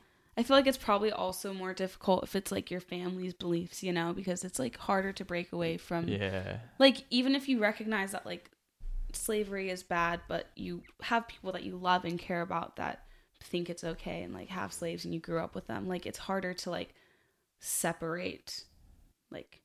I 0.40 0.42
feel 0.42 0.56
like 0.56 0.66
it's 0.66 0.78
probably 0.78 1.12
also 1.12 1.52
more 1.52 1.74
difficult 1.74 2.24
if 2.24 2.34
it's 2.34 2.50
like 2.50 2.70
your 2.70 2.80
family's 2.80 3.34
beliefs, 3.34 3.82
you 3.82 3.92
know, 3.92 4.14
because 4.14 4.42
it's 4.42 4.58
like 4.58 4.78
harder 4.78 5.12
to 5.12 5.22
break 5.22 5.52
away 5.52 5.76
from. 5.76 6.08
Yeah. 6.08 6.60
Like, 6.78 7.04
even 7.10 7.34
if 7.34 7.46
you 7.46 7.58
recognize 7.58 8.12
that 8.12 8.24
like 8.24 8.50
slavery 9.12 9.68
is 9.68 9.82
bad, 9.82 10.22
but 10.28 10.46
you 10.56 10.82
have 11.02 11.28
people 11.28 11.52
that 11.52 11.62
you 11.62 11.76
love 11.76 12.06
and 12.06 12.18
care 12.18 12.40
about 12.40 12.76
that 12.76 13.04
think 13.42 13.68
it's 13.68 13.84
okay 13.84 14.22
and 14.22 14.32
like 14.32 14.48
have 14.48 14.72
slaves 14.72 15.04
and 15.04 15.12
you 15.12 15.20
grew 15.20 15.40
up 15.40 15.54
with 15.54 15.66
them, 15.66 15.86
like 15.86 16.06
it's 16.06 16.16
harder 16.16 16.54
to 16.54 16.70
like 16.70 16.94
separate, 17.58 18.64
like, 19.30 19.60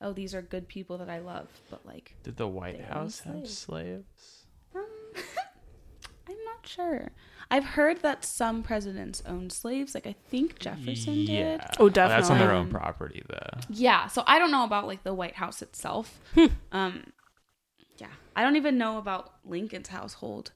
oh, 0.00 0.12
these 0.12 0.34
are 0.34 0.42
good 0.42 0.66
people 0.66 0.98
that 0.98 1.08
I 1.08 1.20
love, 1.20 1.46
but 1.70 1.86
like, 1.86 2.16
Did 2.24 2.36
the 2.36 2.48
White 2.48 2.80
House 2.80 3.20
have 3.20 3.34
slaves. 3.46 3.58
slaves? 3.58 4.44
um, 4.74 4.82
I'm 6.28 6.44
not 6.46 6.66
sure. 6.66 7.12
I've 7.50 7.64
heard 7.64 8.02
that 8.02 8.24
some 8.24 8.62
presidents 8.62 9.22
owned 9.26 9.52
slaves. 9.52 9.94
Like 9.94 10.06
I 10.06 10.14
think 10.30 10.58
Jefferson 10.58 11.24
did. 11.24 11.28
Yeah. 11.60 11.66
Oh, 11.78 11.88
That's 11.88 12.28
on 12.30 12.38
their 12.38 12.52
own 12.52 12.68
property, 12.70 13.22
though. 13.28 13.60
Yeah. 13.70 14.08
So 14.08 14.24
I 14.26 14.38
don't 14.38 14.50
know 14.50 14.64
about 14.64 14.86
like 14.86 15.04
the 15.04 15.14
White 15.14 15.36
House 15.36 15.62
itself. 15.62 16.20
Um, 16.72 17.12
yeah, 17.98 18.08
I 18.34 18.42
don't 18.42 18.56
even 18.56 18.78
know 18.78 18.98
about 18.98 19.32
Lincoln's 19.44 19.88
household. 19.88 20.52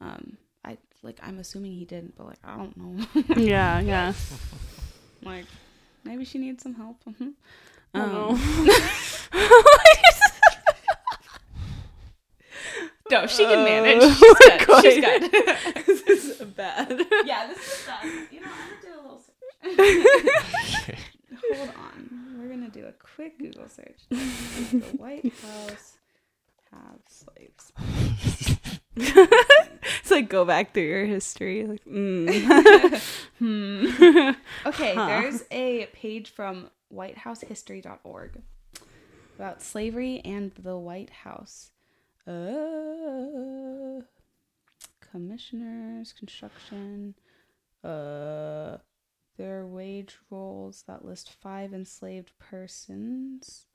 Um, 0.00 0.38
I 0.64 0.78
like 1.02 1.18
I'm 1.22 1.38
assuming 1.38 1.72
he 1.72 1.84
didn't, 1.84 2.16
but 2.16 2.26
like 2.26 2.38
I 2.42 2.56
don't 2.56 2.76
know. 2.76 3.04
Yeah, 3.36 3.80
yeah. 3.80 4.12
like 5.22 5.44
maybe 6.04 6.24
she 6.24 6.38
needs 6.38 6.62
some 6.62 6.74
help. 6.74 7.04
Mhm. 7.04 7.34
I 7.94 7.98
don't 7.98 8.08
Um, 8.08 8.14
know. 8.14 8.30
No, 9.34 9.48
she 13.28 13.44
can 13.44 13.64
manage. 13.64 14.02
Uh, 14.02 14.14
She's 14.14 14.20
good. 14.36 14.82
She's 14.82 15.00
quite. 15.04 15.30
good. 15.32 15.86
this 16.06 16.24
is 16.24 16.40
bad. 16.42 17.00
yeah, 17.24 17.46
this 17.48 17.58
is 17.80 17.86
done. 17.86 18.28
You 18.30 18.40
know, 18.40 18.46
I'm 18.52 18.68
gonna 18.68 18.82
do 18.82 18.88
a 18.92 19.00
little 19.02 19.20
search. 19.20 20.96
Hold 21.56 21.68
on. 21.70 22.36
We're 22.38 22.48
gonna 22.48 22.68
do 22.70 22.86
a 22.86 22.92
quick 22.92 23.38
Google 23.38 23.68
search. 23.68 24.00
Does 24.10 24.70
the 24.70 24.78
White 24.98 25.32
House 25.42 25.96
have 26.72 26.98
slaves? 27.08 27.72
it's 28.96 30.10
like 30.10 30.28
go 30.28 30.44
back 30.44 30.72
through 30.74 30.82
your 30.84 31.04
history. 31.06 31.66
Like, 31.66 31.84
mm. 31.84 33.00
Hmm. 33.38 33.86
Okay, 34.66 34.94
Huh. 34.94 35.06
there's 35.06 35.42
a 35.50 35.86
page 35.92 36.30
from 36.30 36.70
whitehousehistory.org 36.94 38.40
about 39.38 39.62
slavery 39.62 40.20
and 40.24 40.52
the 40.62 40.76
White 40.76 41.10
House. 41.10 41.70
Uh, 42.26 44.02
commissioners, 45.00 46.12
construction, 46.12 47.14
uh, 47.84 48.76
their 49.36 49.66
wage 49.66 50.18
rolls 50.30 50.84
that 50.86 51.04
list 51.04 51.32
five 51.40 51.72
enslaved 51.72 52.32
persons. 52.38 53.66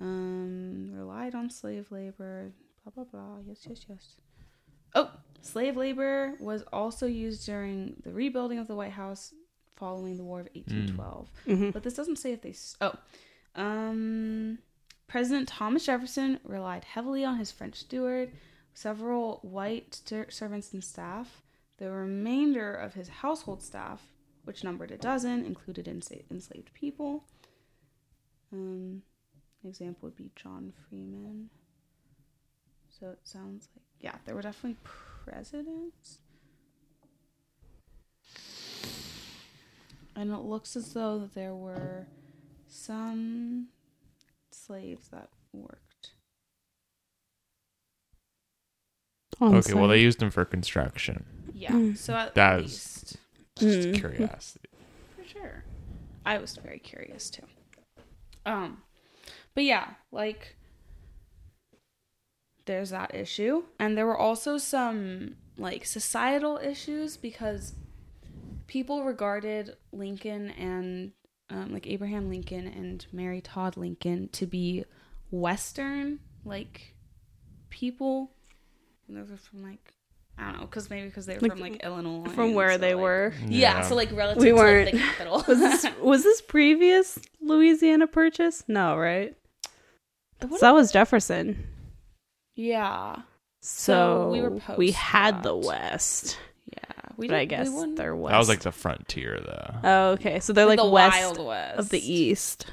Um, 0.00 0.90
relied 0.92 1.34
on 1.34 1.50
slave 1.50 1.90
labor. 1.90 2.52
Blah 2.84 2.92
blah 2.94 3.04
blah. 3.04 3.38
Yes, 3.46 3.66
yes, 3.68 3.84
yes. 3.88 4.16
Oh, 4.94 5.10
slave 5.40 5.76
labor 5.76 6.34
was 6.40 6.62
also 6.72 7.06
used 7.06 7.46
during 7.46 7.96
the 8.04 8.12
rebuilding 8.12 8.58
of 8.58 8.68
the 8.68 8.74
White 8.76 8.92
House 8.92 9.32
following 9.76 10.16
the 10.18 10.24
War 10.24 10.40
of 10.40 10.48
1812. 10.54 11.28
Mhm. 11.46 11.72
But 11.72 11.82
this 11.82 11.94
doesn't 11.94 12.16
say 12.16 12.32
if 12.32 12.42
they. 12.42 12.54
Oh, 12.80 12.94
um, 13.56 14.58
President 15.12 15.46
Thomas 15.46 15.84
Jefferson 15.84 16.40
relied 16.42 16.84
heavily 16.84 17.22
on 17.22 17.36
his 17.36 17.52
French 17.52 17.80
steward, 17.80 18.32
several 18.72 19.40
white 19.42 20.00
ser- 20.06 20.30
servants 20.30 20.72
and 20.72 20.82
staff. 20.82 21.42
The 21.76 21.90
remainder 21.90 22.72
of 22.72 22.94
his 22.94 23.10
household 23.10 23.62
staff, 23.62 24.00
which 24.44 24.64
numbered 24.64 24.90
a 24.90 24.96
dozen, 24.96 25.44
included 25.44 25.86
enslaved 25.86 26.72
people. 26.72 27.24
Um, 28.54 29.02
an 29.62 29.68
example 29.68 30.06
would 30.06 30.16
be 30.16 30.30
John 30.34 30.72
Freeman. 30.88 31.50
So 32.88 33.10
it 33.10 33.20
sounds 33.22 33.68
like 33.76 33.84
yeah, 34.00 34.16
there 34.24 34.34
were 34.34 34.40
definitely 34.40 34.78
presidents. 35.26 36.20
And 40.16 40.30
it 40.30 40.38
looks 40.38 40.74
as 40.74 40.94
though 40.94 41.28
there 41.34 41.54
were 41.54 42.06
some 42.66 43.68
slaves 44.66 45.08
that 45.08 45.28
worked. 45.52 46.12
On 49.40 49.54
okay, 49.56 49.74
well, 49.74 49.88
they 49.88 50.00
used 50.00 50.20
them 50.20 50.30
for 50.30 50.44
construction. 50.44 51.24
Yeah. 51.52 51.72
Mm. 51.72 51.96
So 51.96 52.14
at 52.14 52.34
That 52.34 52.60
is- 52.60 52.64
least 52.64 53.16
Just 53.58 53.88
Mm. 53.88 53.94
curiosity. 53.96 54.68
for 55.16 55.24
sure. 55.24 55.64
I 56.24 56.38
was 56.38 56.56
very 56.56 56.78
curious 56.78 57.30
too. 57.30 57.44
Um 58.46 58.82
but 59.54 59.64
yeah, 59.64 59.94
like 60.10 60.56
there's 62.64 62.90
that 62.90 63.14
issue 63.14 63.64
and 63.78 63.96
there 63.98 64.06
were 64.06 64.16
also 64.16 64.56
some 64.58 65.36
like 65.58 65.84
societal 65.84 66.56
issues 66.58 67.16
because 67.16 67.74
people 68.66 69.04
regarded 69.04 69.76
Lincoln 69.92 70.50
and 70.52 71.12
um, 71.50 71.72
like 71.72 71.86
Abraham 71.86 72.28
Lincoln 72.28 72.66
and 72.66 73.04
Mary 73.12 73.40
Todd 73.40 73.76
Lincoln 73.76 74.28
to 74.32 74.46
be 74.46 74.84
western 75.30 76.18
like 76.44 76.94
people 77.70 78.30
and 79.08 79.16
those 79.16 79.30
are 79.30 79.36
from 79.36 79.62
like 79.62 79.94
I 80.38 80.44
don't 80.50 80.60
know 80.60 80.66
because 80.66 80.88
maybe 80.90 81.06
because 81.06 81.26
they 81.26 81.34
were 81.34 81.40
Like, 81.40 81.52
from 81.52 81.60
like 81.60 81.82
Illinois 81.84 82.30
from 82.30 82.54
where 82.54 82.72
so, 82.72 82.78
they 82.78 82.94
like- 82.94 83.02
were. 83.02 83.34
yeah, 83.46 83.82
so 83.82 83.94
like 83.94 84.10
relative 84.12 84.42
We 84.42 84.48
to 84.50 84.54
weren't- 84.54 84.86
like, 84.86 84.94
the 84.94 84.98
capital. 85.00 85.44
Was 85.46 85.58
this 85.58 85.86
was 86.02 86.22
this 86.22 86.40
previous 86.40 87.18
Louisiana 87.40 88.06
Purchase? 88.06 88.64
No, 88.66 88.96
right? 88.96 89.36
What 90.40 90.58
So 90.60 90.66
that 90.66 90.74
was 90.74 90.90
Jefferson. 90.90 91.66
yeah, 92.56 93.16
So, 93.60 94.24
So 94.24 94.30
we 94.30 94.40
we 94.40 94.48
were 94.48 94.50
we 94.78 94.88
post 94.88 94.98
had 94.98 95.42
the. 95.42 95.54
West, 95.56 96.38
yeah. 96.40 96.51
We 97.16 97.28
but 97.28 97.36
I 97.36 97.44
didn't- 97.44 97.58
we 97.60 97.64
guess 97.66 97.74
wouldn't- 97.74 97.96
they're 97.96 98.16
west. 98.16 98.32
That 98.32 98.38
was 98.38 98.48
like 98.48 98.60
the 98.60 98.72
frontier, 98.72 99.38
though. 99.40 99.74
oh, 99.84 100.08
okay. 100.12 100.40
So 100.40 100.52
they're 100.52 100.66
like, 100.66 100.78
the 100.78 100.86
west 100.86 101.16
Wild 101.38 101.46
West 101.46 101.78
of 101.78 101.88
the 101.90 102.12
East 102.12 102.66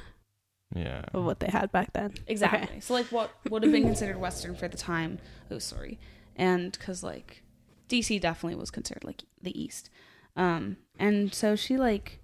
yeah. 0.75 1.03
of 1.13 1.25
what 1.25 1.39
they 1.39 1.47
had 1.47 1.71
back 1.71 1.93
then. 1.93 2.13
Exactly. 2.27 2.63
Okay. 2.69 2.79
So 2.79 2.93
like 2.93 3.07
what 3.07 3.31
would 3.49 3.63
have 3.63 3.71
been 3.71 3.83
considered 3.83 4.17
Western 4.17 4.55
for 4.55 4.67
the 4.67 4.77
time. 4.77 5.19
Oh, 5.49 5.59
sorry. 5.59 5.99
And 6.35 6.71
because 6.71 7.03
like 7.03 7.43
DC 7.89 8.19
definitely 8.21 8.55
was 8.59 8.71
considered 8.71 9.03
like 9.03 9.23
the 9.41 9.59
East. 9.59 9.89
Um, 10.35 10.77
and 10.97 11.33
so 11.33 11.55
she 11.55 11.75
like 11.77 12.19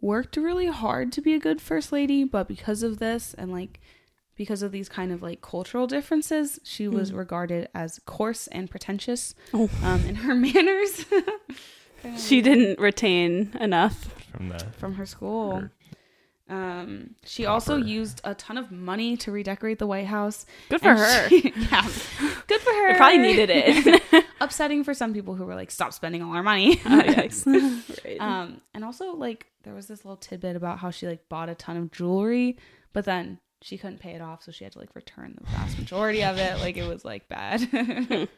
worked 0.00 0.36
really 0.36 0.66
hard 0.68 1.12
to 1.12 1.20
be 1.20 1.34
a 1.34 1.38
good 1.38 1.60
first 1.60 1.92
lady, 1.92 2.24
but 2.24 2.48
because 2.48 2.82
of 2.82 2.98
this 2.98 3.34
and 3.36 3.52
like 3.52 3.80
because 4.38 4.62
of 4.62 4.72
these 4.72 4.88
kind 4.88 5.12
of 5.12 5.20
like 5.20 5.42
cultural 5.42 5.86
differences, 5.86 6.58
she 6.64 6.88
was 6.88 7.12
Mm. 7.12 7.16
regarded 7.18 7.68
as 7.74 8.00
coarse 8.06 8.46
and 8.46 8.70
pretentious 8.70 9.34
Oh. 9.52 9.68
um, 9.82 10.00
in 10.06 10.14
her 10.14 10.34
manners. 10.46 11.04
She 12.16 12.40
didn't 12.42 12.78
retain 12.78 13.50
enough. 13.60 14.14
From 14.30 14.50
the. 14.50 14.58
from 14.78 14.94
her 14.94 15.04
school. 15.04 15.56
Her 15.56 15.70
Um, 16.48 17.16
she 17.26 17.44
also 17.44 17.76
used 17.76 18.20
a 18.24 18.34
ton 18.36 18.56
of 18.56 18.70
money 18.70 19.16
to 19.18 19.32
redecorate 19.32 19.78
the 19.80 19.86
White 19.86 20.06
House. 20.06 20.46
Good 20.70 20.80
for 20.80 20.94
her. 20.94 21.28
she- 21.28 21.52
yeah, 21.56 21.82
good 22.46 22.60
for 22.60 22.72
her. 22.72 22.92
They 22.92 22.96
probably 22.96 23.18
needed 23.18 23.50
it. 23.52 24.24
Upsetting 24.40 24.84
for 24.84 24.94
some 24.94 25.12
people 25.12 25.34
who 25.34 25.44
were 25.44 25.56
like, 25.56 25.70
"Stop 25.72 25.92
spending 25.92 26.22
all 26.22 26.32
our 26.36 26.42
money." 26.44 26.80
Oh, 26.86 27.02
yikes. 27.04 27.44
right. 28.04 28.20
um, 28.20 28.60
and 28.72 28.84
also 28.84 29.12
like 29.16 29.46
there 29.64 29.74
was 29.74 29.88
this 29.88 30.04
little 30.04 30.16
tidbit 30.16 30.54
about 30.56 30.78
how 30.78 30.90
she 30.90 31.06
like 31.08 31.28
bought 31.28 31.48
a 31.48 31.54
ton 31.56 31.76
of 31.76 31.90
jewelry, 31.90 32.56
but 32.92 33.04
then 33.04 33.40
she 33.60 33.76
couldn't 33.76 33.98
pay 33.98 34.12
it 34.12 34.20
off, 34.20 34.42
so 34.42 34.52
she 34.52 34.64
had 34.64 34.72
to 34.74 34.78
like 34.78 34.94
return 34.94 35.36
the 35.38 35.46
vast 35.50 35.78
majority 35.78 36.22
of 36.22 36.38
it. 36.38 36.58
Like 36.60 36.76
it 36.76 36.86
was 36.86 37.04
like 37.04 37.28
bad. 37.28 37.68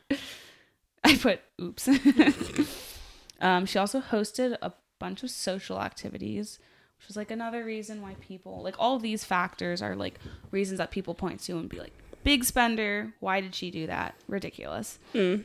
I 1.04 1.16
put 1.16 1.40
oops. 1.60 1.88
um, 3.40 3.66
she 3.66 3.78
also 3.78 4.00
hosted 4.00 4.56
a 4.62 4.72
bunch 4.98 5.22
of 5.22 5.30
social 5.30 5.80
activities, 5.80 6.58
which 6.98 7.08
was 7.08 7.16
like 7.16 7.30
another 7.30 7.64
reason 7.64 8.00
why 8.00 8.14
people 8.20 8.62
like 8.62 8.76
all 8.78 8.98
these 8.98 9.24
factors 9.24 9.82
are 9.82 9.94
like 9.94 10.18
reasons 10.50 10.78
that 10.78 10.90
people 10.90 11.14
point 11.14 11.40
to 11.40 11.58
and 11.58 11.68
be 11.68 11.78
like, 11.78 11.92
big 12.24 12.44
spender. 12.44 13.12
Why 13.20 13.40
did 13.40 13.54
she 13.54 13.70
do 13.70 13.86
that? 13.86 14.14
Ridiculous. 14.26 14.98
Mm. 15.14 15.44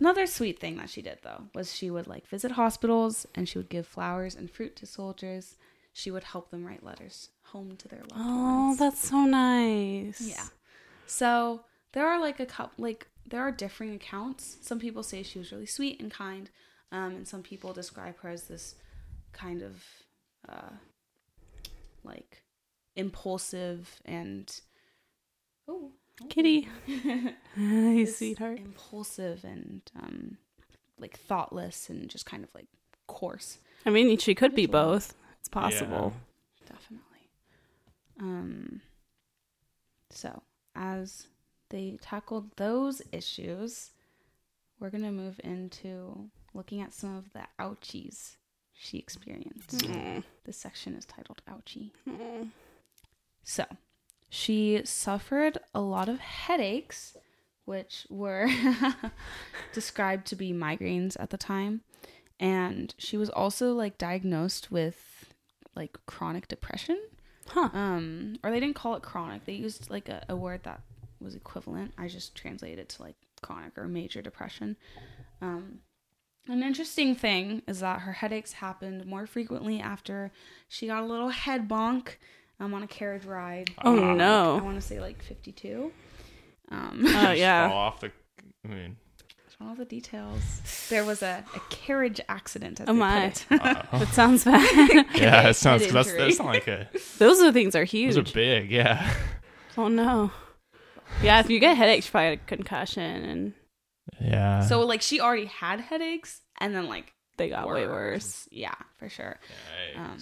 Another 0.00 0.26
sweet 0.26 0.58
thing 0.58 0.76
that 0.78 0.90
she 0.90 1.02
did 1.02 1.18
though 1.22 1.44
was 1.54 1.72
she 1.72 1.88
would 1.88 2.08
like 2.08 2.26
visit 2.26 2.52
hospitals 2.52 3.26
and 3.34 3.48
she 3.48 3.58
would 3.58 3.68
give 3.68 3.86
flowers 3.86 4.34
and 4.34 4.50
fruit 4.50 4.74
to 4.76 4.86
soldiers. 4.86 5.56
She 5.92 6.10
would 6.10 6.24
help 6.24 6.50
them 6.50 6.64
write 6.64 6.82
letters 6.82 7.28
home 7.46 7.76
to 7.76 7.88
their 7.88 8.00
loved 8.00 8.12
Oh, 8.16 8.66
ones. 8.68 8.78
that's 8.78 9.08
so 9.08 9.24
nice. 9.24 10.20
Yeah. 10.20 10.44
So 11.06 11.64
there 11.92 12.06
are 12.08 12.20
like 12.20 12.40
a 12.40 12.46
couple, 12.46 12.82
like 12.84 13.08
there 13.26 13.40
are 13.40 13.52
differing 13.52 13.94
accounts. 13.94 14.56
Some 14.62 14.78
people 14.80 15.02
say 15.02 15.22
she 15.22 15.38
was 15.38 15.52
really 15.52 15.66
sweet 15.66 16.00
and 16.00 16.10
kind, 16.10 16.50
um, 16.92 17.14
and 17.16 17.28
some 17.28 17.42
people 17.42 17.72
describe 17.72 18.18
her 18.20 18.28
as 18.30 18.44
this 18.44 18.74
kind 19.32 19.62
of 19.62 19.82
uh, 20.48 20.70
like 22.02 22.42
impulsive 22.96 24.00
and 24.04 24.60
oh 25.68 25.92
Kitty. 26.28 26.68
Hey, 27.56 28.06
sweetheart. 28.06 28.58
impulsive 28.58 29.44
and 29.44 29.82
um, 30.00 30.38
like 30.98 31.18
thoughtless 31.18 31.88
and 31.90 32.08
just 32.08 32.24
kind 32.26 32.44
of 32.44 32.54
like 32.54 32.66
coarse. 33.08 33.58
I 33.86 33.90
mean, 33.90 34.16
she 34.18 34.34
could 34.34 34.54
be 34.54 34.66
both. 34.66 35.14
It's 35.40 35.48
possible. 35.48 35.86
definitely. 35.86 36.12
Um, 38.20 38.80
so 40.10 40.42
as 40.74 41.26
they 41.70 41.98
tackled 42.00 42.56
those 42.56 43.02
issues, 43.12 43.90
we're 44.78 44.90
gonna 44.90 45.12
move 45.12 45.40
into 45.42 46.30
looking 46.52 46.80
at 46.80 46.92
some 46.92 47.16
of 47.16 47.32
the 47.32 47.46
ouchies 47.58 48.36
she 48.74 48.98
experienced. 48.98 49.78
Mm. 49.78 50.22
This 50.44 50.56
section 50.56 50.94
is 50.94 51.04
titled 51.04 51.42
"Ouchie." 51.48 51.92
Mm. 52.08 52.50
So, 53.42 53.64
she 54.28 54.80
suffered 54.84 55.58
a 55.74 55.80
lot 55.80 56.08
of 56.08 56.18
headaches, 56.18 57.16
which 57.64 58.06
were 58.10 58.48
described 59.72 60.26
to 60.28 60.36
be 60.36 60.52
migraines 60.52 61.16
at 61.20 61.30
the 61.30 61.38
time. 61.38 61.82
And 62.40 62.94
she 62.98 63.16
was 63.16 63.30
also 63.30 63.72
like 63.72 63.96
diagnosed 63.96 64.70
with 64.70 65.32
like 65.76 65.98
chronic 66.06 66.48
depression. 66.48 66.98
Huh. 67.48 67.68
Um, 67.72 68.36
or 68.42 68.50
they 68.50 68.60
didn't 68.60 68.76
call 68.76 68.94
it 68.94 69.02
chronic. 69.02 69.44
They 69.44 69.52
used 69.54 69.90
like 69.90 70.08
a, 70.08 70.24
a 70.28 70.36
word 70.36 70.62
that 70.64 70.80
was 71.20 71.34
equivalent. 71.34 71.92
I 71.98 72.08
just 72.08 72.34
translated 72.34 72.78
it 72.78 72.88
to 72.90 73.02
like 73.02 73.16
chronic 73.42 73.76
or 73.78 73.86
major 73.88 74.22
depression. 74.22 74.76
Um, 75.42 75.80
an 76.48 76.62
interesting 76.62 77.14
thing 77.14 77.62
is 77.66 77.80
that 77.80 78.00
her 78.00 78.12
headaches 78.12 78.52
happened 78.54 79.06
more 79.06 79.26
frequently 79.26 79.80
after 79.80 80.30
she 80.68 80.86
got 80.86 81.02
a 81.02 81.06
little 81.06 81.30
head 81.30 81.68
bonk 81.68 82.16
um, 82.60 82.74
on 82.74 82.82
a 82.82 82.86
carriage 82.86 83.24
ride. 83.24 83.70
Oh, 83.84 83.98
Ah. 84.02 84.14
no. 84.14 84.58
I 84.58 84.62
want 84.62 84.76
to 84.80 84.86
say 84.86 85.00
like 85.00 85.22
52. 85.22 85.90
Um, 86.70 87.02
Oh 87.06 87.10
Just 87.12 87.38
yeah. 87.38 87.68
fall 87.68 87.78
off 87.78 88.00
the. 88.00 88.10
I 88.64 88.68
mean, 88.68 88.96
all 89.60 89.74
the 89.74 89.84
details. 89.84 90.86
There 90.90 91.04
was 91.04 91.22
a, 91.22 91.44
a 91.54 91.60
carriage 91.70 92.20
accident. 92.28 92.80
As 92.80 92.88
Oh 92.88 92.92
my. 92.92 93.32
Put 93.48 93.56
it. 93.56 93.64
uh-oh. 93.64 93.98
That 94.00 94.08
sounds 94.08 94.44
bad. 94.44 95.06
yeah, 95.14 95.48
it 95.48 95.54
sounds. 95.54 95.84
Head 95.84 95.92
That's, 95.92 96.12
that's 96.12 96.38
not 96.38 96.46
like 96.48 96.66
a. 96.68 96.88
Those 97.18 97.40
are 97.40 97.52
things 97.52 97.74
are 97.74 97.84
huge. 97.84 98.14
Those 98.14 98.30
are 98.30 98.34
big. 98.34 98.70
Yeah. 98.70 99.12
Oh 99.76 99.88
no. 99.88 100.30
Yeah, 101.22 101.40
if 101.40 101.50
you 101.50 101.60
get 101.60 101.76
headaches, 101.76 102.06
you 102.06 102.10
probably 102.10 102.30
had 102.30 102.38
a 102.38 102.42
concussion, 102.46 103.24
and 103.24 103.52
Yeah. 104.20 104.60
so 104.62 104.80
like 104.82 105.02
she 105.02 105.20
already 105.20 105.46
had 105.46 105.80
headaches, 105.80 106.40
and 106.58 106.74
then 106.74 106.88
like 106.88 107.12
they 107.36 107.48
got 107.48 107.68
way 107.68 107.86
worse. 107.86 108.48
Yeah, 108.50 108.74
for 108.98 109.08
sure. 109.08 109.38
Um, 109.96 110.18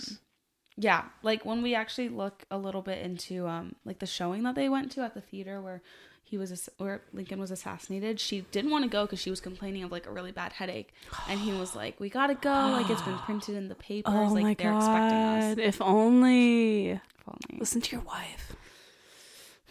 yeah, 0.76 1.04
like 1.22 1.44
when 1.44 1.62
we 1.62 1.74
actually 1.74 2.08
look 2.08 2.44
a 2.50 2.58
little 2.58 2.82
bit 2.82 2.98
into 3.02 3.46
um 3.46 3.74
like 3.84 3.98
the 4.00 4.06
showing 4.06 4.42
that 4.44 4.54
they 4.54 4.68
went 4.68 4.92
to 4.92 5.02
at 5.02 5.14
the 5.14 5.20
theater 5.20 5.60
where 5.60 5.82
he 6.32 6.38
was 6.38 6.50
ass- 6.50 6.70
where 6.78 7.02
Lincoln 7.12 7.38
was 7.38 7.50
assassinated, 7.50 8.18
she 8.18 8.40
didn't 8.52 8.70
want 8.70 8.84
to 8.84 8.88
go 8.88 9.04
because 9.04 9.20
she 9.20 9.28
was 9.28 9.38
complaining 9.38 9.82
of 9.82 9.92
like 9.92 10.06
a 10.06 10.10
really 10.10 10.32
bad 10.32 10.54
headache, 10.54 10.94
and 11.28 11.38
he 11.38 11.52
was 11.52 11.76
like, 11.76 12.00
"We 12.00 12.08
gotta 12.08 12.34
go! 12.34 12.48
Like 12.48 12.88
it's 12.88 13.02
been 13.02 13.18
printed 13.26 13.54
in 13.54 13.68
the 13.68 13.74
papers. 13.74 14.14
Oh 14.16 14.32
like 14.32 14.42
my 14.42 14.54
they're 14.54 14.74
expecting 14.74 15.18
us." 15.18 15.58
If 15.58 15.82
only. 15.82 16.92
If 16.92 17.02
only. 17.28 17.60
Listen 17.60 17.82
to 17.82 17.96
your 17.96 18.04
wife. 18.06 18.56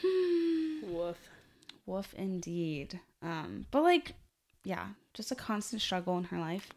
Woof. 0.83 1.17
Woof 1.87 2.13
indeed. 2.13 2.99
Um, 3.23 3.65
but 3.71 3.81
like, 3.81 4.13
yeah, 4.63 4.89
just 5.15 5.31
a 5.31 5.35
constant 5.35 5.81
struggle 5.81 6.15
in 6.19 6.25
her 6.25 6.37
life. 6.37 6.69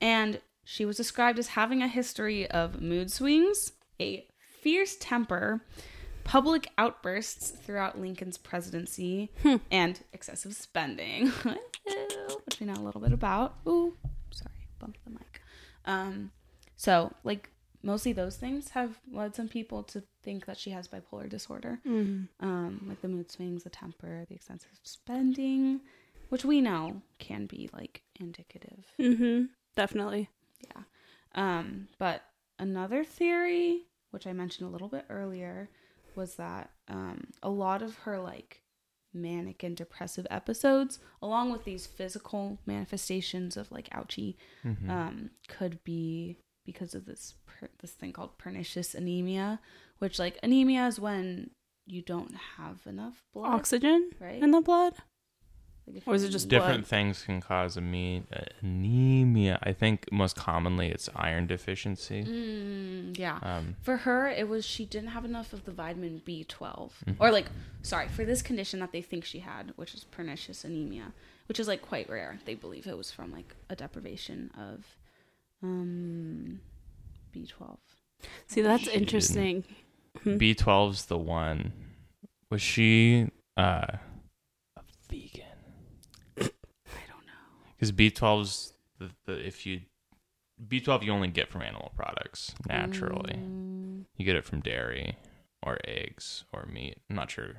And 0.00 0.40
she 0.62 0.84
was 0.84 0.96
described 0.96 1.40
as 1.40 1.48
having 1.48 1.82
a 1.82 1.88
history 1.88 2.48
of 2.48 2.80
mood 2.80 3.10
swings, 3.10 3.72
a 4.00 4.28
fierce 4.62 4.96
temper, 5.00 5.62
public 6.26 6.68
outbursts 6.76 7.50
throughout 7.50 8.00
Lincoln's 8.00 8.36
presidency, 8.36 9.30
and 9.70 10.00
excessive 10.12 10.54
spending, 10.54 11.28
which 12.44 12.60
we 12.60 12.66
know 12.66 12.74
a 12.74 12.82
little 12.82 13.00
bit 13.00 13.12
about. 13.12 13.54
Ooh, 13.66 13.96
sorry, 14.30 14.68
bumped 14.80 15.02
the 15.04 15.10
mic. 15.10 15.40
Um, 15.84 16.32
so 16.76 17.12
like 17.22 17.50
mostly 17.82 18.12
those 18.12 18.36
things 18.36 18.70
have 18.70 18.98
led 19.10 19.36
some 19.36 19.48
people 19.48 19.84
to 19.84 20.02
think 20.24 20.46
that 20.46 20.58
she 20.58 20.70
has 20.70 20.88
bipolar 20.88 21.28
disorder 21.28 21.78
um, 21.86 22.84
like 22.88 23.00
the 23.00 23.08
mood 23.08 23.30
swings, 23.30 23.62
the 23.62 23.70
temper, 23.70 24.26
the 24.28 24.34
excessive 24.34 24.68
spending, 24.82 25.80
which 26.28 26.44
we 26.44 26.60
know 26.60 27.00
can 27.18 27.46
be 27.46 27.70
like 27.72 28.02
indicative. 28.18 28.84
Mm-hmm. 28.98 29.44
Definitely. 29.76 30.28
Yeah. 30.64 30.82
Um, 31.36 31.86
but 31.98 32.22
another 32.58 33.04
theory, 33.04 33.82
which 34.10 34.26
I 34.26 34.32
mentioned 34.32 34.68
a 34.68 34.72
little 34.72 34.88
bit 34.88 35.04
earlier, 35.08 35.68
was 36.16 36.36
that 36.36 36.70
um, 36.88 37.28
a 37.42 37.48
lot 37.50 37.82
of 37.82 37.98
her 37.98 38.18
like 38.18 38.62
manic 39.14 39.62
and 39.62 39.76
depressive 39.76 40.26
episodes, 40.30 40.98
along 41.22 41.50
with 41.52 41.64
these 41.64 41.86
physical 41.86 42.58
manifestations 42.66 43.56
of 43.56 43.70
like 43.72 43.88
ouchie, 43.90 44.36
Mhm. 44.64 44.88
um, 44.90 45.30
could 45.48 45.82
be 45.84 46.38
because 46.64 46.94
of 46.94 47.06
this 47.06 47.34
per- 47.46 47.70
this 47.80 47.92
thing 47.92 48.12
called 48.12 48.36
pernicious 48.38 48.94
anemia, 48.94 49.60
which 49.98 50.18
like 50.18 50.38
anemia 50.42 50.86
is 50.86 50.98
when 51.00 51.50
you 51.86 52.02
don't 52.02 52.34
have 52.56 52.84
enough 52.86 53.22
blood, 53.32 53.54
Oxygen 53.54 54.10
right? 54.20 54.42
in 54.42 54.50
the 54.50 54.60
blood. 54.60 54.94
Like 55.88 56.02
Or 56.06 56.14
is 56.14 56.24
it 56.24 56.30
just 56.30 56.46
anemia- 56.46 56.66
Different 56.66 56.86
things 56.86 57.22
can 57.22 57.40
cause 57.40 57.76
ame- 57.78 58.26
anemia. 58.60 59.58
I 59.62 59.72
think 59.72 60.10
most 60.10 60.34
commonly 60.34 60.88
it's 60.88 61.08
iron 61.14 61.46
deficiency. 61.46 62.24
Mm, 62.24 63.16
yeah. 63.18 63.38
Um, 63.42 63.76
For 63.82 63.98
her, 63.98 64.26
it 64.28 64.48
was 64.48 64.64
she 64.64 64.84
didn't 64.84 65.10
have 65.10 65.24
enough 65.24 65.52
of 65.52 65.64
the 65.64 65.70
vitamin 65.70 66.22
B12. 66.26 66.90
Mhm. 67.06 67.16
Or, 67.20 67.30
like, 67.30 67.46
sorry, 67.82 68.08
for 68.08 68.24
this 68.24 68.42
condition 68.42 68.80
that 68.80 68.90
they 68.92 69.00
think 69.02 69.24
she 69.24 69.38
had, 69.40 69.72
which 69.76 69.94
is 69.94 70.02
pernicious 70.04 70.64
anemia, 70.64 71.12
which 71.46 71.60
is, 71.60 71.68
like, 71.68 71.82
quite 71.82 72.08
rare. 72.10 72.40
They 72.46 72.54
believe 72.56 72.86
it 72.88 72.96
was 72.96 73.12
from, 73.12 73.30
like, 73.30 73.54
a 73.70 73.76
deprivation 73.76 74.50
of 74.58 74.96
um, 75.62 76.60
B12. 77.34 77.78
See, 78.48 78.60
that's 78.60 78.84
She 78.84 78.90
interesting. 78.92 79.64
Hmm. 80.24 80.36
B12's 80.36 81.06
the 81.06 81.16
one. 81.18 81.72
Was 82.50 82.60
she 82.62 83.28
uh, 83.56 83.86
a 84.76 84.82
vegan? 85.08 85.45
I 87.88 87.92
don't 87.92 88.08
know. 88.10 88.12
Because 88.12 88.40
B12's 88.42 88.72
the, 88.98 89.10
the 89.26 89.46
if 89.46 89.66
you 89.66 89.80
B12 90.68 91.02
you 91.04 91.12
only 91.12 91.28
get 91.28 91.48
from 91.48 91.62
animal 91.62 91.92
products 91.96 92.54
naturally. 92.66 93.34
Mm, 93.34 94.04
You 94.16 94.24
get 94.24 94.36
it 94.36 94.44
from 94.44 94.60
dairy 94.60 95.16
or 95.62 95.78
eggs 95.86 96.44
or 96.52 96.66
meat. 96.66 96.98
I'm 97.10 97.16
not 97.16 97.30
sure 97.30 97.56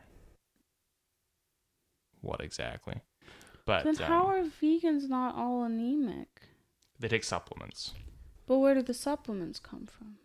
what 2.22 2.42
exactly, 2.42 3.02
but 3.66 3.84
then 3.84 3.96
how 3.96 4.24
um, 4.24 4.30
are 4.32 4.44
vegans 4.44 5.08
not 5.08 5.36
all 5.36 5.64
anemic? 5.64 6.28
they 7.00 7.08
take 7.08 7.24
supplements. 7.24 7.94
But 8.48 8.58
where 8.58 8.74
do 8.74 8.82
the 8.82 8.94
supplements 8.94 9.60
come 9.60 9.86
from? 9.86 10.16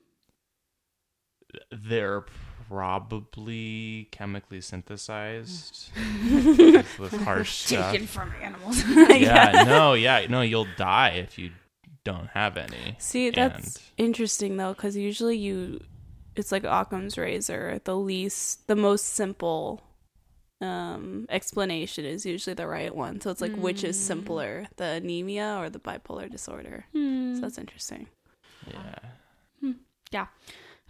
They're 1.71 2.25
probably 2.69 4.09
chemically 4.11 4.61
synthesized 4.61 5.91
with, 6.25 6.99
with 6.99 7.13
harsh 7.25 7.51
stuff. 7.51 7.93
Taken 7.93 8.07
from 8.07 8.33
animals. 8.43 8.83
yeah, 9.11 9.65
no, 9.67 9.95
yeah, 9.95 10.27
no, 10.29 10.43
you'll 10.43 10.67
die 10.77 11.11
if 11.11 11.39
you 11.39 11.51
don't 12.05 12.29
have 12.29 12.57
any. 12.57 12.97
See, 12.99 13.31
that's 13.31 13.79
interesting 13.97 14.57
though, 14.57 14.73
because 14.73 14.97
usually 14.97 15.37
you, 15.37 15.81
it's 16.37 16.51
like 16.53 16.65
Occam's 16.65 17.17
razor. 17.19 17.81
The 17.85 17.97
least, 17.97 18.67
the 18.67 18.77
most 18.77 19.07
simple 19.07 19.83
um 20.61 21.27
explanation 21.29 22.05
is 22.05 22.25
usually 22.25 22.55
the 22.55 22.69
right 22.69 22.95
one. 22.95 23.21
So 23.21 23.31
it's 23.31 23.41
like 23.41 23.55
which 23.57 23.83
is 23.83 23.97
Mm. 23.97 24.01
simpler, 24.01 24.67
the 24.77 24.85
anemia 24.85 25.57
or 25.59 25.69
the 25.71 25.81
bipolar 25.81 26.31
disorder. 26.31 26.85
Hmm. 26.93 27.35
So 27.35 27.41
that's 27.41 27.59
interesting. 27.59 28.07
Yeah. 28.71 28.95
Yeah. 30.13 30.27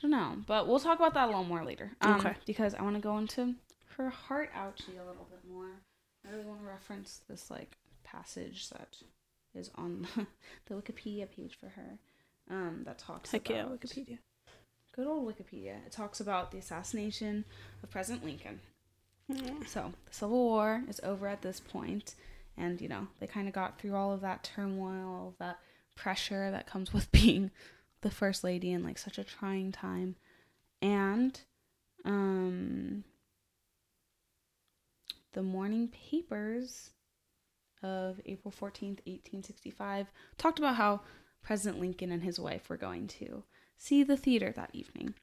I 0.02 0.08
don't 0.08 0.10
know, 0.10 0.36
but 0.46 0.66
we'll 0.66 0.80
talk 0.80 0.98
about 0.98 1.14
that 1.14 1.24
a 1.24 1.26
little 1.26 1.44
more 1.44 1.64
later. 1.64 1.92
Um, 2.00 2.14
Okay. 2.14 2.34
Because 2.44 2.74
I 2.74 2.82
want 2.82 2.96
to 2.96 3.00
go 3.00 3.18
into 3.18 3.54
her 3.96 4.10
heart 4.10 4.50
ouchie 4.54 4.98
a 5.00 5.06
little 5.06 5.28
bit 5.30 5.40
more. 5.48 5.68
I 6.26 6.32
really 6.32 6.44
want 6.44 6.60
to 6.60 6.66
reference 6.66 7.20
this 7.28 7.50
like 7.50 7.76
passage 8.04 8.68
that 8.70 8.96
is 9.54 9.70
on 9.76 10.06
the 10.66 10.74
Wikipedia 10.74 11.30
page 11.30 11.56
for 11.58 11.68
her. 11.68 11.98
Um, 12.50 12.82
that 12.84 12.98
talks 12.98 13.30
Heck 13.30 13.48
about 13.48 13.56
yeah, 13.56 13.64
Wikipedia. 13.76 14.18
Good 14.94 15.06
old 15.06 15.26
Wikipedia. 15.26 15.86
It 15.86 15.92
talks 15.92 16.20
about 16.20 16.50
the 16.50 16.58
assassination 16.58 17.44
of 17.82 17.90
President 17.90 18.24
Lincoln. 18.24 18.60
So 19.66 19.92
the 20.06 20.14
Civil 20.14 20.44
War 20.44 20.82
is 20.88 21.00
over 21.02 21.26
at 21.28 21.40
this 21.42 21.60
point, 21.60 22.16
and 22.58 22.80
you 22.80 22.88
know 22.88 23.06
they 23.20 23.26
kind 23.26 23.48
of 23.48 23.54
got 23.54 23.78
through 23.78 23.94
all 23.94 24.12
of 24.12 24.20
that 24.20 24.42
turmoil, 24.42 25.08
all 25.08 25.28
of 25.28 25.38
that 25.38 25.58
pressure 25.94 26.50
that 26.50 26.66
comes 26.66 26.92
with 26.92 27.10
being 27.12 27.50
the 28.02 28.10
first 28.10 28.44
lady 28.44 28.72
in 28.72 28.84
like 28.84 28.98
such 28.98 29.18
a 29.18 29.24
trying 29.24 29.72
time, 29.72 30.16
and 30.80 31.40
um, 32.04 33.04
the 35.32 35.42
morning 35.42 35.88
papers 35.88 36.90
of 37.82 38.20
April 38.26 38.52
fourteenth, 38.52 39.00
eighteen 39.06 39.42
sixty-five, 39.42 40.06
talked 40.36 40.58
about 40.58 40.76
how 40.76 41.00
President 41.42 41.80
Lincoln 41.80 42.12
and 42.12 42.22
his 42.22 42.38
wife 42.38 42.68
were 42.68 42.76
going 42.76 43.08
to 43.08 43.42
see 43.76 44.02
the 44.02 44.16
theater 44.16 44.52
that 44.54 44.70
evening. 44.72 45.14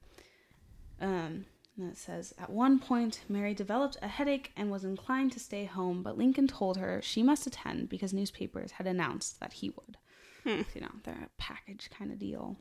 Um, 1.00 1.46
and 1.78 1.90
it 1.90 1.98
says, 1.98 2.34
At 2.38 2.50
one 2.50 2.80
point, 2.80 3.22
Mary 3.30 3.54
developed 3.54 3.98
a 4.02 4.08
headache 4.10 4.52
and 4.58 4.70
was 4.70 4.84
inclined 4.84 5.32
to 5.32 5.40
stay 5.40 5.64
home, 5.64 6.04
but 6.04 6.18
Lincoln 6.18 6.48
told 6.48 6.78
her 6.78 7.02
she 7.02 7.24
must 7.24 7.48
attend 7.48 7.88
because 7.88 8.14
newspapers 8.14 8.72
had 8.72 8.86
announced 8.86 9.40
that 9.40 9.54
he 9.54 9.70
would. 9.70 9.98
Hmm. 10.44 10.62
You 10.74 10.82
know, 10.82 10.92
they're 11.04 11.14
a 11.16 11.30
package 11.38 11.90
kind 11.90 12.12
of 12.12 12.20
deal. 12.20 12.58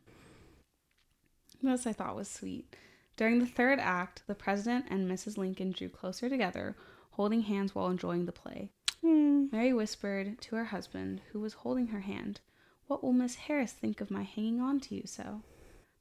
This 1.62 1.86
I 1.86 1.92
thought 1.92 2.16
was 2.16 2.30
sweet. 2.30 2.74
During 3.16 3.40
the 3.40 3.46
third 3.46 3.80
act, 3.80 4.22
the 4.26 4.34
president 4.34 4.86
and 4.90 5.10
Mrs. 5.10 5.36
Lincoln 5.36 5.72
drew 5.72 5.88
closer 5.88 6.28
together, 6.28 6.76
holding 7.10 7.42
hands 7.42 7.74
while 7.74 7.88
enjoying 7.88 8.26
the 8.26 8.32
play. 8.32 8.70
Hmm. 9.02 9.46
Mary 9.50 9.72
whispered 9.72 10.40
to 10.42 10.56
her 10.56 10.66
husband, 10.66 11.20
who 11.32 11.40
was 11.40 11.54
holding 11.54 11.88
her 11.88 12.00
hand, 12.00 12.40
What 12.86 13.02
will 13.02 13.12
Miss 13.12 13.34
Harris 13.34 13.72
think 13.72 14.00
of 14.00 14.10
my 14.10 14.22
hanging 14.22 14.60
on 14.60 14.78
to 14.80 14.94
you 14.94 15.02
so? 15.06 15.42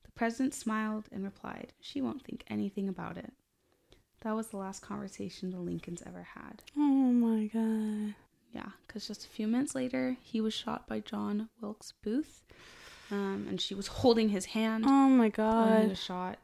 The 0.04 0.12
president 0.12 0.54
smiled 0.54 1.08
and 1.12 1.24
replied, 1.24 1.74
She 1.80 2.02
won't 2.02 2.24
think 2.24 2.44
anything 2.48 2.88
about 2.88 3.18
it. 3.18 3.34
That 4.22 4.36
was 4.36 4.48
the 4.48 4.58
last 4.58 4.82
conversation 4.82 5.52
the 5.52 5.60
Lincolns 5.60 6.04
ever 6.06 6.24
had. 6.24 6.64
Oh 6.76 6.82
my 6.82 7.48
god. 7.48 8.16
Yeah, 8.52 8.72
because 8.98 9.08
just 9.08 9.26
a 9.26 9.30
few 9.30 9.48
minutes 9.48 9.76
later, 9.76 10.18
he 10.24 10.42
was 10.42 10.56
shot 10.56 10.88
by 10.88 11.00
John 11.00 11.50
Wilkes 11.62 11.94
Booth, 12.04 12.44
um, 13.12 13.46
and 13.48 13.62
she 13.62 13.76
was 13.76 13.88
holding 14.00 14.30
his 14.30 14.46
hand 14.46 14.86
Oh 14.88 15.08
my 15.08 15.30
god. 15.30 15.90
was 15.90 16.04
shot. 16.04 16.40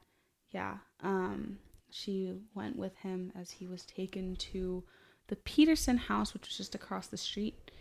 Yeah, 0.51 0.77
um, 1.01 1.57
she 1.89 2.31
went 2.53 2.75
with 2.77 2.95
him 2.97 3.31
as 3.35 3.49
he 3.49 3.65
was 3.65 3.85
taken 3.85 4.35
to 4.35 4.83
the 5.27 5.33
the 5.33 5.37
Petersen 5.37 5.97
house, 5.97 6.35
which 6.35 6.47
was 6.47 6.57
just 6.57 6.75
across 6.75 7.07
the 7.07 7.17
street. 7.17 7.71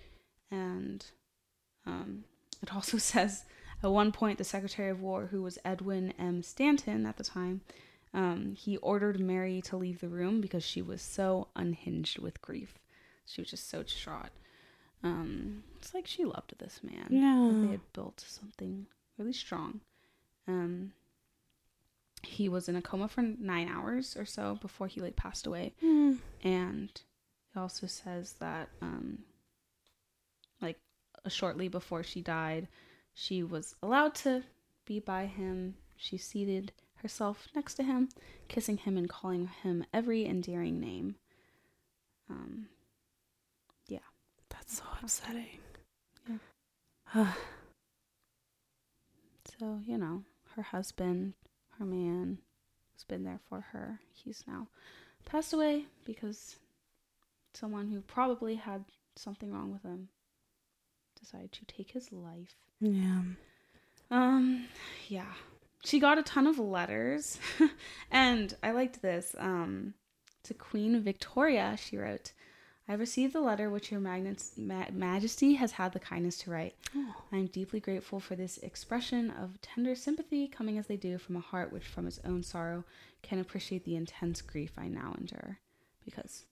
And 0.50 1.04
um, 1.86 2.24
it 2.62 2.74
also 2.74 2.96
says 2.96 3.44
at 3.82 3.90
one 3.90 4.10
point, 4.10 4.38
the 4.38 4.44
Secretary 4.44 4.88
of 4.88 5.02
War, 5.02 5.26
who 5.26 5.42
was 5.42 5.58
Edwin 5.66 6.14
M. 6.18 6.42
Stanton 6.42 7.04
at 7.04 7.18
the 7.18 7.24
time, 7.24 7.60
um, 8.14 8.54
he 8.56 8.78
ordered 8.78 9.20
Mary 9.20 9.60
to 9.62 9.76
leave 9.76 10.00
the 10.00 10.08
room 10.08 10.40
because 10.40 10.64
she 10.64 10.80
was 10.80 11.02
so 11.02 11.48
unhinged 11.56 12.20
with 12.20 12.40
grief. 12.40 12.78
She 13.26 13.40
was 13.40 13.50
just 13.50 13.68
so 13.68 13.82
distraught. 13.82 14.30
Um, 15.04 15.64
it's 15.78 15.94
like 15.94 16.06
she 16.06 16.24
loved 16.24 16.54
this 16.58 16.80
man. 16.82 17.06
Yeah. 17.10 17.66
They 17.66 17.72
had 17.72 17.92
built 17.92 18.24
something 18.26 18.86
really 19.18 19.32
strong. 19.32 19.80
Um, 20.46 20.92
he 22.22 22.48
was 22.48 22.68
in 22.68 22.76
a 22.76 22.82
coma 22.82 23.08
for 23.08 23.22
nine 23.22 23.68
hours 23.68 24.16
or 24.16 24.24
so 24.24 24.56
before 24.60 24.86
he 24.86 25.00
like 25.00 25.16
passed 25.16 25.46
away 25.46 25.74
Mm. 25.82 26.18
and 26.44 26.88
it 27.54 27.58
also 27.58 27.88
says 27.88 28.34
that 28.34 28.68
um 28.80 29.18
like 30.60 30.78
shortly 31.28 31.66
before 31.66 32.04
she 32.04 32.20
died 32.20 32.68
she 33.12 33.42
was 33.42 33.74
allowed 33.82 34.14
to 34.16 34.44
be 34.84 35.00
by 35.00 35.26
him 35.26 35.74
she 35.96 36.16
seated 36.16 36.70
herself 36.96 37.48
next 37.56 37.74
to 37.74 37.82
him 37.82 38.08
kissing 38.46 38.76
him 38.76 38.96
and 38.96 39.08
calling 39.08 39.48
him 39.64 39.84
every 39.92 40.24
endearing 40.24 40.78
name 40.78 41.16
um 42.30 42.66
so 44.72 44.84
upsetting. 45.02 45.58
Yeah. 47.14 47.32
so 49.58 49.80
you 49.84 49.98
know 49.98 50.22
her 50.56 50.62
husband 50.62 51.34
her 51.78 51.84
man 51.84 52.38
who's 52.92 53.04
been 53.04 53.24
there 53.24 53.40
for 53.48 53.60
her 53.72 54.00
he's 54.14 54.44
now 54.46 54.66
passed 55.26 55.52
away 55.52 55.84
because 56.06 56.56
someone 57.52 57.88
who 57.88 58.00
probably 58.00 58.54
had 58.54 58.84
something 59.14 59.52
wrong 59.52 59.70
with 59.72 59.82
him 59.82 60.08
decided 61.20 61.52
to 61.52 61.64
take 61.66 61.90
his 61.90 62.10
life 62.12 62.56
yeah. 62.82 63.20
Um, 64.10 64.66
yeah. 65.08 65.32
She 65.84 66.00
got 66.00 66.18
a 66.18 66.22
ton 66.22 66.46
of 66.46 66.58
letters, 66.58 67.38
and 68.10 68.54
I 68.62 68.72
liked 68.72 69.02
this. 69.02 69.34
Um, 69.38 69.94
to 70.44 70.54
Queen 70.54 71.00
Victoria, 71.00 71.76
she 71.78 71.96
wrote, 71.96 72.32
I 72.88 72.92
have 72.92 73.00
received 73.00 73.32
the 73.32 73.40
letter 73.40 73.70
which 73.70 73.90
your 73.92 74.00
magnets, 74.00 74.52
ma- 74.56 74.86
majesty 74.92 75.54
has 75.54 75.72
had 75.72 75.92
the 75.92 76.00
kindness 76.00 76.38
to 76.38 76.50
write. 76.50 76.74
I 77.32 77.36
am 77.36 77.46
deeply 77.46 77.78
grateful 77.78 78.18
for 78.18 78.34
this 78.34 78.58
expression 78.58 79.30
of 79.30 79.60
tender 79.60 79.94
sympathy 79.94 80.48
coming 80.48 80.78
as 80.78 80.88
they 80.88 80.96
do 80.96 81.16
from 81.18 81.36
a 81.36 81.40
heart 81.40 81.72
which 81.72 81.86
from 81.86 82.06
its 82.06 82.18
own 82.24 82.42
sorrow 82.42 82.84
can 83.22 83.38
appreciate 83.38 83.84
the 83.84 83.94
intense 83.94 84.42
grief 84.42 84.72
I 84.76 84.88
now 84.88 85.14
endure. 85.16 85.58
Because 86.04 86.44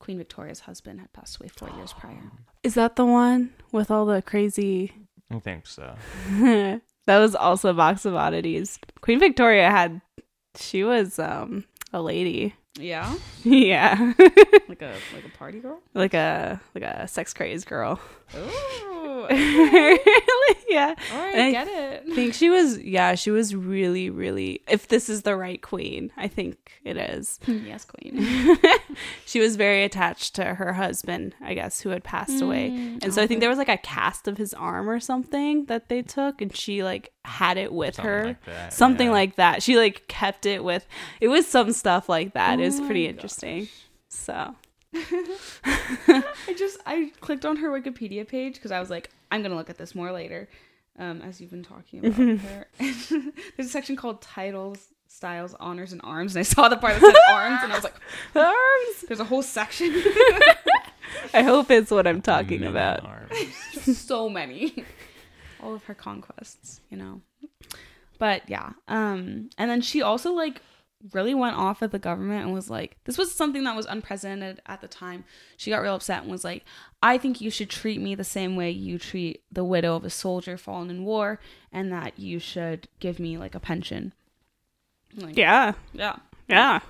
Queen 0.00 0.18
Victoria's 0.18 0.60
husband 0.60 1.00
had 1.00 1.12
passed 1.12 1.38
away 1.38 1.48
four 1.48 1.70
years 1.76 1.92
prior. 1.92 2.32
Is 2.64 2.74
that 2.74 2.96
the 2.96 3.06
one 3.06 3.52
with 3.70 3.90
all 3.90 4.06
the 4.06 4.22
crazy? 4.22 4.92
I 5.30 5.38
think 5.38 5.66
so. 5.66 5.94
that 6.30 6.80
was 7.06 7.34
also 7.36 7.70
a 7.70 7.74
box 7.74 8.04
of 8.04 8.14
oddities. 8.16 8.78
Queen 9.00 9.20
Victoria 9.20 9.70
had. 9.70 10.00
She 10.58 10.82
was 10.82 11.18
um 11.18 11.64
a 11.96 12.02
lady. 12.02 12.54
Yeah? 12.78 13.14
yeah. 13.44 14.12
Like 14.68 14.82
a 14.82 14.94
like 15.14 15.24
a 15.24 15.36
party 15.38 15.60
girl? 15.60 15.80
like 15.94 16.14
a 16.14 16.60
like 16.74 16.84
a 16.84 17.08
sex 17.08 17.32
crazed 17.32 17.66
girl. 17.66 17.98
Ooh. 18.36 18.95
yeah. 20.68 20.94
All 21.12 21.18
right, 21.18 21.34
I 21.36 21.50
get 21.50 21.68
it. 21.68 22.04
I 22.10 22.14
think 22.14 22.34
she 22.34 22.50
was 22.50 22.78
yeah, 22.78 23.14
she 23.14 23.30
was 23.30 23.54
really, 23.54 24.10
really 24.10 24.62
if 24.68 24.88
this 24.88 25.08
is 25.08 25.22
the 25.22 25.36
right 25.36 25.60
queen, 25.60 26.12
I 26.16 26.28
think 26.28 26.56
it 26.84 26.96
is. 26.96 27.38
yes, 27.46 27.84
queen. 27.84 28.58
she 29.26 29.40
was 29.40 29.56
very 29.56 29.84
attached 29.84 30.34
to 30.36 30.54
her 30.54 30.72
husband, 30.74 31.34
I 31.40 31.54
guess, 31.54 31.80
who 31.80 31.90
had 31.90 32.04
passed 32.04 32.40
away. 32.42 32.70
Mm, 32.70 33.04
And 33.04 33.14
so 33.14 33.22
I 33.22 33.26
think 33.26 33.40
there 33.40 33.48
was 33.50 33.58
like 33.58 33.68
a 33.68 33.76
cast 33.78 34.28
of 34.28 34.38
his 34.38 34.54
arm 34.54 34.88
or 34.88 35.00
something 35.00 35.66
that 35.66 35.88
they 35.88 36.02
took 36.02 36.40
and 36.40 36.54
she 36.54 36.82
like 36.82 37.12
had 37.24 37.56
it 37.56 37.72
with 37.72 37.96
Something 37.96 38.10
her. 38.12 38.24
like 38.26 38.44
that, 38.44 38.72
something 38.72 39.06
yeah. 39.08 39.12
like 39.12 39.36
that. 39.36 39.62
She 39.62 39.76
like 39.76 40.06
kept 40.08 40.46
it 40.46 40.62
with 40.64 40.86
it 41.20 41.28
was 41.28 41.46
some 41.46 41.72
stuff 41.72 42.08
like 42.08 42.34
that. 42.34 42.60
it 42.60 42.64
was 42.64 42.80
Oh 42.80 42.86
pretty 42.86 43.04
my 43.04 43.10
interesting. 43.10 43.68
So 44.08 44.54
I 44.94 46.54
just 46.56 46.78
I 46.86 47.10
clicked 47.20 47.44
on 47.44 47.56
her 47.56 47.68
Wikipedia 47.70 48.26
page 48.26 48.54
because 48.54 48.70
I 48.70 48.80
was 48.80 48.90
like, 48.90 49.10
I'm 49.30 49.42
gonna 49.42 49.56
look 49.56 49.70
at 49.70 49.78
this 49.78 49.94
more 49.94 50.12
later, 50.12 50.48
um, 50.98 51.20
as 51.22 51.40
you've 51.40 51.50
been 51.50 51.62
talking 51.64 52.04
about 52.06 52.38
her. 52.38 52.66
There's 52.78 53.12
a 53.58 53.64
section 53.64 53.96
called 53.96 54.20
titles, 54.22 54.88
styles, 55.08 55.54
honors, 55.60 55.92
and 55.92 56.00
arms, 56.04 56.34
and 56.34 56.40
I 56.40 56.42
saw 56.44 56.68
the 56.68 56.76
part 56.76 56.94
that 56.94 57.00
said 57.00 57.34
arms, 57.34 57.60
and 57.62 57.72
I 57.72 57.76
was 57.76 57.84
like, 57.84 57.94
arms. 58.34 59.04
there's 59.08 59.20
a 59.20 59.24
whole 59.24 59.42
section, 59.42 59.92
I 61.34 61.42
hope 61.42 61.70
it's 61.70 61.90
what 61.90 62.06
I'm 62.06 62.20
talking 62.22 62.60
Men 62.60 62.70
about. 62.70 63.04
arms. 63.04 63.98
so 63.98 64.28
many, 64.28 64.84
all 65.62 65.74
of 65.74 65.84
her 65.84 65.94
conquests, 65.94 66.80
you 66.90 66.96
know. 66.96 67.20
But 68.18 68.48
yeah, 68.48 68.70
um, 68.88 69.50
and 69.58 69.70
then 69.70 69.80
she 69.82 70.02
also 70.02 70.32
like 70.32 70.60
really 71.12 71.34
went 71.34 71.56
off 71.56 71.82
at 71.82 71.92
the 71.92 71.98
government 71.98 72.44
and 72.44 72.54
was 72.54 72.70
like, 72.70 72.96
this 73.04 73.18
was 73.18 73.32
something 73.32 73.64
that 73.64 73.76
was 73.76 73.86
unprecedented 73.86 74.60
at 74.66 74.80
the 74.80 74.88
time. 74.88 75.24
She 75.56 75.70
got 75.70 75.82
real 75.82 75.94
upset 75.94 76.22
and 76.22 76.30
was 76.30 76.44
like, 76.44 76.64
I 77.02 77.18
think 77.18 77.40
you 77.40 77.50
should 77.50 77.70
treat 77.70 78.00
me 78.00 78.14
the 78.14 78.24
same 78.24 78.56
way 78.56 78.70
you 78.70 78.98
treat 78.98 79.42
the 79.52 79.64
widow 79.64 79.94
of 79.96 80.04
a 80.04 80.10
soldier 80.10 80.56
fallen 80.56 80.90
in 80.90 81.04
war, 81.04 81.38
and 81.72 81.92
that 81.92 82.18
you 82.18 82.38
should 82.38 82.88
give 82.98 83.18
me 83.18 83.36
like 83.38 83.54
a 83.54 83.60
pension. 83.60 84.12
Like, 85.14 85.36
Yeah. 85.36 85.72
yeah, 85.92 86.16
Yeah. 86.48 86.80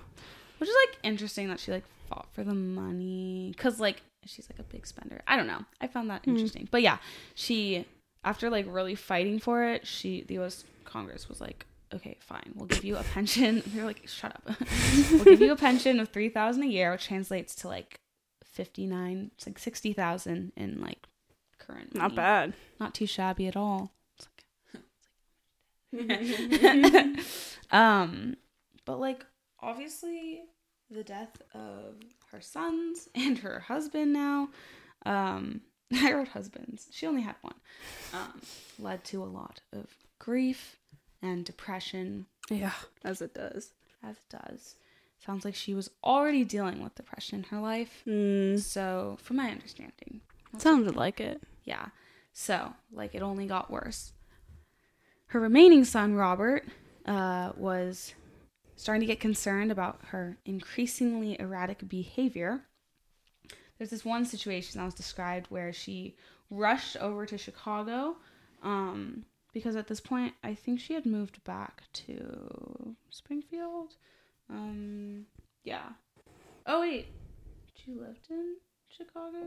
which 0.58 0.68
is 0.70 0.76
like 0.88 0.98
interesting 1.02 1.48
that 1.48 1.60
she 1.60 1.72
like 1.72 1.84
fought 2.08 2.28
for 2.32 2.44
the 2.44 2.54
money 2.54 3.52
because 3.56 3.80
like 3.80 4.02
she's 4.24 4.48
like 4.50 4.58
a 4.58 4.64
big 4.64 4.86
spender. 4.86 5.22
I 5.26 5.36
don't 5.36 5.46
know. 5.46 5.64
I 5.80 5.86
found 5.86 6.10
that 6.10 6.24
hmm. 6.24 6.30
interesting, 6.30 6.68
but 6.70 6.82
yeah, 6.82 6.98
she 7.34 7.86
after 8.24 8.50
like 8.50 8.66
really 8.68 8.94
fighting 8.94 9.38
for 9.38 9.64
it, 9.64 9.86
she 9.86 10.22
the 10.22 10.34
U.S. 10.34 10.64
Congress 10.84 11.28
was 11.28 11.40
like, 11.40 11.66
okay, 11.94 12.16
fine, 12.20 12.52
we'll 12.54 12.66
give 12.66 12.84
you 12.84 12.96
a 12.96 13.02
pension. 13.02 13.62
They're 13.66 13.84
like, 13.84 14.06
shut 14.08 14.34
up. 14.34 14.50
we'll 15.12 15.24
give 15.24 15.40
you 15.40 15.52
a 15.52 15.56
pension 15.56 16.00
of 16.00 16.08
three 16.08 16.28
thousand 16.28 16.62
a 16.64 16.66
year, 16.66 16.90
which 16.92 17.06
translates 17.06 17.54
to 17.56 17.68
like 17.68 18.00
fifty 18.44 18.86
nine, 18.86 19.30
it's 19.36 19.46
like 19.46 19.58
sixty 19.58 19.92
thousand 19.92 20.52
in 20.56 20.80
like 20.80 21.06
current. 21.58 21.94
Not 21.94 22.14
bad. 22.14 22.54
Not 22.80 22.94
too 22.94 23.06
shabby 23.06 23.46
at 23.46 23.56
all. 23.56 23.92
It's 24.18 24.28
like- 25.92 27.18
um, 27.70 28.36
but 28.84 28.98
like 29.00 29.24
obviously 29.60 30.42
the 30.90 31.02
death 31.02 31.40
of 31.54 31.94
her 32.30 32.40
sons 32.40 33.08
and 33.14 33.38
her 33.38 33.60
husband 33.60 34.12
now, 34.12 34.48
um, 35.04 35.60
I 35.94 36.12
wrote 36.12 36.28
husbands. 36.28 36.88
She 36.92 37.06
only 37.06 37.22
had 37.22 37.36
one. 37.42 37.54
Um, 38.12 38.40
led 38.78 39.04
to 39.04 39.22
a 39.22 39.24
lot 39.26 39.60
of 39.72 39.86
grief 40.18 40.76
and 41.26 41.44
depression, 41.44 42.26
Yeah, 42.50 42.72
as 43.04 43.20
it 43.20 43.34
does. 43.34 43.72
as 44.02 44.16
it 44.16 44.28
does. 44.30 44.76
Sounds 45.24 45.44
like 45.44 45.54
she 45.54 45.74
was 45.74 45.90
already 46.04 46.44
dealing 46.44 46.82
with 46.82 46.94
depression 46.94 47.38
in 47.38 47.44
her 47.44 47.58
life. 47.60 48.02
Mm, 48.06 48.58
So, 48.60 49.16
from 49.22 49.36
my 49.36 49.50
understanding, 49.50 50.20
sounded 50.58 50.94
like 50.94 51.20
it. 51.20 51.42
Yeah. 51.64 51.86
So, 52.32 52.74
like, 52.92 53.14
it 53.14 53.22
only 53.22 53.46
got 53.46 53.70
worse. 53.70 54.12
Her 55.28 55.40
remaining 55.40 55.84
son, 55.84 56.14
Robert, 56.14 56.64
uh, 57.06 57.52
was 57.56 58.14
starting 58.76 59.00
to 59.00 59.06
get 59.06 59.20
concerned 59.20 59.72
about 59.72 59.98
her 60.08 60.36
increasingly 60.44 61.38
erratic 61.40 61.88
behavior. 61.88 62.60
There's 63.78 63.90
this 63.90 64.04
one 64.04 64.24
situation 64.26 64.78
that 64.78 64.84
was 64.84 64.94
described 64.94 65.46
where 65.50 65.72
she 65.72 66.16
rushed 66.50 66.96
over 66.98 67.26
to 67.26 67.36
Chicago 67.38 68.16
um, 68.62 69.24
because 69.56 69.74
at 69.74 69.86
this 69.86 70.00
point, 70.00 70.34
I 70.44 70.54
think 70.54 70.80
she 70.80 70.92
had 70.92 71.06
moved 71.06 71.42
back 71.44 71.84
to 71.94 72.94
Springfield. 73.08 73.94
Um, 74.50 75.24
yeah. 75.64 75.92
Oh, 76.66 76.82
wait. 76.82 77.06
She 77.74 77.94
lived 77.94 78.26
in 78.28 78.56
Chicago? 78.86 79.38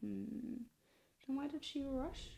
Hmm. 0.00 0.54
Then 1.24 1.36
why 1.36 1.46
did 1.46 1.64
she 1.64 1.84
rush? 1.86 2.30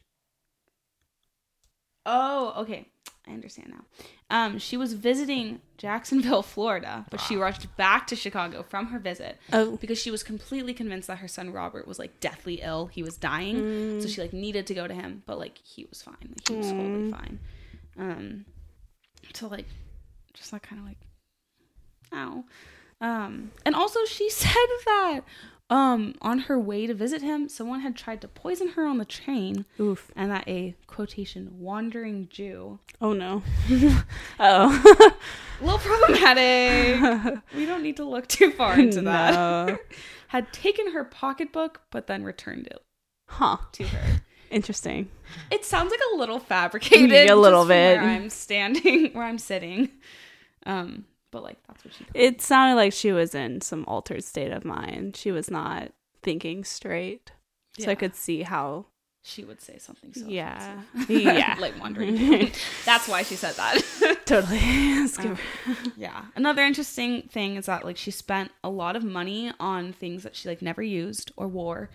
Oh, 2.04 2.52
okay. 2.58 2.86
I 3.28 3.32
understand 3.32 3.70
now. 3.76 3.84
Um, 4.30 4.58
she 4.58 4.76
was 4.76 4.92
visiting 4.92 5.60
Jacksonville, 5.78 6.42
Florida, 6.54 7.06
but 7.10 7.20
she 7.20 7.34
rushed 7.36 7.74
back 7.76 8.06
to 8.08 8.16
Chicago 8.16 8.62
from 8.62 8.86
her 8.88 8.98
visit 9.00 9.38
Oh. 9.52 9.76
because 9.78 9.98
she 10.00 10.10
was 10.12 10.22
completely 10.22 10.72
convinced 10.72 11.08
that 11.08 11.18
her 11.18 11.28
son 11.28 11.52
Robert 11.52 11.88
was 11.88 11.98
like 11.98 12.20
deathly 12.20 12.60
ill. 12.62 12.86
He 12.86 13.02
was 13.02 13.16
dying, 13.16 13.56
Mm. 13.56 14.02
so 14.02 14.08
she 14.08 14.20
like 14.20 14.32
needed 14.32 14.66
to 14.68 14.74
go 14.74 14.86
to 14.86 14.94
him, 14.94 15.22
but 15.26 15.38
like 15.38 15.58
he 15.58 15.84
was 15.86 16.02
fine. 16.02 16.14
Like 16.22 16.48
he 16.48 16.54
was 16.56 16.70
totally 16.70 17.10
fine. 17.10 17.40
Um, 17.98 18.44
to 19.34 19.48
like 19.48 19.66
just 20.32 20.52
like 20.52 20.62
kind 20.62 20.80
of 20.80 20.86
like, 20.86 20.98
ow. 22.14 22.44
Um, 23.00 23.50
and 23.64 23.74
also 23.74 24.04
she 24.04 24.30
said 24.42 24.54
that 24.86 25.20
um 25.68 26.14
on 26.22 26.38
her 26.40 26.58
way 26.58 26.86
to 26.86 26.94
visit 26.94 27.22
him, 27.22 27.48
someone 27.48 27.80
had 27.80 27.96
tried 27.96 28.20
to 28.20 28.28
poison 28.28 28.68
her 28.70 28.86
on 28.86 28.98
the 28.98 29.04
train, 29.04 29.64
Oof. 29.80 30.10
and 30.14 30.30
that 30.30 30.46
a 30.46 30.74
quotation 30.86 31.50
wandering 31.58 32.28
Jew 32.30 32.78
Oh 33.00 33.12
no. 33.12 33.42
oh. 34.40 35.14
a 35.60 35.64
little 35.64 35.78
problematic. 35.78 37.42
we 37.54 37.66
don't 37.66 37.82
need 37.82 37.96
to 37.96 38.04
look 38.04 38.26
too 38.28 38.50
far 38.52 38.78
into 38.78 39.00
that. 39.02 39.32
No. 39.34 39.78
had 40.28 40.52
taken 40.52 40.92
her 40.92 41.04
pocketbook 41.04 41.82
but 41.90 42.06
then 42.06 42.22
returned 42.24 42.66
it 42.68 42.78
Huh. 43.28 43.56
to 43.72 43.84
her. 43.88 44.22
Interesting. 44.50 45.08
It 45.50 45.64
sounds 45.64 45.90
like 45.90 46.00
a 46.14 46.16
little 46.16 46.38
fabricated. 46.38 47.28
A 47.28 47.34
little 47.34 47.62
from 47.62 47.70
Where 47.70 47.98
bit. 47.98 48.06
I'm 48.06 48.30
standing, 48.30 49.12
where 49.12 49.24
I'm 49.24 49.38
sitting. 49.38 49.90
Um, 50.64 51.04
but 51.36 51.42
like 51.42 51.58
that's 51.68 51.84
what 51.84 51.92
she. 51.92 52.06
It 52.14 52.40
sounded 52.40 52.76
like 52.76 52.94
she 52.94 53.12
was 53.12 53.34
in 53.34 53.60
some 53.60 53.84
altered 53.86 54.24
state 54.24 54.52
of 54.52 54.64
mind. 54.64 55.16
She 55.16 55.30
was 55.30 55.50
not 55.50 55.92
thinking 56.22 56.64
straight. 56.64 57.30
So 57.78 57.90
I 57.90 57.94
could 57.94 58.14
see 58.14 58.40
how. 58.40 58.86
She 59.22 59.44
would 59.44 59.60
say 59.60 59.76
something. 59.76 60.14
So 60.14 60.24
Yeah. 60.26 60.80
Yeah. 61.08 61.56
like 61.60 61.78
wondering. 61.78 62.52
that's 62.86 63.06
why 63.06 63.22
she 63.22 63.34
said 63.36 63.54
that. 63.56 63.82
Totally. 64.24 64.60
Um, 65.18 65.36
yeah. 65.94 66.24
Another 66.36 66.62
interesting 66.62 67.28
thing 67.28 67.56
is 67.56 67.66
that 67.66 67.84
like 67.84 67.98
she 67.98 68.10
spent 68.10 68.50
a 68.64 68.70
lot 68.70 68.96
of 68.96 69.04
money 69.04 69.52
on 69.60 69.92
things 69.92 70.22
that 70.22 70.34
she 70.34 70.48
like 70.48 70.62
never 70.62 70.82
used 70.82 71.32
or 71.36 71.48
wore, 71.48 71.90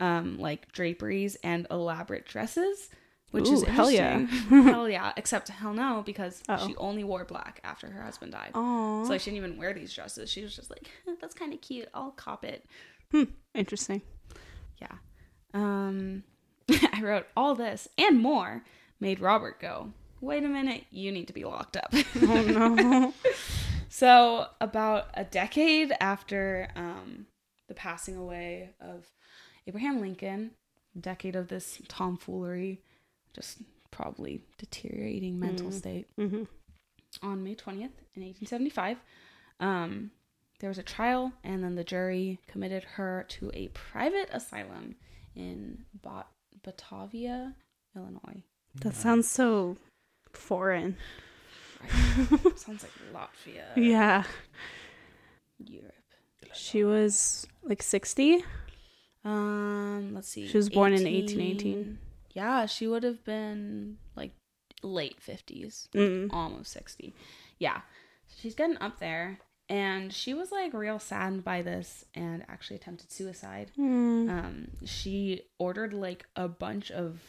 um, 0.00 0.38
like 0.38 0.70
draperies 0.72 1.36
and 1.42 1.66
elaborate 1.70 2.26
dresses, 2.26 2.90
which 3.32 3.48
is 3.48 3.64
hell 3.64 3.90
yeah. 3.90 4.18
hell 4.48 4.88
yeah. 4.88 5.12
Except 5.16 5.48
hell 5.48 5.74
no, 5.74 6.02
because 6.06 6.42
Uh-oh. 6.48 6.66
she 6.66 6.76
only 6.76 7.02
wore 7.02 7.24
black 7.24 7.60
after 7.64 7.90
her 7.90 8.02
husband 8.02 8.32
died. 8.32 8.52
Aw. 8.54 9.04
So 9.04 9.10
like, 9.10 9.20
she 9.20 9.30
didn't 9.30 9.44
even 9.44 9.58
wear 9.58 9.74
these 9.74 9.92
dresses. 9.92 10.30
She 10.30 10.42
was 10.42 10.54
just 10.54 10.70
like, 10.70 10.88
that's 11.20 11.34
kind 11.34 11.52
of 11.52 11.60
cute. 11.60 11.88
I'll 11.92 12.12
cop 12.12 12.44
it. 12.44 12.64
Hmm. 13.10 13.24
Interesting. 13.54 14.02
Yeah. 14.80 14.96
Um, 15.54 16.22
I 16.92 17.00
wrote 17.02 17.26
all 17.36 17.54
this 17.54 17.88
and 17.98 18.20
more 18.20 18.62
made 19.00 19.20
Robert 19.20 19.60
go, 19.60 19.92
wait 20.20 20.44
a 20.44 20.48
minute, 20.48 20.84
you 20.90 21.10
need 21.10 21.26
to 21.26 21.32
be 21.32 21.44
locked 21.44 21.76
up. 21.76 21.92
Oh 22.22 22.42
no. 22.42 23.14
so, 23.88 24.46
about 24.60 25.08
a 25.14 25.24
decade 25.24 25.92
after 26.00 26.68
um, 26.76 27.26
the 27.68 27.74
passing 27.74 28.16
away 28.16 28.70
of 28.80 29.10
Abraham 29.66 30.00
Lincoln, 30.00 30.52
a 30.96 31.00
decade 31.00 31.36
of 31.36 31.48
this 31.48 31.82
tomfoolery, 31.88 32.80
just 33.34 33.58
probably 33.90 34.42
deteriorating 34.58 35.38
mental 35.38 35.68
Mm. 35.70 35.72
state, 35.74 36.06
hmm 36.16 36.44
on 37.22 37.44
May 37.44 37.54
20th 37.54 37.92
in 38.14 38.22
1875, 38.22 38.96
um, 39.60 40.10
there 40.60 40.70
was 40.70 40.78
a 40.78 40.82
trial, 40.82 41.30
and 41.44 41.62
then 41.62 41.74
the 41.74 41.84
jury 41.84 42.38
committed 42.46 42.84
her 42.84 43.26
to 43.28 43.50
a 43.52 43.68
private 43.68 44.30
asylum 44.32 44.96
in 45.36 45.84
Bat- 46.02 46.28
Batavia, 46.62 47.54
Illinois. 47.94 48.42
That 48.76 48.94
sounds 48.94 49.28
so 49.28 49.76
foreign. 50.32 50.96
Sounds 52.56 52.84
like 52.84 52.92
Latvia, 53.12 53.64
Yeah. 53.76 54.24
Europe. 55.58 55.92
She 56.54 56.84
was 56.84 57.46
like 57.62 57.82
60. 57.82 58.44
Um, 59.24 60.12
let's 60.14 60.28
see. 60.28 60.46
She 60.46 60.56
was 60.56 60.70
born 60.70 60.92
in 60.94 61.04
1818. 61.04 61.98
Yeah, 62.32 62.66
she 62.66 62.86
would 62.86 63.02
have 63.02 63.24
been 63.24 63.98
like 64.16 64.32
late 64.82 65.20
50s, 65.20 65.88
Mm. 65.92 66.28
almost 66.32 66.72
60. 66.72 67.14
Yeah. 67.58 67.82
She's 68.38 68.54
getting 68.54 68.78
up 68.78 68.98
there 68.98 69.38
and 69.68 70.12
she 70.12 70.34
was 70.34 70.50
like 70.50 70.72
real 70.74 70.98
saddened 70.98 71.44
by 71.44 71.62
this 71.62 72.04
and 72.14 72.44
actually 72.48 72.76
attempted 72.76 73.12
suicide. 73.12 73.70
Mm. 73.78 74.30
Um 74.30 74.68
she 74.84 75.42
ordered 75.58 75.92
like 75.94 76.26
a 76.36 76.48
bunch 76.48 76.90
of 76.90 77.20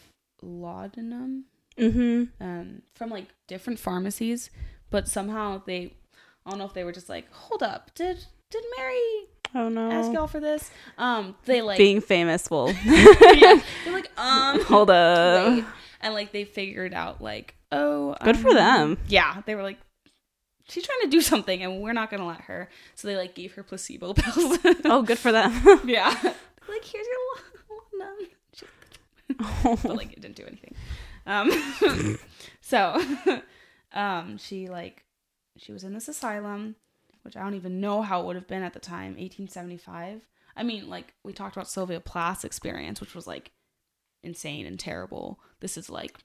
laudanum 0.42 1.46
hmm 1.78 2.26
um 2.40 2.82
from 2.96 3.10
like 3.10 3.28
different 3.48 3.80
pharmacies, 3.80 4.50
but 4.90 5.08
somehow 5.08 5.62
they 5.66 5.94
I 6.46 6.50
don't 6.50 6.60
know 6.60 6.66
if 6.66 6.74
they 6.74 6.84
were 6.84 6.92
just 6.92 7.10
like, 7.10 7.32
"Hold 7.32 7.64
up. 7.64 7.92
Did 7.96 8.26
did 8.52 8.64
Mary 8.78 9.28
Oh 9.56 9.70
no. 9.70 9.92
ask 9.92 10.12
y'all 10.12 10.28
for 10.28 10.40
this?" 10.40 10.70
Um 10.98 11.36
they 11.46 11.62
like 11.62 11.78
Being 11.78 12.02
famous 12.02 12.50
will 12.50 12.70
yeah, 12.86 13.60
they're 13.84 13.94
like, 13.94 14.12
um, 14.18 14.62
hold 14.66 14.90
up. 14.90 15.48
wait. 15.54 15.66
and 16.02 16.14
like 16.14 16.32
they 16.32 16.44
figured 16.46 16.94
out 16.94 17.22
like, 17.22 17.56
oh, 17.72 18.16
Good 18.24 18.38
for 18.38 18.50
um, 18.50 18.56
them. 18.56 18.98
Yeah, 19.08 19.42
they 19.46 19.56
were 19.56 19.64
like, 19.64 19.78
she's 20.70 20.84
trying 20.86 21.02
to 21.02 21.08
do 21.10 21.22
something, 21.22 21.62
and 21.64 21.82
we're 21.82 21.94
not 21.94 22.10
gonna 22.10 22.26
let 22.28 22.42
her. 22.42 22.70
So 22.96 23.08
they 23.08 23.16
like 23.16 23.36
gave 23.36 23.54
her 23.54 23.64
placebo 23.64 24.14
pills. 24.14 24.58
Oh, 24.86 25.02
good 25.02 25.20
for 25.20 25.32
them. 25.32 25.52
yeah, 25.86 26.10
like 26.68 26.84
here's 26.86 27.08
your 27.08 27.78
laudanum. 28.00 28.28
She- 28.56 28.66
but 29.88 29.96
like 29.96 30.14
it 30.14 30.22
didn't 30.22 30.36
do 30.36 30.46
anything. 30.46 30.76
Um, 31.26 31.50
so, 32.62 33.02
um, 33.94 34.38
she 34.38 34.68
like 34.68 35.06
she 35.58 35.72
was 35.72 35.84
in 35.84 35.94
this 35.94 36.08
asylum, 36.08 36.76
which 37.24 37.36
I 37.36 37.42
don't 37.42 37.56
even 37.56 37.82
know 37.82 38.02
how 38.02 38.22
it 38.22 38.26
would 38.26 38.36
have 38.36 38.48
been 38.48 38.64
at 38.64 38.74
the 38.74 38.80
time, 38.80 39.16
1875. 39.16 40.22
I 40.56 40.64
mean, 40.64 40.88
like 40.90 41.14
we 41.24 41.34
talked 41.34 41.56
about 41.56 41.68
Sylvia 41.70 42.00
Plath's 42.00 42.44
experience, 42.44 43.02
which 43.02 43.16
was 43.16 43.26
like 43.28 43.52
insane 44.22 44.66
and 44.66 44.80
terrible. 44.80 45.40
This 45.60 45.78
is 45.78 45.90
like 45.90 46.18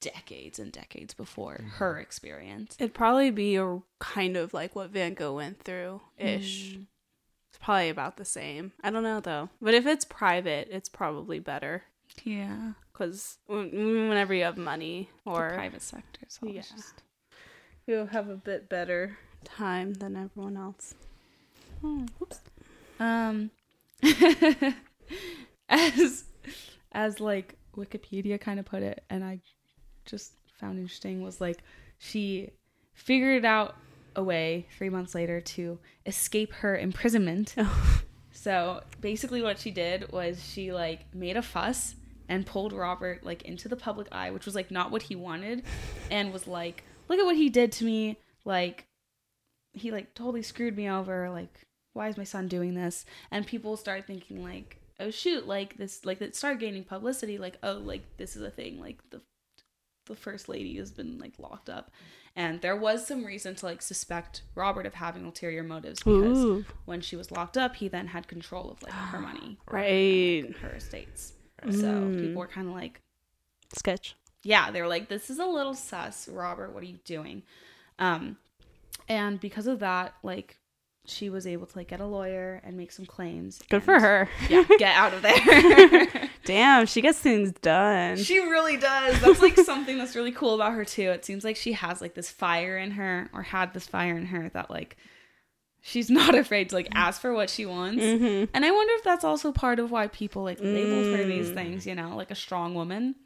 decades 0.00 0.58
and 0.58 0.72
decades 0.72 1.14
before 1.14 1.60
her 1.76 1.98
experience. 1.98 2.76
It'd 2.78 2.94
probably 2.94 3.30
be 3.30 3.56
a 3.56 3.80
kind 4.00 4.36
of 4.36 4.52
like 4.54 4.74
what 4.74 4.90
Van 4.90 5.14
Gogh 5.14 5.34
went 5.36 5.62
through 5.62 6.00
ish. 6.18 6.74
Mm. 6.76 6.86
It's 7.50 7.58
probably 7.58 7.90
about 7.90 8.16
the 8.16 8.24
same. 8.24 8.72
I 8.82 8.90
don't 8.90 9.02
know 9.02 9.20
though. 9.20 9.50
But 9.60 9.74
if 9.74 9.86
it's 9.86 10.04
private, 10.04 10.68
it's 10.70 10.88
probably 10.88 11.38
better 11.38 11.84
Yeah, 12.24 12.72
because 12.92 13.38
whenever 13.46 14.34
you 14.34 14.44
have 14.44 14.56
money 14.56 15.10
the 15.24 15.30
or 15.30 15.50
private 15.50 15.82
sector. 15.82 16.22
So 16.28 16.46
Yeah. 16.46 16.62
just 16.62 17.02
you 17.86 18.06
have 18.06 18.28
a 18.28 18.36
bit 18.36 18.68
better 18.68 19.18
time 19.44 19.94
than 19.94 20.16
everyone 20.16 20.56
else. 20.56 20.94
Hmm, 21.80 22.06
Oops. 22.20 22.40
Um, 23.00 23.50
as 25.68 26.24
as 26.92 27.20
like 27.20 27.56
Wikipedia 27.76 28.40
kind 28.40 28.60
of 28.60 28.66
put 28.66 28.82
it, 28.82 29.04
and 29.10 29.24
I 29.24 29.40
just 30.04 30.32
found 30.58 30.78
interesting 30.78 31.22
was 31.22 31.40
like 31.40 31.58
she 31.98 32.50
figured 32.94 33.44
out 33.44 33.76
a 34.14 34.22
way 34.22 34.66
three 34.76 34.90
months 34.90 35.14
later 35.14 35.40
to 35.40 35.78
escape 36.06 36.52
her 36.54 36.76
imprisonment. 36.76 37.54
So 38.34 38.82
basically, 39.00 39.42
what 39.42 39.58
she 39.58 39.70
did 39.70 40.10
was 40.10 40.42
she 40.42 40.72
like 40.72 41.14
made 41.14 41.36
a 41.36 41.42
fuss 41.42 41.94
and 42.28 42.46
pulled 42.46 42.72
Robert 42.72 43.24
like 43.24 43.42
into 43.42 43.68
the 43.68 43.76
public 43.76 44.08
eye, 44.10 44.30
which 44.30 44.46
was 44.46 44.54
like 44.54 44.70
not 44.70 44.90
what 44.90 45.02
he 45.02 45.14
wanted, 45.14 45.62
and 46.10 46.32
was 46.32 46.46
like, 46.46 46.82
"Look 47.08 47.18
at 47.20 47.24
what 47.24 47.36
he 47.36 47.50
did 47.50 47.72
to 47.72 47.84
me! 47.84 48.18
Like, 48.44 48.86
he 49.72 49.90
like 49.90 50.14
totally 50.14 50.42
screwed 50.42 50.76
me 50.76 50.88
over. 50.88 51.30
Like, 51.30 51.60
why 51.92 52.08
is 52.08 52.16
my 52.16 52.24
son 52.24 52.48
doing 52.48 52.74
this?" 52.74 53.04
And 53.30 53.46
people 53.46 53.76
start 53.76 54.06
thinking 54.06 54.42
like, 54.42 54.78
"Oh 55.00 55.10
shoot! 55.10 55.46
Like 55.46 55.76
this, 55.78 56.04
like 56.04 56.20
it 56.20 56.36
started 56.36 56.60
gaining 56.60 56.84
publicity. 56.84 57.38
Like, 57.38 57.58
oh, 57.62 57.74
like 57.82 58.16
this 58.16 58.36
is 58.36 58.42
a 58.42 58.50
thing. 58.50 58.80
Like 58.80 58.98
the 59.10 59.20
the 60.06 60.16
first 60.16 60.48
lady 60.48 60.76
has 60.76 60.90
been 60.90 61.18
like 61.18 61.38
locked 61.38 61.70
up." 61.70 61.90
And 62.34 62.62
there 62.62 62.76
was 62.76 63.06
some 63.06 63.26
reason 63.26 63.54
to 63.56 63.66
like 63.66 63.82
suspect 63.82 64.40
Robert 64.54 64.86
of 64.86 64.94
having 64.94 65.24
ulterior 65.26 65.62
motives 65.62 65.98
because 66.02 66.38
Ooh, 66.38 66.64
when 66.86 67.02
she 67.02 67.14
was 67.14 67.30
locked 67.30 67.58
up, 67.58 67.76
he 67.76 67.88
then 67.88 68.06
had 68.06 68.26
control 68.26 68.70
of 68.70 68.82
like 68.82 68.92
her 68.94 69.20
money, 69.20 69.58
right. 69.70 70.50
her 70.62 70.70
estates. 70.76 71.34
So 71.70 71.86
Mm. 71.86 72.20
people 72.20 72.40
were 72.40 72.46
kind 72.46 72.68
of 72.68 72.74
like, 72.74 73.00
Sketch. 73.74 74.16
yeah, 74.44 74.70
they 74.70 74.80
were 74.80 74.88
like, 74.88 75.08
this 75.10 75.28
is 75.28 75.38
a 75.38 75.44
little 75.44 75.74
sus, 75.74 76.26
Robert. 76.26 76.72
What 76.72 76.82
are 76.82 76.86
you 76.86 76.98
doing? 77.04 77.42
Um, 77.98 78.38
and 79.08 79.40
because 79.40 79.66
of 79.66 79.80
that, 79.80 80.14
like, 80.22 80.58
she 81.04 81.28
was 81.28 81.48
able 81.48 81.66
to 81.66 81.76
like 81.78 81.88
get 81.88 82.00
a 82.00 82.06
lawyer 82.06 82.60
and 82.64 82.76
make 82.76 82.92
some 82.92 83.04
claims. 83.06 83.60
Good 83.68 83.82
for 83.82 83.98
her. 83.98 84.28
Yeah, 84.48 84.62
get 84.78 84.94
out 84.94 85.12
of 85.12 85.22
there. 85.22 86.30
Damn, 86.44 86.86
she 86.86 87.00
gets 87.00 87.18
things 87.18 87.50
done. 87.60 88.16
she 88.18 88.38
really 88.38 88.76
does. 88.76 89.20
That's 89.20 89.42
like 89.42 89.56
something 89.58 89.98
that's 89.98 90.14
really 90.14 90.30
cool 90.30 90.54
about 90.54 90.74
her 90.74 90.84
too. 90.84 91.10
It 91.10 91.24
seems 91.24 91.42
like 91.42 91.56
she 91.56 91.72
has 91.72 92.00
like 92.00 92.14
this 92.14 92.30
fire 92.30 92.78
in 92.78 92.92
her, 92.92 93.28
or 93.32 93.42
had 93.42 93.74
this 93.74 93.86
fire 93.86 94.16
in 94.16 94.26
her 94.26 94.48
that 94.50 94.70
like 94.70 94.96
she's 95.80 96.08
not 96.20 96.36
afraid 96.36 96.68
to 96.68 96.76
like 96.76 96.88
ask 96.94 97.20
for 97.20 97.32
what 97.32 97.50
she 97.50 97.66
wants. 97.66 98.00
hmm 98.04 98.44
And 98.54 98.64
I 98.64 98.70
wonder 98.70 98.92
if 98.94 99.02
that's 99.02 99.24
also 99.24 99.50
part 99.50 99.80
of 99.80 99.90
why 99.90 100.06
people 100.06 100.44
like 100.44 100.60
labeled 100.60 101.06
her 101.06 101.24
these 101.24 101.50
Mm. 101.50 101.54
things, 101.54 101.86
you 101.86 101.96
know, 101.96 102.14
like 102.16 102.30
a 102.30 102.36
strong 102.36 102.74
woman 102.76 103.16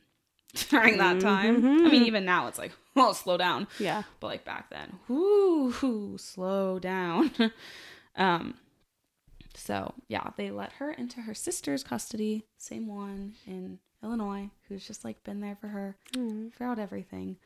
during 0.70 0.98
that 0.98 1.20
time. 1.20 1.64
I 1.86 1.90
mean, 1.90 2.04
even 2.04 2.24
now 2.24 2.46
it's 2.46 2.58
like, 2.58 2.72
well, 2.94 3.14
slow 3.14 3.36
down. 3.36 3.66
Yeah. 3.78 4.02
But 4.20 4.28
like 4.28 4.44
back 4.44 4.70
then, 4.70 4.98
whoo, 5.08 5.72
whoo 5.82 6.18
slow 6.18 6.78
down. 6.78 7.30
um, 8.16 8.54
so 9.54 9.94
yeah, 10.08 10.30
they 10.36 10.50
let 10.50 10.72
her 10.72 10.90
into 10.92 11.20
her 11.22 11.34
sister's 11.34 11.82
custody, 11.82 12.44
same 12.58 12.86
one 12.86 13.34
in 13.46 13.78
Illinois, 14.02 14.50
who's 14.68 14.86
just 14.86 15.04
like 15.04 15.22
been 15.24 15.40
there 15.40 15.56
for 15.60 15.68
her 15.68 15.96
throughout 16.56 16.78
everything. 16.78 17.36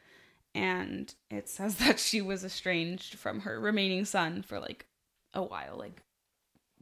And 0.55 1.15
it 1.31 1.49
says 1.49 1.77
that 1.77 2.01
she 2.01 2.21
was 2.21 2.45
estranged 2.45 3.15
from 3.15 3.41
her 3.41 3.61
remaining 3.61 4.05
son 4.05 4.43
for 4.43 4.59
like 4.59 4.87
a 5.33 5.43
while, 5.43 5.77
like 5.77 6.03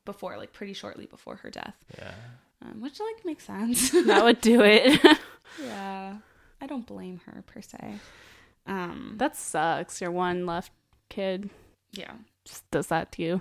before, 0.06 0.38
like 0.38 0.54
pretty 0.54 0.72
shortly 0.72 1.04
before 1.04 1.36
her 1.36 1.50
death, 1.50 1.76
Yeah. 1.98 2.14
Um, 2.62 2.80
which 2.80 3.00
like 3.00 3.24
makes 3.24 3.44
sense. 3.44 3.90
That 4.06 4.24
would 4.24 4.40
do 4.40 4.62
it. 4.62 5.00
yeah, 5.62 6.16
I 6.60 6.66
don't 6.66 6.86
blame 6.86 7.20
her 7.26 7.42
per 7.46 7.60
se. 7.60 7.96
Um, 8.66 9.14
that 9.16 9.36
sucks. 9.36 10.00
Your 10.00 10.10
one 10.10 10.46
left 10.46 10.72
kid 11.08 11.50
yeah, 11.92 12.12
just 12.44 12.70
does 12.70 12.88
that 12.88 13.12
to 13.12 13.22
you. 13.22 13.40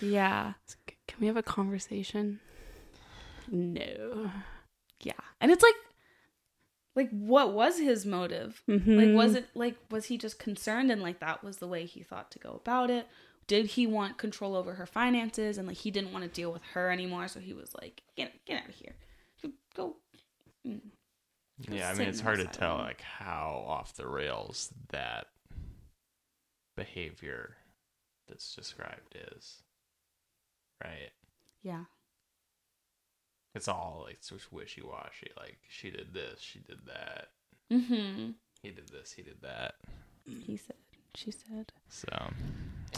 yeah. 0.00 0.54
Can 1.06 1.20
we 1.20 1.26
have 1.28 1.36
a 1.36 1.42
conversation? 1.42 2.40
No. 3.48 4.30
Yeah. 5.00 5.12
And 5.40 5.52
it's 5.52 5.62
like 5.62 5.74
like 6.94 7.10
what 7.10 7.52
was 7.52 7.78
his 7.78 8.04
motive? 8.04 8.62
mm-hmm. 8.68 8.96
Like 8.96 9.14
was 9.14 9.34
it 9.34 9.46
like 9.54 9.76
was 9.90 10.06
he 10.06 10.18
just 10.18 10.38
concerned 10.38 10.90
and 10.90 11.02
like 11.02 11.20
that 11.20 11.44
was 11.44 11.58
the 11.58 11.68
way 11.68 11.84
he 11.86 12.02
thought 12.02 12.30
to 12.32 12.38
go 12.38 12.60
about 12.64 12.90
it? 12.90 13.06
Did 13.46 13.66
he 13.66 13.86
want 13.86 14.18
control 14.18 14.56
over 14.56 14.74
her 14.74 14.86
finances 14.86 15.58
and 15.58 15.68
like 15.68 15.76
he 15.76 15.90
didn't 15.90 16.12
want 16.12 16.24
to 16.24 16.30
deal 16.30 16.52
with 16.52 16.62
her 16.74 16.90
anymore 16.90 17.28
so 17.28 17.38
he 17.40 17.52
was 17.52 17.74
like 17.80 18.02
get 18.16 18.32
get 18.44 18.62
out 18.62 18.68
of 18.68 18.74
here. 18.74 18.94
Go 19.74 19.96
mm. 20.66 20.80
Yeah, 21.70 21.90
I 21.90 21.94
mean 21.94 22.08
it's 22.08 22.20
hard 22.20 22.38
to 22.38 22.46
tell 22.46 22.76
like 22.76 23.00
how 23.00 23.64
off 23.66 23.94
the 23.94 24.06
rails 24.06 24.72
that 24.90 25.28
behavior 26.76 27.56
that's 28.28 28.54
described 28.54 29.16
is. 29.34 29.62
Right? 30.82 31.10
Yeah. 31.62 31.84
It's 33.54 33.68
all 33.68 34.02
like 34.04 34.18
it's 34.18 34.52
wishy 34.52 34.82
washy. 34.82 35.30
Like 35.36 35.58
she 35.68 35.90
did 35.90 36.12
this, 36.12 36.40
she 36.40 36.58
did 36.58 36.80
that, 36.86 37.28
mm-hmm. 37.72 38.32
he 38.60 38.70
did 38.70 38.88
this, 38.88 39.12
he 39.12 39.22
did 39.22 39.40
that. 39.42 39.76
He 40.44 40.56
said 40.56 40.76
she 41.16 41.30
said. 41.30 41.72
So 41.88 42.08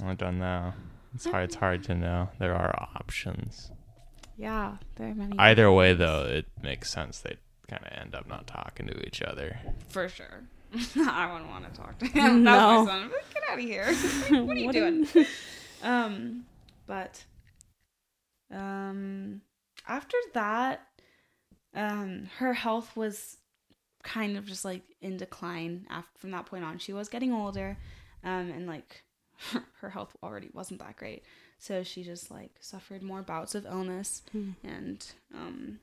I 0.05 0.15
don't 0.15 0.39
know. 0.39 0.73
It's 1.15 1.25
hard. 1.27 1.45
It's 1.45 1.55
hard 1.57 1.83
to 1.85 1.95
know. 1.95 2.29
There 2.39 2.55
are 2.55 2.75
options. 2.97 3.71
Yeah, 4.37 4.77
there 4.97 5.09
are 5.09 5.15
many 5.15 5.37
Either 5.39 5.73
way, 5.73 5.95
though, 5.95 6.25
it 6.25 6.47
makes 6.63 6.91
sense. 6.91 7.19
They 7.21 7.37
kind 7.69 7.85
of 7.85 7.93
end 7.99 8.15
up 8.15 8.29
not 8.29 8.47
talking 8.47 8.87
to 8.87 9.07
each 9.07 9.21
other. 9.23 9.59
for 9.89 10.09
sure. 10.09 10.45
I 10.97 11.33
wouldn't 11.33 11.51
want 11.51 11.73
to 11.73 11.81
talk 11.81 11.99
to 12.01 12.07
him. 12.09 12.45
No. 12.45 12.53
That 12.53 12.77
was 12.79 12.87
my 12.87 12.93
son. 12.93 13.11
Get 13.35 13.43
out 13.51 13.59
of 13.59 13.65
here. 13.65 13.95
what 14.45 14.57
are 14.57 14.61
you 14.61 14.67
What 14.67 14.73
doing? 14.75 15.07
um, 15.83 16.45
but 16.87 17.25
um, 18.55 19.41
after 19.87 20.17
that, 20.35 20.83
um, 21.75 22.29
her 22.39 22.53
health 22.55 22.97
was 22.97 23.37
kind 24.03 24.37
of 24.37 24.47
just 24.47 24.65
like 24.65 24.83
in 25.01 25.17
decline. 25.17 25.87
After 25.91 26.19
from 26.19 26.31
that 26.33 26.47
point 26.47 26.65
on, 26.65 26.79
she 26.79 26.93
was 26.93 27.09
getting 27.09 27.33
older, 27.33 27.77
um, 28.25 28.51
and 28.51 28.67
like 28.67 29.03
her 29.81 29.91
health 29.91 30.17
already 30.23 30.51
wasn't 30.53 30.81
that 30.81 30.97
great. 30.97 31.23
So 31.59 31.83
she 31.83 32.03
just 32.05 32.31
like 32.31 32.53
suffered 32.61 33.03
more 33.03 33.23
bouts 33.23 33.55
of 33.55 33.67
illness, 33.67 34.23
Hmm. 34.33 34.51
and 34.65 35.05
um, 35.35 35.81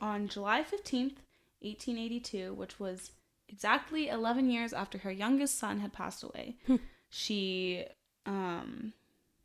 on 0.00 0.28
July 0.28 0.62
fifteenth, 0.64 1.20
eighteen 1.62 1.98
eighty-two, 1.98 2.54
which 2.54 2.78
was 2.80 3.12
exactly 3.48 4.08
11 4.08 4.50
years 4.50 4.72
after 4.74 4.98
her 4.98 5.10
youngest 5.10 5.58
son 5.58 5.80
had 5.80 5.90
passed 5.90 6.22
away 6.22 6.56
Hmm. 6.66 6.76
she 7.08 7.82
um 8.26 8.92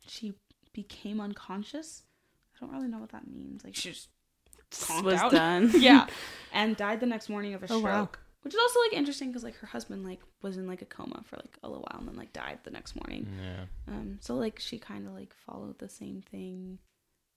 she 0.06 0.34
became 0.74 1.22
unconscious 1.22 2.02
i 2.54 2.60
don't 2.66 2.74
really 2.74 2.88
know 2.88 2.98
what 2.98 3.12
that 3.12 3.26
means 3.26 3.64
like 3.64 3.74
she 3.74 3.88
just 3.92 4.08
was 5.02 5.14
out. 5.14 5.32
done. 5.32 5.70
yeah 5.78 6.06
and 6.52 6.76
died 6.76 7.00
the 7.00 7.06
next 7.06 7.30
morning 7.30 7.54
of 7.54 7.62
a 7.62 7.66
Oh, 7.72 7.78
stroke 7.78 8.18
wow. 8.18 8.23
Which 8.44 8.54
is 8.54 8.60
also 8.60 8.78
like 8.80 8.92
interesting 8.92 9.28
because 9.30 9.42
like 9.42 9.56
her 9.56 9.66
husband 9.66 10.04
like 10.04 10.20
was 10.42 10.56
in 10.56 10.66
like 10.66 10.82
a 10.82 10.86
coma 10.86 11.22
for 11.26 11.36
like 11.36 11.58
a 11.62 11.68
little 11.68 11.84
while 11.90 11.98
and 12.00 12.08
then 12.08 12.16
like 12.16 12.32
died 12.32 12.58
the 12.64 12.70
next 12.70 12.94
morning 12.96 13.26
Yeah. 13.42 13.64
um 13.88 14.18
so 14.20 14.34
like 14.36 14.60
she 14.60 14.78
kind 14.78 15.06
of 15.06 15.12
like 15.14 15.34
followed 15.46 15.78
the 15.78 15.88
same 15.88 16.22
thing 16.30 16.78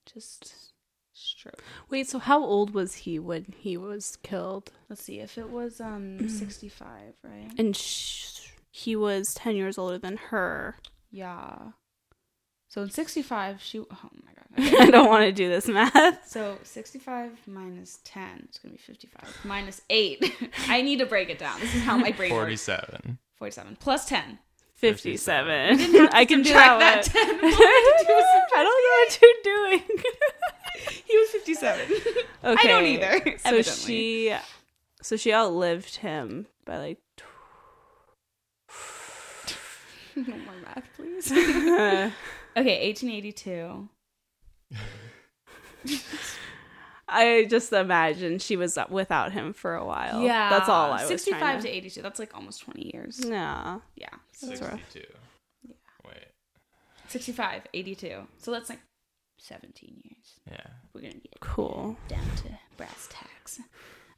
just 0.05 0.73
stroke 1.13 1.63
Wait, 1.89 2.07
so 2.07 2.19
how 2.19 2.43
old 2.43 2.73
was 2.73 2.93
he 2.95 3.17
when 3.19 3.53
he 3.57 3.75
was 3.77 4.17
killed? 4.21 4.71
let's 4.89 5.03
see 5.03 5.19
if 5.19 5.37
it 5.37 5.49
was 5.49 5.81
um 5.81 6.29
65 6.29 6.91
right 7.23 7.51
And 7.57 7.75
sh- 7.75 8.49
he 8.69 8.95
was 8.95 9.33
10 9.33 9.55
years 9.55 9.77
older 9.79 9.97
than 9.97 10.17
her. 10.17 10.75
Yeah. 11.09 11.71
So 12.69 12.81
in 12.81 12.89
65, 12.89 13.61
she. 13.61 13.79
Oh 13.79 13.85
my 13.91 14.31
god. 14.33 14.81
I 14.81 14.89
don't 14.89 15.07
want 15.07 15.23
to 15.23 15.31
do 15.31 15.49
this 15.49 15.67
math. 15.67 16.27
So 16.27 16.57
65 16.63 17.31
minus 17.47 17.99
10 18.03 18.49
is 18.51 18.57
going 18.59 18.71
to 18.75 18.77
be 18.77 18.77
55. 18.77 19.45
Minus 19.45 19.81
8. 19.89 20.33
I 20.67 20.81
need 20.81 20.99
to 20.99 21.05
break 21.05 21.29
it 21.29 21.39
down. 21.39 21.59
This 21.59 21.75
is 21.75 21.83
how 21.83 21.97
my 21.97 22.11
brain 22.11 22.31
works. 22.31 22.41
Forty-seven. 22.41 23.19
47. 23.35 23.77
Plus 23.79 24.05
10. 24.05 24.39
57. 24.75 25.77
didn't 25.77 25.95
have 25.95 26.09
to 26.11 26.15
I 26.15 26.25
can 26.25 26.41
do 26.41 26.49
subtract 26.49 26.79
that. 26.79 27.05
that 27.05 27.27
one. 27.27 27.39
10. 27.41 27.45
All 27.53 27.59
I 27.59 28.41
I 28.55 28.63
don't 28.63 28.83
know 28.83 28.95
what 28.99 29.19
you're 29.21 29.43
doing. 29.43 30.03
He 31.05 31.17
was 31.17 31.29
57. 31.29 31.85
Okay. 32.43 32.63
I 32.63 32.63
don't 32.67 32.85
either. 32.85 33.19
So 33.39 33.49
evidently. 33.49 33.63
she 33.63 34.35
so 35.01 35.17
she 35.17 35.33
outlived 35.33 35.97
him 35.97 36.47
by 36.65 36.77
like 36.77 36.97
no 40.15 40.35
more 40.37 40.55
math, 40.63 40.89
please. 40.95 41.31
Tw- 42.57 42.59
okay, 42.61 42.87
1882. 42.87 43.89
I 47.09 47.47
just 47.49 47.71
imagine 47.71 48.37
she 48.39 48.57
was 48.57 48.77
without 48.89 49.31
him 49.31 49.53
for 49.53 49.75
a 49.75 49.85
while. 49.85 50.21
Yeah. 50.21 50.49
That's 50.49 50.67
all 50.67 50.91
I 50.91 50.99
was 51.01 51.07
65 51.07 51.61
to 51.61 51.67
to 51.67 51.73
82. 51.73 52.01
That's 52.01 52.19
like 52.19 52.35
almost 52.35 52.61
20 52.63 52.91
years. 52.93 53.23
No. 53.23 53.81
Yeah. 53.95 54.09
That's 54.41 54.61
rough. 54.61 54.71
Sixty-two. 54.91 55.73
Wait. 56.05 56.27
65, 57.07 57.61
82. 57.73 58.27
So 58.39 58.51
that's 58.51 58.69
like 58.69 58.81
17 59.37 60.01
years. 60.03 60.39
Yeah. 60.51 60.67
We're 60.93 61.01
going 61.01 61.13
to 61.13 61.19
get 61.19 61.39
Cool. 61.39 61.95
down 62.09 62.25
to 62.43 62.49
brass 62.75 63.07
tacks. 63.09 63.61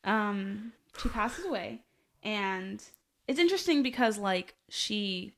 Um, 0.03 0.73
she 0.99 1.09
passes 1.09 1.45
away, 1.45 1.81
and 2.23 2.81
it's 3.27 3.39
interesting 3.39 3.83
because 3.83 4.17
like 4.17 4.55
she, 4.69 5.33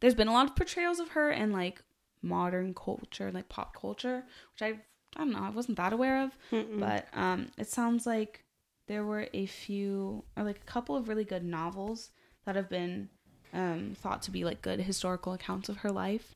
there's 0.00 0.14
been 0.16 0.28
a 0.28 0.32
lot 0.32 0.50
of 0.50 0.56
portrayals 0.56 0.98
of 1.00 1.10
her 1.10 1.30
and 1.30 1.52
like 1.52 1.82
modern 2.22 2.74
culture, 2.74 3.30
like 3.32 3.48
pop 3.48 3.74
culture, 3.74 4.24
which 4.54 4.62
I 4.62 4.80
I 5.16 5.24
don't 5.24 5.32
know, 5.32 5.40
I 5.42 5.50
wasn't 5.50 5.76
that 5.78 5.92
aware 5.92 6.22
of, 6.22 6.30
Mm-mm. 6.52 6.78
but 6.78 7.08
um, 7.14 7.48
it 7.58 7.66
sounds 7.68 8.06
like 8.06 8.44
there 8.86 9.04
were 9.04 9.26
a 9.32 9.46
few 9.46 10.22
or 10.36 10.44
like 10.44 10.58
a 10.58 10.70
couple 10.70 10.96
of 10.96 11.08
really 11.08 11.24
good 11.24 11.44
novels 11.44 12.10
that 12.44 12.54
have 12.56 12.68
been 12.68 13.08
um 13.52 13.96
thought 14.00 14.22
to 14.22 14.30
be 14.30 14.44
like 14.44 14.62
good 14.62 14.80
historical 14.80 15.32
accounts 15.32 15.68
of 15.68 15.78
her 15.78 15.90
life. 15.90 16.34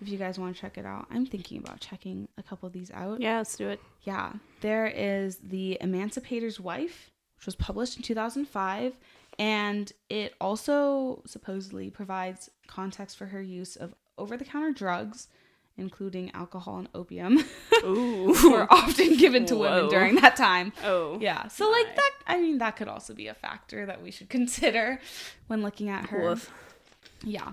If 0.00 0.08
you 0.08 0.18
guys 0.18 0.38
want 0.38 0.54
to 0.54 0.60
check 0.60 0.76
it 0.76 0.84
out, 0.84 1.06
I'm 1.10 1.24
thinking 1.24 1.58
about 1.58 1.80
checking 1.80 2.28
a 2.36 2.42
couple 2.42 2.66
of 2.66 2.72
these 2.74 2.90
out. 2.90 3.20
yeah, 3.20 3.38
let's 3.38 3.56
do 3.56 3.68
it. 3.68 3.80
Yeah, 4.02 4.32
there 4.60 4.86
is 4.86 5.36
The 5.38 5.78
Emancipator's 5.80 6.60
Wife, 6.60 7.10
which 7.38 7.46
was 7.46 7.54
published 7.56 7.96
in 7.96 8.02
2005, 8.02 8.92
and 9.38 9.90
it 10.10 10.34
also 10.38 11.22
supposedly 11.26 11.88
provides 11.88 12.50
context 12.66 13.16
for 13.16 13.26
her 13.26 13.40
use 13.40 13.76
of 13.76 13.94
over 14.18 14.36
the 14.36 14.44
counter 14.44 14.72
drugs, 14.72 15.28
including 15.76 16.30
alcohol 16.32 16.78
and 16.78 16.88
opium, 16.94 17.44
Ooh. 17.84 18.34
were 18.50 18.66
often 18.72 19.16
given 19.16 19.44
to 19.46 19.56
women 19.56 19.88
during 19.88 20.16
that 20.16 20.36
time. 20.36 20.72
oh. 20.84 21.18
Yeah, 21.20 21.48
so 21.48 21.70
like 21.70 21.94
that, 21.96 22.10
I 22.26 22.40
mean, 22.40 22.58
that 22.58 22.76
could 22.76 22.88
also 22.88 23.14
be 23.14 23.28
a 23.28 23.34
factor 23.34 23.86
that 23.86 24.02
we 24.02 24.10
should 24.10 24.28
consider 24.38 25.00
when 25.46 25.62
looking 25.62 25.88
at 25.88 26.06
her. 26.10 26.22
Woof. 26.30 26.50
Yeah. 27.22 27.52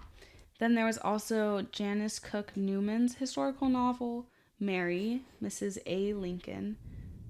Then 0.59 0.75
there 0.75 0.85
was 0.85 0.97
also 0.99 1.63
Janis 1.71 2.19
Cooke 2.19 2.55
Newman's 2.55 3.15
historical 3.15 3.67
novel, 3.69 4.27
Mary, 4.59 5.21
Mrs. 5.43 5.77
A. 5.85 6.13
Lincoln, 6.13 6.77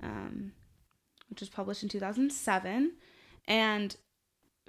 um, 0.03 0.51
which 1.29 1.39
was 1.39 1.49
published 1.49 1.81
in 1.81 1.89
2007. 1.89 2.91
And 3.47 3.95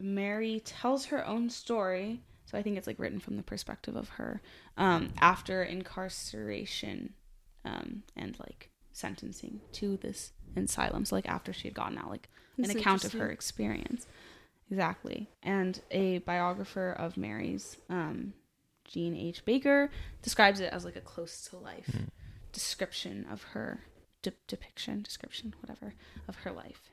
Mary 0.01 0.61
tells 0.65 1.07
her 1.07 1.27
own 1.27 1.51
story. 1.51 2.23
So 2.55 2.59
I 2.59 2.63
think 2.63 2.79
it's 2.79 2.87
like 2.87 3.01
written 3.01 3.19
from 3.19 3.37
the 3.37 3.43
perspective 3.43 3.97
of 3.97 4.11
her 4.11 4.41
um, 4.77 5.13
after 5.21 5.65
incarceration 5.65 7.15
um, 7.65 8.05
and 8.15 8.39
like 8.39 8.71
sentencing 8.93 9.61
to 9.73 9.97
this 9.97 10.33
asylum. 10.55 11.05
So 11.05 11.17
like 11.17 11.29
after 11.29 11.53
she 11.53 11.67
had 11.67 11.75
gotten 11.75 11.99
out, 11.99 12.11
like 12.11 12.29
an 12.59 12.71
account 12.71 13.03
of 13.05 13.13
her 13.15 13.29
experience. 13.29 14.07
Exactly. 14.71 15.29
And 15.43 15.81
a 15.91 16.19
biographer 16.19 16.93
of 16.93 17.17
Mary's, 17.17 17.77
um, 17.91 18.35
Jean 18.85 19.17
H. 19.17 19.45
Baker, 19.45 19.91
describes 20.23 20.61
it 20.61 20.73
as 20.73 20.85
like 20.85 20.95
a 20.95 21.01
close 21.01 21.49
to 21.49 21.57
life 21.57 21.91
Mm. 21.93 22.09
description 22.53 23.27
of 23.33 23.43
her 23.43 23.81
de- 24.23 24.31
depiction, 24.47 25.03
description, 25.03 25.55
whatever, 25.61 25.95
of 26.29 26.37
her 26.37 26.53
life. 26.53 26.93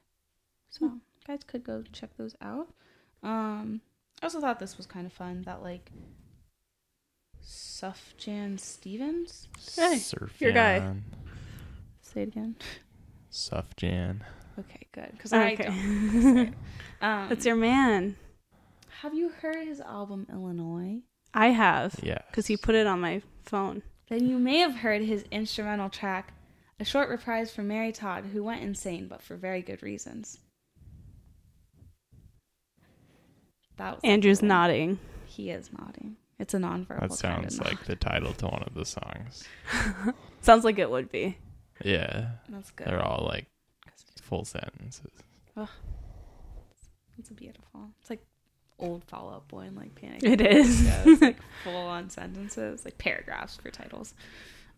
So 0.72 0.94
guys 1.28 1.42
could 1.46 1.64
go 1.64 1.84
check 1.92 2.18
those 2.18 2.36
out. 2.42 2.74
Um, 3.22 3.82
I 4.22 4.26
also 4.26 4.40
thought 4.40 4.60
this 4.60 4.78
was 4.78 4.86
kind 4.86 5.06
of 5.06 5.14
fun 5.14 5.44
that 5.44 5.64
like 5.64 5.92
Sufjan 7.44 8.60
Stevens. 8.60 9.48
Hey, 9.76 9.98
Surf 9.98 10.40
your 10.40 10.52
guy. 10.52 10.92
Say 12.02 12.22
it 12.24 12.28
again. 12.30 12.56
Sufjan. 13.32 14.22
Okay, 14.60 14.88
good. 14.92 15.10
Because 15.14 15.34
I 15.34 15.54
Okay. 15.54 15.64
don't. 15.66 16.36
say 16.36 16.42
it. 16.44 16.54
Um, 17.02 17.30
That's 17.30 17.48
your 17.48 17.56
man. 17.56 18.16
Have 19.02 19.16
you 19.16 19.30
heard 19.30 19.66
his 19.66 19.82
album 19.82 20.28
Illinois? 20.32 21.00
I 21.34 21.48
have. 21.48 21.96
Yeah. 22.04 22.20
Because 22.30 22.46
he 22.46 22.58
put 22.58 22.76
it 22.76 22.86
on 22.86 23.02
my 23.02 23.24
phone. 23.44 23.82
Then 24.08 24.28
you 24.28 24.38
may 24.38 24.60
have 24.60 24.76
heard 24.76 25.02
his 25.02 25.24
instrumental 25.32 25.90
track, 25.90 26.34
a 26.80 26.86
short 26.86 27.10
reprise 27.10 27.52
from 27.52 27.70
Mary 27.70 27.92
Todd, 27.92 28.26
who 28.26 28.44
went 28.44 28.62
insane, 28.62 29.08
but 29.08 29.24
for 29.24 29.36
very 29.36 29.64
good 29.64 29.82
reasons. 29.82 30.38
That 33.78 33.96
was 33.96 34.02
Andrew's 34.04 34.42
nodding. 34.42 35.00
He 35.26 35.50
is 35.50 35.70
nodding. 35.78 36.18
It's 36.40 36.54
a 36.54 36.58
nonverbal. 36.58 36.88
That 36.88 37.10
kind 37.10 37.14
sounds 37.14 37.60
of 37.60 37.66
like 37.66 37.86
the 37.86 37.96
title 37.96 38.34
to 38.34 38.48
one 38.48 38.64
of 38.64 38.74
the 38.74 38.86
songs. 38.86 39.44
Sounds 40.42 40.64
like 40.66 40.80
it 40.80 40.90
would 40.90 41.12
be. 41.12 41.38
Yeah, 41.84 42.30
That's 42.50 42.72
good. 42.72 42.88
they're 42.88 43.02
all 43.02 43.26
like 43.28 43.46
full 44.24 44.44
sentences. 44.46 45.12
It's 47.18 47.30
beautiful. 47.30 47.90
It's 48.02 48.10
like 48.10 48.26
old 48.80 49.04
Fall 49.04 49.32
Out 49.32 49.48
Boy 49.48 49.62
and 49.62 49.76
like 49.78 49.94
Panic. 49.96 50.24
It 50.24 50.32
at 50.34 50.38
the 50.40 50.50
is. 50.58 50.80
Disco. 50.82 51.10
It's 51.12 51.22
like 51.22 51.38
full 51.64 51.76
on 51.76 52.10
sentences, 52.10 52.84
like 52.86 52.98
paragraphs 52.98 53.58
for 53.58 53.70
titles. 53.70 54.16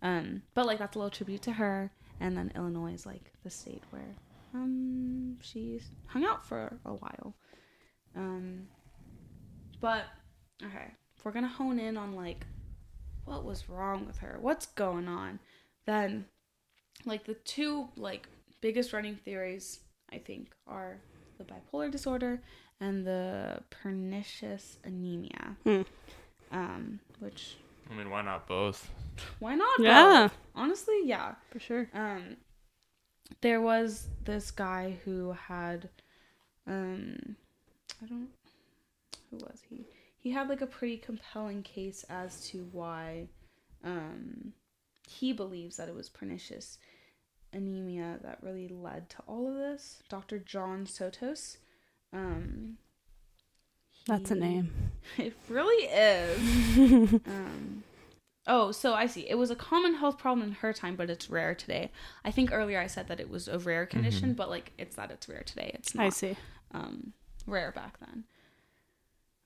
Um, 0.02 0.42
but 0.54 0.66
like 0.66 0.80
that's 0.80 0.96
a 0.96 1.00
little 1.00 1.10
tribute 1.12 1.42
to 1.44 1.54
her. 1.54 1.92
And 2.20 2.36
then 2.38 2.52
Illinois 2.56 2.94
is 2.94 3.06
like 3.06 3.32
the 3.44 3.50
state 3.50 3.84
where 3.92 4.16
um 4.54 5.38
she's 5.42 5.90
hung 6.08 6.26
out 6.26 6.46
for 6.46 6.78
a 6.86 6.94
while. 6.94 7.34
Um, 8.16 8.68
but 9.84 10.06
okay, 10.66 10.92
if 11.18 11.26
we're 11.26 11.32
gonna 11.34 11.46
hone 11.50 11.78
in 11.78 11.98
on 11.98 12.16
like 12.16 12.46
what 13.26 13.44
was 13.44 13.68
wrong 13.68 14.08
with 14.08 14.20
her, 14.20 14.38
what's 14.40 14.66
going 14.68 15.10
on, 15.10 15.40
then 15.86 16.24
like 17.06 17.26
the 17.26 17.34
two 17.34 17.90
like 17.98 18.30
biggest 18.62 18.94
running 18.94 19.18
theories 19.18 19.82
I 20.10 20.20
think 20.20 20.52
are 20.66 21.02
the 21.38 21.44
bipolar 21.44 21.92
disorder 21.92 22.42
and 22.80 23.06
the 23.06 23.60
pernicious 23.72 24.78
anemia. 24.86 25.58
Hmm. 25.66 25.82
Um, 26.54 27.00
which 27.20 27.58
I 27.92 27.94
mean, 27.94 28.10
why 28.10 28.22
not 28.22 28.48
both? 28.48 28.90
why 29.40 29.56
not? 29.56 29.80
Yeah. 29.80 30.24
both? 30.24 30.38
Honestly, 30.56 31.02
yeah. 31.04 31.36
For 31.52 31.60
sure. 31.60 31.90
Um, 31.94 32.38
there 33.42 33.60
was 33.60 34.08
this 34.24 34.50
guy 34.50 34.98
who 35.04 35.34
had, 35.34 35.90
um, 36.66 37.36
I 38.02 38.06
don't, 38.06 38.30
who 39.34 39.46
was 39.46 39.62
he? 39.70 39.86
He 40.18 40.32
had 40.32 40.48
like 40.50 40.62
a 40.62 40.68
pretty 40.68 40.98
compelling 40.98 41.64
case 41.64 42.06
as 42.10 42.46
to 42.50 42.68
why, 42.72 43.28
um, 43.84 44.54
he 45.08 45.34
believes 45.34 45.78
that 45.78 45.90
it 45.90 45.96
was 45.96 46.10
pernicious 46.10 46.78
anemia 47.52 48.20
that 48.24 48.40
really 48.42 48.68
led 48.68 49.10
to 49.10 49.18
all 49.28 49.48
of 49.48 49.56
this. 49.56 50.02
Dr. 50.10 50.40
John 50.40 50.86
Sotos. 50.86 51.58
Um, 52.12 52.78
That's 54.08 54.32
a 54.32 54.36
name. 54.36 54.72
It 55.18 55.34
really 55.50 55.84
is. 55.88 57.14
um, 57.28 57.84
oh, 58.48 58.72
so 58.72 58.94
I 58.94 59.06
see. 59.06 59.28
It 59.30 59.38
was 59.38 59.52
a 59.52 59.56
common 59.56 59.96
health 59.96 60.18
problem 60.18 60.48
in 60.48 60.54
her 60.56 60.72
time, 60.72 60.96
but 60.96 61.10
it's 61.10 61.30
rare 61.30 61.54
today. 61.54 61.92
I 62.24 62.32
think 62.32 62.54
earlier 62.54 62.80
I 62.80 62.88
said 62.88 63.10
that 63.10 63.20
it 63.20 63.30
was 63.30 63.50
a 63.50 63.60
rare 63.60 63.86
condition, 63.86 64.34
but 64.34 64.50
like 64.50 64.72
it's 64.78 64.96
that 64.96 65.12
it's 65.12 65.28
rare 65.28 65.44
today. 65.46 65.72
It's 65.74 65.94
not 65.94 66.06
I 66.06 66.10
see. 66.10 66.38
um, 66.74 67.12
rare 67.46 67.74
back 67.74 68.00
then. 68.00 68.24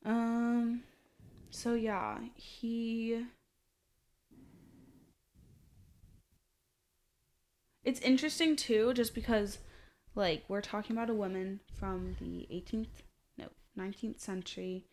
Um, 0.08 0.84
so 1.52 1.74
yeah, 1.74 2.18
he. 2.36 3.26
It's 7.84 8.00
interesting 8.00 8.56
too, 8.56 8.94
just 8.94 9.14
because, 9.14 9.60
like, 10.16 10.44
we're 10.48 10.62
talking 10.62 10.96
about 10.96 11.10
a 11.10 11.14
woman 11.14 11.60
from 11.74 12.16
the 12.20 12.48
18th, 12.52 13.04
no, 13.38 13.48
19th 13.78 14.20
century, 14.20 14.86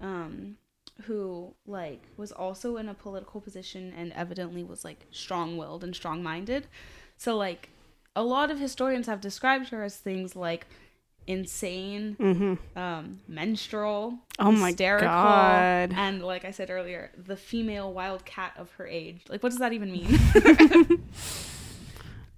um, 0.00 0.56
who 1.02 1.54
like 1.66 2.02
was 2.16 2.32
also 2.32 2.76
in 2.76 2.88
a 2.88 2.94
political 2.94 3.40
position 3.40 3.92
and 3.96 4.12
evidently 4.12 4.62
was 4.62 4.84
like 4.84 5.06
strong-willed 5.10 5.84
and 5.84 5.94
strong-minded. 5.94 6.66
So 7.16 7.36
like, 7.36 7.70
a 8.14 8.22
lot 8.22 8.50
of 8.50 8.58
historians 8.58 9.06
have 9.06 9.20
described 9.20 9.70
her 9.70 9.82
as 9.82 9.96
things 9.96 10.36
like 10.36 10.66
insane, 11.26 12.16
Mm-hmm. 12.18 12.78
um, 12.78 13.20
menstrual, 13.28 14.18
Oh 14.38 14.50
my 14.52 14.72
God. 14.72 15.92
and 15.94 16.22
like 16.22 16.44
I 16.44 16.50
said 16.50 16.70
earlier, 16.70 17.10
the 17.16 17.36
female 17.36 17.92
wildcat 17.92 18.52
of 18.56 18.70
her 18.72 18.86
age. 18.86 19.22
Like, 19.28 19.42
what 19.42 19.50
does 19.50 19.58
that 19.60 19.72
even 19.72 19.90
mean? 19.92 20.06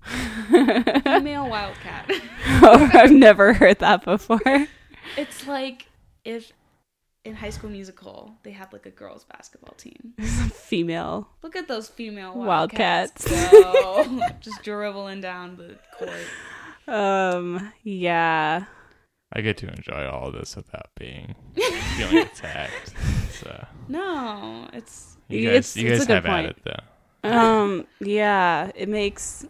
female 0.05 1.49
wildcat. 1.49 2.11
Oh, 2.66 2.91
I've 2.95 3.11
never 3.11 3.53
heard 3.53 3.78
that 3.80 4.05
before. 4.05 4.41
It's 5.18 5.47
like 5.47 5.87
if 6.24 6.53
in 7.24 7.35
High 7.35 7.51
School 7.51 7.68
Musical 7.70 8.32
they 8.43 8.53
had 8.53 8.72
like 8.72 8.87
a 8.87 8.91
girls' 8.91 9.24
basketball 9.24 9.74
team. 9.76 10.14
Female. 10.18 11.28
Look 11.43 11.57
at 11.57 11.68
those 11.68 11.89
female 11.89 12.35
Wildcats. 12.35 13.30
wildcats, 13.30 14.09
go. 14.09 14.20
just 14.41 14.62
dribbling 14.62 15.20
down 15.20 15.57
the 15.57 15.76
court. 15.99 16.97
Um. 16.97 17.72
Yeah. 17.82 18.64
I 19.35 19.41
get 19.41 19.57
to 19.59 19.68
enjoy 19.68 20.07
all 20.09 20.28
of 20.28 20.35
this 20.35 20.55
without 20.57 20.91
being 20.99 21.35
feeling 21.97 22.18
attacked. 22.32 22.95
So 23.32 23.66
No, 23.89 24.68
it's 24.72 25.16
you 25.28 25.49
It's- 25.51 25.74
guys, 25.74 25.82
you 25.82 25.93
it's 25.93 25.97
a 25.97 25.99
guys 25.99 26.07
good 26.07 26.14
have 26.14 26.24
point. 26.24 26.47
at 26.47 26.57
it 26.57 26.62
though. 26.64 27.28
Um. 27.30 27.87
Yeah. 28.01 28.70
It 28.74 28.89
makes. 28.89 29.47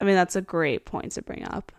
I 0.00 0.04
mean, 0.04 0.16
that's 0.16 0.34
a 0.36 0.42
great 0.42 0.84
point 0.84 1.12
to 1.12 1.22
bring 1.22 1.44
up. 1.46 1.72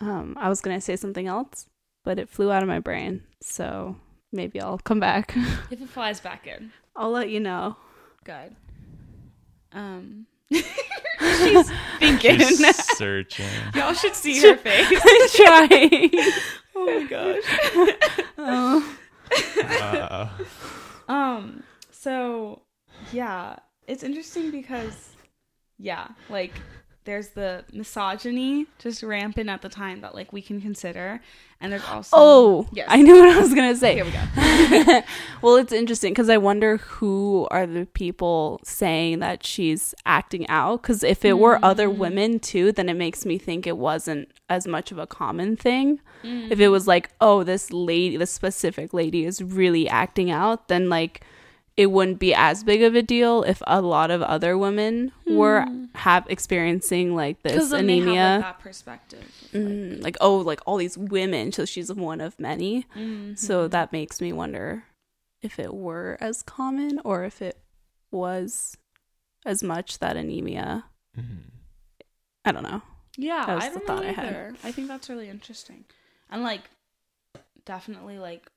Um. 0.00 0.36
I 0.38 0.48
was 0.48 0.60
gonna 0.60 0.80
say 0.80 0.96
something 0.96 1.26
else, 1.26 1.66
but 2.04 2.18
it 2.18 2.28
flew 2.28 2.52
out 2.52 2.62
of 2.62 2.68
my 2.68 2.78
brain. 2.80 3.22
So 3.42 3.96
maybe 4.32 4.60
I'll 4.60 4.78
come 4.78 5.00
back. 5.00 5.32
if 5.70 5.80
it 5.80 5.88
flies 5.88 6.20
back 6.20 6.46
in. 6.46 6.70
I'll 6.94 7.10
let 7.10 7.30
you 7.30 7.40
know. 7.40 7.76
Good. 8.24 8.54
Um, 9.72 10.26
she's 11.48 11.70
thinking. 11.98 12.38
She's 12.38 12.96
searching. 12.96 13.46
Y'all 13.74 13.92
should 13.94 14.14
see 14.14 14.40
her 14.40 14.56
face. 14.56 15.32
Trying. 15.36 16.10
Oh 16.82 16.86
my 16.86 17.04
gosh. 17.04 17.42
oh. 18.38 18.96
Uh, 19.62 20.28
Um. 21.12 21.62
So, 21.90 22.62
yeah, 23.12 23.56
it's 23.86 24.02
interesting 24.02 24.50
because, 24.50 25.10
yeah, 25.78 26.08
like 26.30 26.52
there's 27.04 27.28
the 27.30 27.64
misogyny 27.72 28.66
just 28.78 29.02
rampant 29.02 29.48
at 29.48 29.62
the 29.62 29.68
time 29.68 30.00
that 30.02 30.14
like 30.14 30.32
we 30.32 30.42
can 30.42 30.60
consider, 30.60 31.20
and 31.60 31.72
there's 31.72 31.84
also 31.84 32.10
Oh, 32.16 32.68
yes. 32.72 32.86
I 32.90 33.00
knew 33.02 33.18
what 33.18 33.28
I 33.30 33.40
was 33.40 33.54
gonna 33.54 33.74
say. 33.76 33.94
Here 33.94 34.04
we 34.04 34.10
go. 34.10 35.02
well, 35.42 35.56
it's 35.56 35.72
interesting 35.72 36.12
because 36.12 36.28
I 36.28 36.36
wonder 36.36 36.76
who 36.78 37.48
are 37.50 37.66
the 37.66 37.86
people 37.86 38.60
saying 38.64 39.20
that 39.20 39.44
she's 39.44 39.94
acting 40.06 40.48
out. 40.48 40.82
Because 40.82 41.02
if 41.02 41.24
it 41.24 41.38
were 41.38 41.58
other 41.62 41.88
Mm. 41.88 41.96
women 41.96 42.38
too, 42.40 42.72
then 42.72 42.88
it 42.88 42.94
makes 42.96 43.24
me 43.26 43.38
think 43.38 43.66
it 43.66 43.76
wasn't 43.78 44.28
as 44.48 44.66
much 44.66 44.92
of 44.92 44.98
a 44.98 45.06
common 45.06 45.56
thing. 45.56 46.00
Mm. 46.22 46.50
If 46.50 46.60
it 46.60 46.68
was 46.68 46.86
like, 46.86 47.10
oh, 47.20 47.42
this 47.44 47.72
lady, 47.72 48.16
this 48.16 48.30
specific 48.30 48.92
lady 48.92 49.24
is 49.24 49.42
really 49.42 49.88
acting 49.88 50.30
out, 50.30 50.68
then 50.68 50.88
like 50.88 51.22
it 51.76 51.86
wouldn't 51.90 52.18
be 52.18 52.34
as 52.34 52.62
big 52.64 52.82
of 52.82 52.94
a 52.94 53.02
deal 53.02 53.42
if 53.44 53.62
a 53.66 53.80
lot 53.80 54.10
of 54.10 54.20
other 54.22 54.58
women 54.58 55.12
were 55.26 55.64
have 55.94 56.26
experiencing 56.28 57.14
like 57.16 57.42
this 57.42 57.52
Because 57.52 57.70
then 57.70 57.86
they 57.86 57.98
anemia. 58.00 58.20
have 58.20 58.40
like, 58.42 58.52
that 58.56 58.62
perspective. 58.62 59.20
of, 59.20 59.54
like, 59.54 59.62
Mm, 59.62 60.02
like 60.02 60.16
oh 60.20 60.36
like 60.38 60.60
all 60.66 60.76
these 60.76 60.96
women 60.98 61.50
so 61.52 61.64
she's 61.64 61.92
one 61.92 62.20
of 62.20 62.38
many 62.38 62.86
mhm. 62.96 63.36
so 63.38 63.66
that 63.68 63.92
makes 63.92 64.20
me 64.20 64.32
wonder 64.32 64.84
if 65.42 65.58
it 65.58 65.72
were 65.74 66.16
as 66.20 66.42
common 66.42 67.00
or 67.04 67.24
if 67.24 67.40
it 67.42 67.58
was 68.12 68.76
as 69.46 69.62
much 69.62 69.98
that 69.98 70.16
anemia 70.16 70.84
mhm. 71.18 71.38
i 72.44 72.52
don't 72.52 72.62
know 72.62 72.82
Yeah, 73.16 73.44
That 73.46 73.54
was 73.56 73.64
I 73.64 73.68
the 73.70 73.78
don't 73.78 73.86
thought 73.86 74.02
know 74.04 74.08
I 74.08 74.12
had. 74.12 74.56
I 74.64 74.70
think 74.72 74.86
that's 74.88 75.08
really 75.10 75.28
interesting, 75.28 75.84
and 76.30 76.42
like, 76.42 76.62
definitely 77.66 78.18
like, 78.18 78.50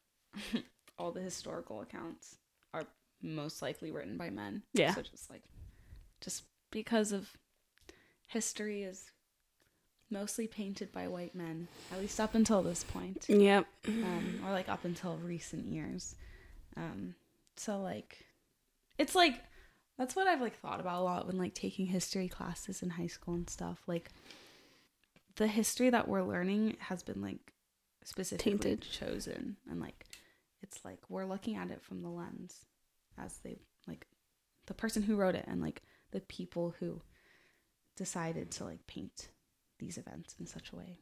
all 1.00 1.12
the 1.12 1.22
historical 1.22 1.82
accounts 1.82 2.38
are 2.74 2.84
most 3.24 3.62
likely 3.62 3.92
written 3.92 4.18
by 4.18 4.30
men. 4.30 4.64
Yeah. 4.74 4.94
So 4.94 5.02
just 5.02 5.30
like, 5.30 5.44
just 6.22 6.44
because 6.72 7.12
of 7.12 7.32
history 8.28 8.84
is 8.84 9.12
mostly 10.10 10.48
painted 10.48 10.92
by 10.92 11.08
white 11.08 11.34
men, 11.34 11.68
at 11.92 12.00
least 12.00 12.20
up 12.20 12.36
until 12.36 12.62
this 12.62 12.84
point, 12.84 13.26
yep 13.28 13.66
um, 13.88 14.42
or 14.46 14.52
like 14.52 14.70
up 14.70 14.86
until 14.86 15.18
recent 15.24 15.66
years. 15.66 16.16
Um, 16.76 17.16
so 17.56 17.80
like, 17.80 18.26
it's 18.98 19.16
like 19.16 19.42
that's 19.98 20.16
what 20.16 20.28
I've 20.28 20.42
like 20.42 20.60
thought 20.60 20.80
about 20.80 21.02
a 21.02 21.04
lot 21.04 21.28
when 21.28 21.38
like 21.38 21.54
taking 21.54 21.88
history 21.88 22.28
classes 22.28 22.82
in 22.82 22.92
high 22.92 23.08
school 23.08 23.36
and 23.36 23.50
stuff. 23.50 23.82
Like, 23.88 24.10
the 25.36 25.48
history 25.48 25.90
that 25.90 26.08
we're 26.08 26.24
learning 26.24 26.78
has 26.80 27.02
been 27.02 27.22
like 27.22 27.54
specifically 28.04 28.52
Tainted. 28.52 28.82
chosen, 28.82 29.58
and 29.70 29.80
like, 29.80 30.06
it's 30.62 30.84
like 30.86 31.00
we're 31.10 31.26
looking 31.26 31.56
at 31.56 31.72
it 31.72 31.82
from 31.82 32.02
the 32.02 32.10
lens 32.10 32.66
as 33.18 33.38
they 33.44 33.58
like 33.88 34.08
the 34.66 34.74
person 34.74 35.04
who 35.04 35.16
wrote 35.16 35.36
it 35.36 35.46
and 35.48 35.62
like 35.62 35.82
the 36.12 36.22
people 36.22 36.76
who 36.80 37.02
decided 37.96 38.52
to 38.52 38.64
like 38.64 38.86
paint 38.88 39.30
these 39.80 39.98
events 39.98 40.36
in 40.40 40.46
such 40.46 40.72
a 40.72 40.76
way 40.76 40.98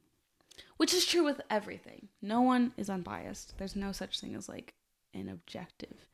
which 0.78 0.94
is 0.94 1.06
true 1.06 1.24
with 1.24 1.42
everything. 1.50 2.08
No 2.22 2.42
one 2.42 2.74
is 2.78 2.90
unbiased. 2.90 3.58
There's 3.58 3.76
no 3.76 3.92
such 3.92 4.20
thing 4.20 4.36
as 4.36 4.50
like 4.50 4.74
an 5.14 5.30
objective 5.30 6.08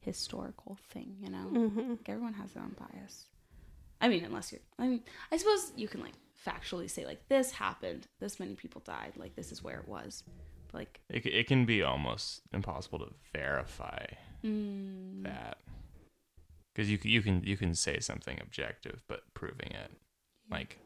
historical 0.00 0.78
thing, 0.90 1.16
you 1.20 1.30
know? 1.30 1.50
mm-hmm. 1.50 1.90
Like 1.90 2.08
everyone 2.08 2.34
has 2.34 2.52
their 2.52 2.62
own 2.62 2.76
bias. 2.78 3.26
I 4.00 4.08
mean, 4.08 4.24
unless 4.24 4.52
you're 4.52 4.60
I 4.78 4.88
mean, 4.88 5.02
I 5.32 5.36
suppose 5.36 5.72
you 5.76 5.88
can 5.88 6.00
like 6.00 6.14
factually 6.46 6.90
say 6.90 7.06
like 7.06 7.28
this 7.28 7.52
happened, 7.52 8.06
this 8.20 8.38
many 8.38 8.54
people 8.54 8.82
died, 8.84 9.14
like 9.16 9.34
this 9.34 9.52
is 9.52 9.62
where 9.62 9.78
it 9.78 9.88
was. 9.88 10.22
But 10.68 10.78
like 10.78 11.00
it, 11.08 11.26
it 11.26 11.46
can 11.46 11.64
be 11.64 11.82
almost 11.82 12.42
impossible 12.52 12.98
to 13.00 13.14
verify 13.32 14.04
Mm. 14.44 15.22
that 15.24 15.58
because 16.74 16.90
you 16.90 16.98
can 16.98 17.10
you 17.10 17.22
can 17.22 17.42
you 17.44 17.56
can 17.56 17.74
say 17.74 17.98
something 18.00 18.38
objective, 18.40 19.02
but 19.08 19.22
proving 19.32 19.70
it, 19.70 19.90
like 20.50 20.78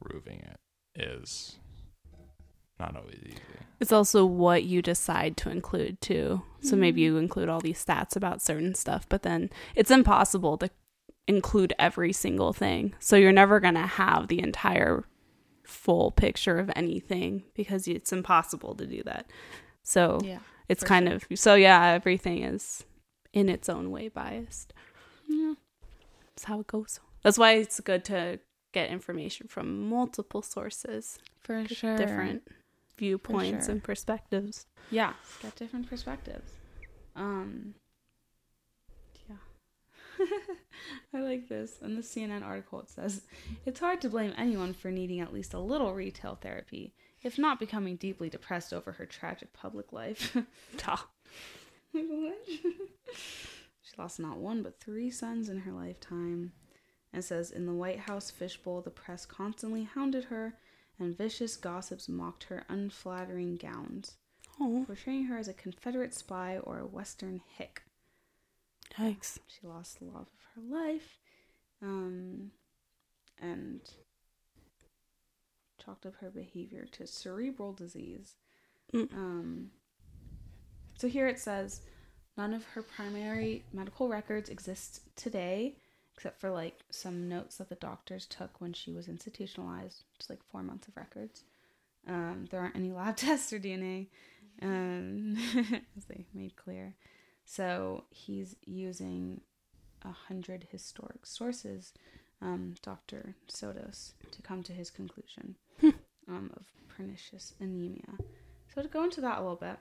proving 0.00 0.40
it, 0.40 0.58
is 0.94 1.56
not 2.78 2.96
always 2.96 3.18
easy. 3.26 3.36
It's 3.80 3.92
also 3.92 4.24
what 4.24 4.64
you 4.64 4.82
decide 4.82 5.36
to 5.38 5.50
include 5.50 6.00
too. 6.00 6.42
So 6.60 6.76
maybe 6.76 7.00
Mhm. 7.00 7.04
you 7.04 7.16
include 7.18 7.48
all 7.48 7.60
these 7.60 7.82
stats 7.84 8.14
about 8.16 8.40
certain 8.42 8.74
stuff, 8.74 9.08
but 9.08 9.22
then 9.22 9.50
it's 9.74 9.90
impossible 9.90 10.56
to 10.58 10.70
include 11.26 11.72
every 11.78 12.12
single 12.12 12.52
thing. 12.52 12.94
So 12.98 13.16
you're 13.16 13.32
never 13.32 13.60
going 13.60 13.74
to 13.74 13.86
have 13.86 14.28
the 14.28 14.40
entire 14.40 15.04
full 15.64 16.10
picture 16.10 16.58
of 16.58 16.70
anything 16.76 17.44
because 17.54 17.86
it's 17.88 18.12
impossible 18.12 18.74
to 18.76 18.86
do 18.86 19.02
that. 19.04 19.30
So 19.82 20.20
Yeah. 20.24 20.40
It's 20.70 20.82
for 20.82 20.86
kind 20.86 21.08
sure. 21.08 21.16
of 21.16 21.38
so 21.38 21.54
yeah, 21.54 21.88
everything 21.88 22.44
is 22.44 22.84
in 23.32 23.48
its 23.48 23.68
own 23.68 23.90
way 23.90 24.08
biased. 24.08 24.72
Yeah. 25.28 25.54
That's 26.30 26.44
how 26.44 26.60
it 26.60 26.66
goes. 26.66 27.00
That's 27.22 27.38
why 27.38 27.52
it's 27.52 27.80
good 27.80 28.04
to 28.06 28.38
get 28.72 28.90
information 28.90 29.48
from 29.48 29.88
multiple 29.88 30.42
sources, 30.42 31.18
For 31.40 31.66
sure. 31.66 31.96
different 31.96 32.46
viewpoints 32.96 33.66
sure. 33.66 33.72
and 33.72 33.82
perspectives. 33.82 34.66
Yeah. 34.90 35.12
Get 35.42 35.56
different 35.56 35.88
perspectives. 35.88 36.52
Um. 37.16 37.74
Yeah. 39.28 40.26
I 41.14 41.20
like 41.20 41.48
this. 41.48 41.78
In 41.82 41.96
the 41.96 42.02
CNN 42.02 42.44
article, 42.44 42.80
it 42.80 42.90
says 42.90 43.22
it's 43.66 43.80
hard 43.80 44.00
to 44.02 44.08
blame 44.08 44.32
anyone 44.36 44.72
for 44.72 44.90
needing 44.90 45.20
at 45.20 45.32
least 45.32 45.54
a 45.54 45.58
little 45.58 45.94
retail 45.94 46.36
therapy, 46.40 46.94
if 47.22 47.38
not 47.38 47.58
becoming 47.60 47.96
deeply 47.96 48.28
depressed 48.30 48.72
over 48.72 48.92
her 48.92 49.06
tragic 49.06 49.52
public 49.52 49.92
life. 49.92 50.36
She 53.82 53.96
lost 53.98 54.20
not 54.20 54.36
one 54.36 54.62
but 54.62 54.78
three 54.78 55.10
sons 55.10 55.48
in 55.48 55.58
her 55.58 55.72
lifetime. 55.72 56.52
And 57.12 57.24
says 57.24 57.50
in 57.50 57.66
the 57.66 57.72
White 57.74 57.98
House 57.98 58.30
fishbowl, 58.30 58.82
the 58.82 58.90
press 58.90 59.26
constantly 59.26 59.82
hounded 59.82 60.24
her, 60.24 60.54
and 60.96 61.16
vicious 61.16 61.56
gossips 61.56 62.08
mocked 62.08 62.44
her 62.44 62.64
unflattering 62.68 63.56
gowns, 63.56 64.16
Oh, 64.60 64.84
portraying 64.86 65.24
her 65.24 65.36
as 65.38 65.48
a 65.48 65.52
Confederate 65.54 66.14
spy 66.14 66.58
or 66.58 66.78
a 66.78 66.86
Western 66.86 67.40
hick. 67.56 67.82
yikes. 68.96 69.38
She 69.48 69.66
lost 69.66 69.98
the 69.98 70.04
love 70.04 70.28
of 70.28 70.44
her 70.54 70.62
life, 70.62 71.18
um, 71.82 72.52
and 73.40 73.80
chalked 75.84 76.06
up 76.06 76.14
her 76.20 76.30
behavior 76.30 76.86
to 76.92 77.06
cerebral 77.06 77.72
disease. 77.72 78.36
Mm. 78.94 79.12
Um, 79.14 79.70
so 80.98 81.08
here 81.08 81.28
it 81.28 81.38
says 81.38 81.80
none 82.36 82.54
of 82.54 82.64
her 82.66 82.82
primary 82.82 83.64
medical 83.72 84.08
records 84.08 84.50
exist 84.50 85.02
today, 85.16 85.76
except 86.14 86.40
for 86.40 86.50
like 86.50 86.80
some 86.90 87.28
notes 87.28 87.56
that 87.56 87.68
the 87.68 87.74
doctors 87.76 88.26
took 88.26 88.60
when 88.60 88.72
she 88.72 88.92
was 88.92 89.08
institutionalized, 89.08 90.04
just 90.18 90.30
like 90.30 90.42
four 90.50 90.62
months 90.62 90.88
of 90.88 90.96
records. 90.96 91.44
Um, 92.06 92.46
there 92.50 92.60
aren't 92.60 92.76
any 92.76 92.92
lab 92.92 93.16
tests 93.16 93.52
or 93.52 93.58
DNA, 93.58 94.08
um, 94.62 95.36
as 95.96 96.04
they 96.06 96.26
made 96.34 96.56
clear. 96.56 96.94
So 97.44 98.04
he's 98.10 98.56
using 98.64 99.40
a 100.02 100.12
hundred 100.12 100.68
historic 100.70 101.26
sources, 101.26 101.92
um, 102.40 102.74
Dr. 102.82 103.34
Sotos, 103.48 104.12
to 104.30 104.42
come 104.42 104.62
to 104.62 104.72
his 104.72 104.90
conclusion 104.90 105.56
um, 106.28 106.50
of 106.56 106.64
pernicious 106.88 107.54
anemia. 107.60 108.04
So 108.74 108.82
to 108.82 108.88
go 108.88 109.04
into 109.04 109.20
that 109.22 109.38
a 109.38 109.40
little 109.40 109.56
bit, 109.56 109.76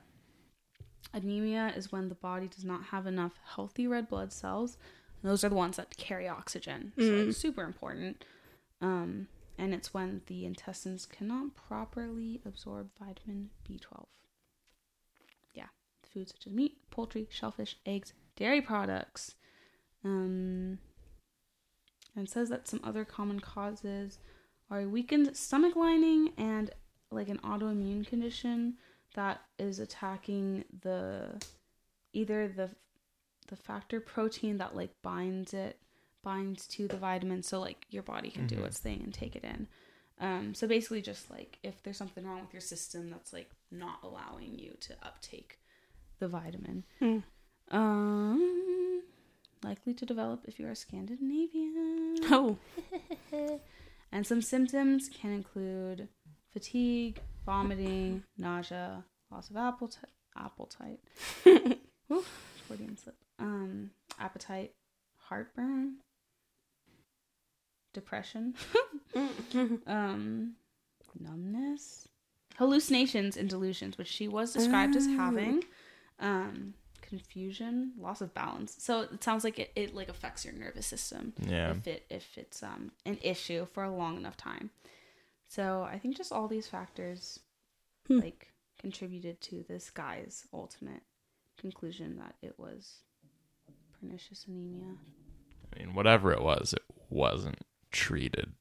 anemia 1.14 1.74
is 1.76 1.91
when 1.91 2.10
the 2.10 2.16
body 2.16 2.47
does 2.47 2.66
not 2.66 2.84
have 2.86 3.06
enough 3.08 3.34
healthy 3.56 3.88
red 3.88 4.08
blood 4.08 4.32
cells. 4.34 4.78
And 5.22 5.30
those 5.30 5.43
are 5.43 5.50
the 5.50 5.56
ones 5.56 5.78
that 5.78 5.95
carry 5.97 6.28
oxygen, 6.28 6.93
so 6.97 7.04
Mm. 7.04 7.28
it's 7.30 7.38
super 7.38 7.64
important. 7.64 8.24
Um, 8.82 9.28
and 9.58 9.74
it's 9.74 9.93
when 9.93 10.22
the 10.28 10.45
intestines 10.45 11.06
cannot 11.06 11.56
properly 11.56 12.41
absorb 12.45 12.89
vitamin 12.97 13.50
B12. 13.68 14.06
Yeah, 15.54 15.68
foods 16.14 16.32
such 16.32 16.47
as 16.47 16.54
meat, 16.54 16.89
poultry, 16.89 17.28
shellfish, 17.30 17.76
eggs, 17.86 18.14
dairy 18.38 18.62
products. 18.62 19.36
Um, 20.06 20.80
and 22.16 22.26
it 22.28 22.30
says 22.32 22.47
that 22.47 22.70
some 22.70 22.80
other 22.84 23.04
common 23.04 23.41
causes 23.41 24.20
are 24.72 24.82
a 24.82 24.88
weakened 24.88 25.36
stomach 25.36 25.76
lining 25.76 26.32
and 26.38 26.72
like 27.11 27.30
an 27.30 27.39
autoimmune 27.39 28.05
condition 28.05 28.76
that 29.15 29.41
is 29.57 29.80
attacking 29.80 30.63
the 30.82 31.41
either 32.13 32.47
the 32.47 32.70
the 33.47 33.55
factor 33.55 33.99
protein 33.99 34.57
that 34.59 34.76
like 34.76 34.91
binds 35.01 35.53
it 35.53 35.80
binds 36.24 36.67
to 36.67 36.88
the 36.88 36.97
vitamin 36.97 37.41
so 37.41 37.59
like 37.59 37.86
your 37.89 38.03
body 38.03 38.30
can 38.30 38.45
do 38.45 38.57
Mhm. 38.57 38.65
its 38.67 38.80
thing 38.80 39.01
and 39.03 39.13
take 39.13 39.36
it 39.36 39.43
in 39.43 39.67
um 40.20 40.53
so 40.53 40.67
basically 40.67 41.01
just 41.01 41.32
like 41.32 41.57
if 41.63 41.82
there's 41.82 41.97
something 41.97 42.26
wrong 42.26 42.41
with 42.41 42.53
your 42.53 42.61
system 42.61 43.09
that's 43.09 43.34
like 43.34 43.49
not 43.72 43.99
allowing 44.03 44.59
you 44.59 44.76
to 44.82 44.93
uptake 45.01 45.57
the 46.20 46.28
vitamin 46.28 46.84
Hmm. 46.99 47.20
um 47.72 49.01
likely 49.63 49.93
to 49.95 50.05
develop 50.05 50.41
if 50.47 50.59
you 50.59 50.67
are 50.67 50.76
Scandinavian 50.76 52.17
Oh, 52.30 52.57
and 54.12 54.26
some 54.26 54.41
symptoms 54.41 55.10
can 55.14 55.32
include 55.32 56.07
fatigue, 56.51 57.20
vomiting, 57.45 58.24
nausea, 58.38 59.03
loss 59.32 59.49
of 59.49 59.57
appetite, 59.57 60.10
appetite, 60.38 60.99
Ooh, 62.12 62.24
slip, 62.68 63.16
um, 63.39 63.91
appetite, 64.20 64.74
heartburn, 65.18 65.97
depression, 67.93 68.53
um, 69.88 70.53
numbness, 71.20 72.07
hallucinations 72.57 73.38
and 73.38 73.49
delusions, 73.49 73.97
which 73.97 74.07
she 74.07 74.28
was 74.28 74.53
described 74.53 74.95
as 74.95 75.07
Oh. 75.07 75.16
having, 75.18 75.64
um, 76.20 76.74
confusion, 77.10 77.93
loss 77.99 78.22
of 78.22 78.34
balance. 78.34 78.76
So 78.80 79.01
it 79.01 79.24
sounds 79.24 79.43
like 79.43 79.57
it, 79.60 79.72
it 79.76 79.93
like 79.95 80.10
affects 80.10 80.45
your 80.45 80.53
nervous 80.53 80.86
system 80.88 81.34
Yeah. 81.39 81.72
if 81.72 81.88
it 81.88 82.05
if 82.10 82.38
it's 82.38 82.62
um 82.64 82.91
an 83.05 83.18
issue 83.22 83.66
for 83.74 83.84
a 83.84 83.91
long 83.93 84.16
enough 84.18 84.38
time. 84.38 84.70
So 85.47 85.84
I 85.84 85.97
think 85.99 86.16
just 86.16 86.32
all 86.32 86.47
these 86.47 86.68
factors 86.68 87.39
Hmm. 88.07 88.20
like 88.20 88.53
contributed 88.80 89.41
to 89.41 89.64
this 89.68 89.89
guy's 89.89 90.45
ultimate 90.53 91.01
conclusion 91.60 92.18
that 92.20 92.36
it 92.41 92.57
was 92.60 92.99
pernicious 93.99 94.45
anemia. 94.47 94.95
I 95.76 95.80
mean, 95.80 95.93
whatever 95.93 96.32
it 96.32 96.41
was, 96.41 96.74
it 96.74 96.84
wasn't 97.10 97.60
treated. 97.91 98.53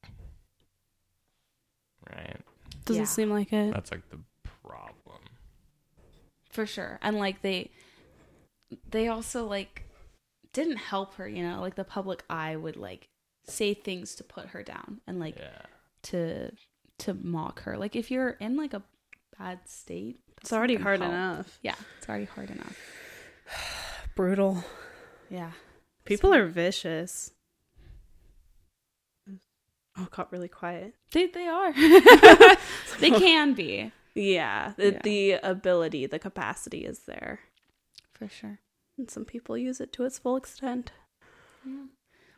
Right. 2.09 2.41
doesn't 2.85 3.01
Yeah. 3.03 3.07
seem 3.07 3.29
like 3.29 3.53
it. 3.53 3.73
That's 3.73 3.91
like 3.91 4.09
the 4.09 4.19
problem. 4.43 5.21
For 6.49 6.65
sure. 6.65 6.99
And 7.01 7.17
like 7.17 7.41
they 7.41 7.71
they 8.89 9.07
also 9.07 9.45
like 9.45 9.83
didn't 10.53 10.77
help 10.77 11.15
her, 11.15 11.27
you 11.27 11.43
know, 11.43 11.61
like 11.61 11.75
the 11.75 11.83
public 11.83 12.23
eye 12.29 12.55
would 12.55 12.75
like 12.77 13.09
say 13.45 13.73
things 13.73 14.15
to 14.15 14.23
put 14.23 14.47
her 14.49 14.63
down 14.63 15.01
and 15.07 15.19
like 15.19 15.37
yeah. 15.37 15.61
to 16.03 16.51
to 16.99 17.13
mock 17.13 17.61
her. 17.63 17.77
Like 17.77 17.95
if 17.95 18.11
you're 18.11 18.31
in 18.31 18.57
like 18.57 18.73
a 18.73 18.83
bad 19.37 19.59
state, 19.67 20.19
It's 20.41 20.51
already 20.53 20.75
hard 20.75 20.99
help. 21.01 21.11
enough. 21.11 21.59
Yeah, 21.61 21.75
it's 21.97 22.09
already 22.09 22.25
hard 22.25 22.49
enough. 22.51 22.75
Brutal. 24.15 24.63
Yeah. 25.29 25.51
People 26.05 26.31
So- 26.31 26.37
are 26.37 26.45
vicious. 26.47 27.31
Oh, 29.97 30.07
got 30.11 30.31
really 30.31 30.47
quiet. 30.47 30.93
They 31.11 31.27
they 31.27 31.47
are. 31.47 31.73
they 32.99 33.11
can 33.11 33.53
be 33.53 33.91
Yeah, 34.15 34.73
the, 34.77 34.91
Yeah. 34.93 34.99
the 35.03 35.31
ability, 35.43 36.05
the 36.05 36.19
capacity 36.19 36.85
is 36.85 36.99
there. 37.05 37.39
For 38.19 38.27
sure. 38.29 38.59
And 38.97 39.09
some 39.09 39.25
people 39.25 39.57
use 39.57 39.79
it 39.81 39.91
to 39.93 40.03
its 40.05 40.19
full 40.19 40.35
extent. 40.35 40.91
Yeah. 41.65 41.85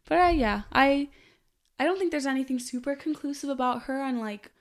But 0.08 0.18
uh, 0.20 0.30
yeah, 0.30 0.62
I 0.72 1.10
I 1.80 1.84
don't 1.86 1.98
think 1.98 2.12
there's 2.12 2.26
anything 2.28 2.60
super 2.60 2.95
conclusive 2.95 3.49
about 3.49 3.84
her 3.84 4.02
on 4.02 4.20
like 4.20 4.52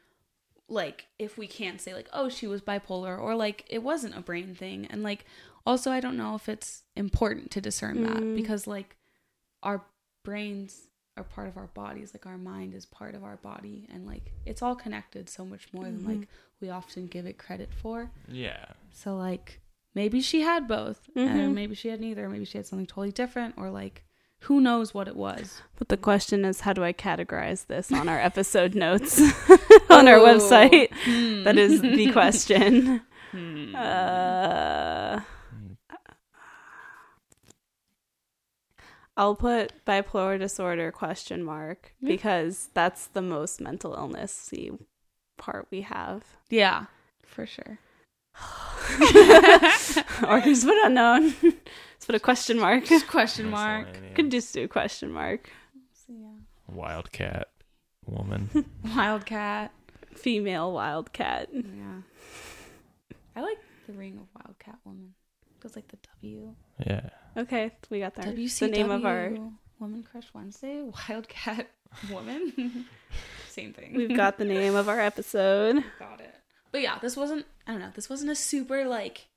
like 0.68 1.06
if 1.18 1.36
we 1.36 1.46
can't 1.46 1.80
say 1.80 1.92
like 1.94 2.08
oh 2.12 2.28
she 2.28 2.46
was 2.46 2.60
bipolar 2.62 3.18
or 3.18 3.34
like 3.34 3.64
it 3.68 3.82
wasn't 3.82 4.16
a 4.16 4.20
brain 4.20 4.54
thing 4.54 4.86
and 4.88 5.02
like 5.02 5.24
also 5.66 5.90
I 5.90 6.00
don't 6.00 6.16
know 6.16 6.34
if 6.36 6.48
it's 6.48 6.84
important 6.96 7.50
to 7.52 7.60
discern 7.60 8.02
that 8.04 8.18
Mm. 8.18 8.36
because 8.36 8.66
like 8.68 8.96
our 9.62 9.82
brains 10.24 10.86
are 11.16 11.24
part 11.24 11.48
of 11.48 11.56
our 11.56 11.66
bodies 11.68 12.14
like 12.14 12.24
our 12.24 12.38
mind 12.38 12.72
is 12.74 12.86
part 12.86 13.14
of 13.16 13.24
our 13.24 13.36
body 13.36 13.88
and 13.92 14.06
like 14.06 14.32
it's 14.46 14.62
all 14.62 14.76
connected 14.76 15.28
so 15.28 15.44
much 15.44 15.66
more 15.72 15.84
than 15.84 16.04
like 16.06 16.28
we 16.60 16.70
often 16.70 17.08
give 17.08 17.26
it 17.26 17.36
credit 17.36 17.70
for 17.74 18.10
Yeah. 18.28 18.66
so 18.92 19.16
like 19.16 19.60
maybe 19.94 20.20
she 20.20 20.40
had 20.42 20.66
both 20.68 21.08
or 21.16 21.22
Mhm. 21.22 21.54
maybe 21.54 21.74
she 21.74 21.88
had 21.88 22.00
neither 22.00 22.28
maybe 22.28 22.44
she 22.44 22.58
had 22.58 22.66
something 22.66 22.86
totally 22.86 23.12
different 23.12 23.54
or 23.56 23.70
like 23.70 24.04
who 24.44 24.60
knows 24.60 24.94
what 24.94 25.06
it 25.08 25.16
was 25.16 25.60
But 25.76 25.88
the 25.88 25.96
question 25.98 26.44
is, 26.46 26.60
how 26.60 26.72
do 26.72 26.82
I 26.82 26.92
categorize 26.94 27.66
this 27.66 27.92
on 27.92 28.08
our 28.08 28.18
episode 28.30 28.74
notes 28.74 29.20
on 29.90 30.08
our 30.08 30.16
Oh. 30.18 30.24
website? 30.24 30.88
Hmm. 31.04 31.42
That 31.44 31.58
is 31.58 31.82
the 31.82 32.10
question. 32.18 33.02
Hmm. 33.32 33.74
Uh, 33.76 35.20
I'll 39.16 39.34
put 39.36 39.72
bipolar 39.84 40.38
disorder 40.38 40.90
question 40.90 41.42
mark 41.44 41.92
because 42.02 42.70
that's 42.72 43.08
the 43.08 43.20
most 43.22 43.60
mental 43.60 43.92
illness 43.94 44.50
part 45.36 45.66
we 45.70 45.82
have. 45.82 46.24
Yeah, 46.48 46.86
for 47.26 47.44
sure. 47.44 47.78
or 50.28 50.40
just 50.40 50.64
put 50.64 50.76
unknown. 50.84 51.30
Just 51.40 51.56
put 52.06 52.14
a 52.14 52.20
question 52.20 52.58
mark. 52.58 52.84
Just 52.84 53.06
question 53.06 53.48
mark. 53.50 53.86
Could 54.14 54.30
just 54.30 54.52
do 54.52 54.64
a 54.64 54.68
question 54.68 55.10
mark. 55.12 55.50
So, 55.92 56.12
yeah. 56.12 56.74
Wildcat 56.74 57.48
woman. 58.06 58.50
Wildcat. 58.96 59.72
Female 60.14 60.72
wildcat. 60.72 61.48
Yeah. 61.52 62.02
I 63.36 63.40
like 63.40 63.58
the 63.86 63.92
ring 63.94 64.18
of 64.20 64.26
Wildcat 64.44 64.78
Woman. 64.84 65.14
It 65.56 65.62
Feels 65.62 65.76
like 65.76 65.88
the 65.88 65.98
W. 66.20 66.54
yeah. 66.84 67.08
Okay, 67.36 67.70
we 67.90 68.00
got 68.00 68.14
there. 68.16 68.32
WCW. 68.32 68.58
the 68.58 68.68
name 68.68 68.90
of 68.90 69.06
our. 69.06 69.32
Woman 69.78 70.02
Crush 70.02 70.26
Wednesday. 70.34 70.82
Wildcat 70.82 71.70
Woman. 72.10 72.86
Same 73.48 73.72
thing. 73.72 73.94
We've 73.94 74.14
got 74.14 74.36
the 74.36 74.44
name 74.44 74.74
of 74.74 74.88
our 74.88 75.00
episode. 75.00 75.82
got 75.98 76.20
it. 76.20 76.34
But 76.72 76.82
yeah, 76.82 76.98
this 77.00 77.16
wasn't. 77.16 77.46
I 77.66 77.72
don't 77.72 77.80
know. 77.80 77.90
This 77.94 78.08
wasn't 78.10 78.30
a 78.30 78.34
super 78.34 78.84
like, 78.86 79.28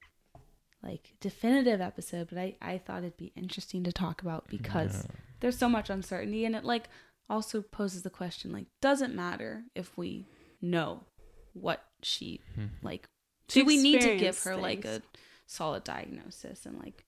like 0.84 1.14
definitive 1.20 1.82
episode. 1.82 2.30
But 2.30 2.38
I 2.38 2.56
I 2.62 2.78
thought 2.78 3.00
it'd 3.00 3.18
be 3.18 3.32
interesting 3.36 3.84
to 3.86 3.92
talk 3.92 4.22
about 4.22 4.48
because 4.48 5.06
Yeah. 5.06 5.16
there's 5.40 5.58
so 5.58 5.70
much 5.70 5.90
uncertainty 5.90 6.46
and 6.46 6.56
it 6.56 6.64
like 6.64 6.90
also 7.30 7.62
poses 7.62 8.02
the 8.04 8.10
question 8.10 8.52
like 8.52 8.66
does 8.82 9.02
it 9.02 9.10
matter 9.10 9.64
if 9.76 9.98
we 9.98 10.28
know 10.62 11.06
what 11.54 11.84
she 12.02 12.42
Hmm. 12.56 12.66
like 12.82 13.08
She 13.48 13.62
do 13.62 13.66
we 13.66 13.78
need 13.78 14.02
to 14.02 14.18
give 14.18 14.36
experienced 14.36 14.44
her 14.46 14.56
like 14.58 14.86
a 14.86 15.02
solid 15.48 15.84
diagnosis 15.86 16.66
and 16.66 16.78
like 16.80 17.06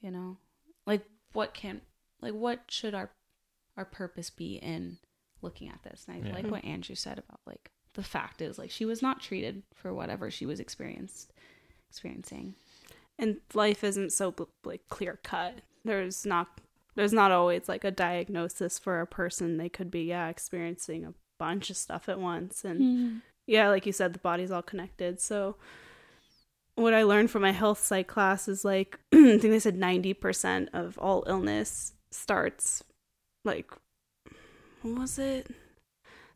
you 0.00 0.10
know 0.10 0.36
like 0.86 1.02
what 1.32 1.54
can 1.54 1.80
like 2.20 2.34
what 2.34 2.60
should 2.68 2.94
our 2.94 3.10
our 3.76 3.84
purpose 3.86 4.28
be 4.30 4.56
in 4.56 4.98
looking 5.42 5.68
at 5.70 5.82
this 5.82 6.04
and 6.06 6.22
i 6.22 6.28
Yeah. 6.28 6.34
like 6.34 6.46
what 6.50 6.64
andrew 6.64 6.94
said 6.94 7.18
about 7.18 7.40
like 7.46 7.70
the 7.94 8.02
fact 8.02 8.40
is 8.40 8.58
like 8.58 8.70
she 8.70 8.84
was 8.84 9.02
not 9.02 9.20
treated 9.20 9.62
for 9.74 9.92
whatever 9.92 10.30
she 10.30 10.46
was 10.46 10.60
experienced 10.60 11.32
experiencing. 11.88 12.54
And 13.18 13.38
life 13.52 13.84
isn't 13.84 14.12
so 14.12 14.34
like 14.64 14.82
clear 14.88 15.18
cut 15.22 15.60
there's 15.84 16.26
not 16.26 16.60
there's 16.94 17.12
not 17.12 17.30
always 17.30 17.68
like 17.68 17.84
a 17.84 17.90
diagnosis 17.90 18.78
for 18.78 19.00
a 19.00 19.06
person. 19.06 19.56
They 19.56 19.68
could 19.68 19.90
be 19.90 20.02
yeah 20.02 20.28
experiencing 20.28 21.04
a 21.04 21.14
bunch 21.38 21.70
of 21.70 21.76
stuff 21.76 22.08
at 22.08 22.20
once. 22.20 22.64
And 22.64 22.80
hmm. 22.80 23.16
yeah 23.46 23.68
like 23.68 23.86
you 23.86 23.92
said 23.92 24.12
the 24.12 24.18
body's 24.18 24.50
all 24.50 24.62
connected. 24.62 25.20
So 25.20 25.56
what 26.80 26.94
i 26.94 27.02
learned 27.02 27.30
from 27.30 27.42
my 27.42 27.52
health 27.52 27.78
psych 27.78 28.08
class 28.08 28.48
is 28.48 28.64
like 28.64 28.98
i 29.12 29.16
think 29.38 29.42
they 29.42 29.58
said 29.58 29.78
90% 29.78 30.68
of 30.72 30.98
all 30.98 31.24
illness 31.26 31.92
starts 32.10 32.82
like 33.44 33.70
what 34.82 35.00
was 35.00 35.18
it 35.18 35.48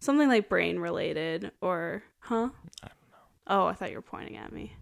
something 0.05 0.29
like 0.29 0.49
brain 0.49 0.79
related 0.79 1.51
or 1.61 2.03
huh? 2.21 2.51
I 2.83 2.89
don't 2.89 3.11
know. 3.11 3.19
oh 3.49 3.67
i 3.67 3.73
thought 3.73 3.91
you 3.91 3.97
were 3.97 4.03
pointing 4.03 4.37
at 4.37 4.53
me. 4.53 4.77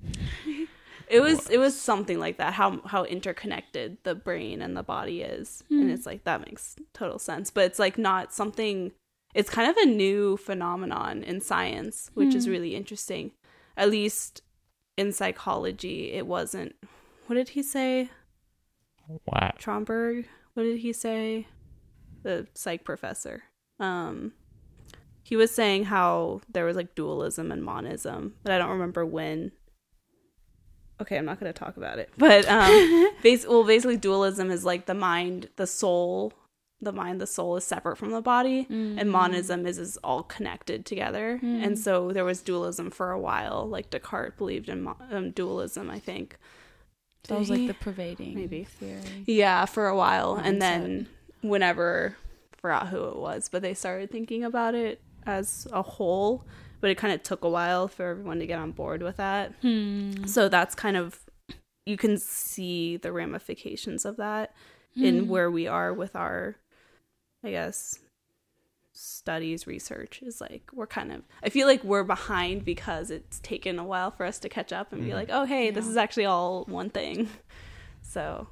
It 1.08 1.20
was 1.20 1.50
it 1.50 1.58
was 1.58 1.78
something 1.78 2.18
like 2.18 2.38
that 2.38 2.52
how 2.54 2.80
how 2.86 3.04
interconnected 3.04 3.98
the 4.04 4.14
brain 4.14 4.62
and 4.62 4.76
the 4.76 4.82
body 4.82 5.20
is. 5.22 5.62
And 5.68 5.84
Hmm. 5.84 5.90
it's 5.90 6.06
like 6.06 6.24
that 6.24 6.40
makes 6.46 6.76
total 6.94 7.18
sense. 7.18 7.50
But 7.50 7.64
it's 7.64 7.78
like 7.78 7.98
not 7.98 8.32
something 8.32 8.92
it's 9.34 9.50
kind 9.50 9.68
of 9.70 9.76
a 9.78 9.86
new 9.86 10.36
phenomenon 10.36 11.22
in 11.22 11.40
science 11.40 12.10
which 12.14 12.34
is 12.34 12.44
Hmm. 12.46 12.52
really 12.52 12.74
interesting. 12.76 13.32
At 13.76 13.90
least 13.90 14.42
in 14.96 15.12
psychology 15.12 16.12
it 16.12 16.26
wasn't 16.26 16.74
what 17.26 17.34
did 17.36 17.50
he 17.50 17.62
say? 17.62 18.10
What? 19.24 19.58
Tromberg? 19.58 20.26
What 20.54 20.62
did 20.62 20.78
he 20.78 20.92
say? 20.92 21.46
The 22.22 22.46
psych 22.54 22.84
professor. 22.84 23.42
Um 23.80 24.32
he 25.22 25.36
was 25.36 25.50
saying 25.50 25.84
how 25.84 26.40
there 26.52 26.64
was 26.64 26.76
like 26.76 26.94
dualism 26.94 27.50
and 27.52 27.62
monism 27.62 28.34
but 28.42 28.52
i 28.52 28.58
don't 28.58 28.70
remember 28.70 29.04
when. 29.06 29.52
Okay 31.00 31.16
i'm 31.18 31.24
not 31.24 31.40
going 31.40 31.52
to 31.52 31.58
talk 31.58 31.76
about 31.76 31.98
it 31.98 32.10
but 32.16 32.46
um 32.48 33.10
bas- 33.22 33.46
well 33.46 33.64
basically 33.64 33.96
dualism 33.96 34.50
is 34.50 34.64
like 34.64 34.86
the 34.86 34.94
mind 34.94 35.48
the 35.56 35.66
soul 35.66 36.32
the 36.80 36.92
mind 36.92 37.20
the 37.20 37.26
soul 37.26 37.56
is 37.56 37.64
separate 37.64 37.96
from 37.96 38.10
the 38.10 38.20
body 38.20 38.66
Mm. 38.70 39.00
and 39.00 39.10
monism 39.10 39.66
is 39.66 39.78
is 39.78 39.96
all 39.98 40.22
connected 40.24 40.84
together. 40.84 41.38
Mm. 41.42 41.64
and 41.64 41.78
so 41.78 42.12
there 42.12 42.24
was 42.24 42.40
dualism 42.42 42.90
for 42.90 43.10
a 43.10 43.18
while 43.20 43.66
like 43.68 43.90
descartes 43.90 44.36
believed 44.36 44.68
in 44.68 44.82
mo- 44.82 44.96
um, 45.10 45.30
dualism 45.30 45.90
i 45.90 45.98
think. 45.98 46.36
That 47.28 47.38
was 47.38 47.50
like 47.50 47.68
the 47.68 47.74
pervading 47.74 48.34
Maybe. 48.34 48.64
theory. 48.64 49.22
Yeah 49.26 49.64
for 49.66 49.86
a 49.86 49.96
while 49.96 50.34
and 50.34 50.60
then 50.60 51.06
whenever 51.40 52.16
forgot 52.60 52.88
who 52.88 53.04
it 53.08 53.16
was 53.16 53.48
but 53.48 53.62
they 53.62 53.74
started 53.74 54.10
thinking 54.10 54.42
about 54.44 54.74
it 54.74 55.00
as 55.26 55.66
a 55.72 55.82
whole 55.82 56.44
but 56.80 56.90
it 56.90 56.96
kind 56.98 57.12
of 57.14 57.22
took 57.22 57.44
a 57.44 57.48
while 57.48 57.86
for 57.88 58.06
everyone 58.10 58.38
to 58.40 58.46
get 58.46 58.58
on 58.58 58.72
board 58.72 59.02
with 59.02 59.16
that 59.16 59.52
hmm. 59.62 60.24
so 60.24 60.48
that's 60.48 60.74
kind 60.74 60.96
of 60.96 61.20
you 61.86 61.96
can 61.96 62.16
see 62.18 62.96
the 62.96 63.12
ramifications 63.12 64.04
of 64.04 64.16
that 64.16 64.54
in 64.96 65.24
Hmm. 65.24 65.28
where 65.28 65.50
we 65.50 65.66
are 65.66 65.92
with 65.92 66.14
our 66.16 66.56
i 67.44 67.50
guess 67.50 67.98
studies 68.94 69.66
research 69.66 70.20
is 70.22 70.38
like 70.40 70.68
we're 70.72 70.86
kind 70.86 71.10
of 71.12 71.22
i 71.42 71.48
feel 71.48 71.66
like 71.66 71.82
we're 71.82 72.04
behind 72.04 72.62
because 72.64 73.10
it's 73.10 73.40
taken 73.40 73.78
a 73.78 73.84
while 73.84 74.10
for 74.10 74.26
us 74.26 74.38
to 74.40 74.48
catch 74.50 74.70
up 74.72 74.92
and 74.92 75.02
be 75.02 75.10
Mhm. 75.10 75.14
like 75.14 75.28
oh 75.32 75.44
hey 75.46 75.70
this 75.70 75.86
is 75.86 75.96
actually 75.96 76.26
all 76.26 76.64
one 76.66 76.90
thing 76.90 77.28
so 78.02 78.48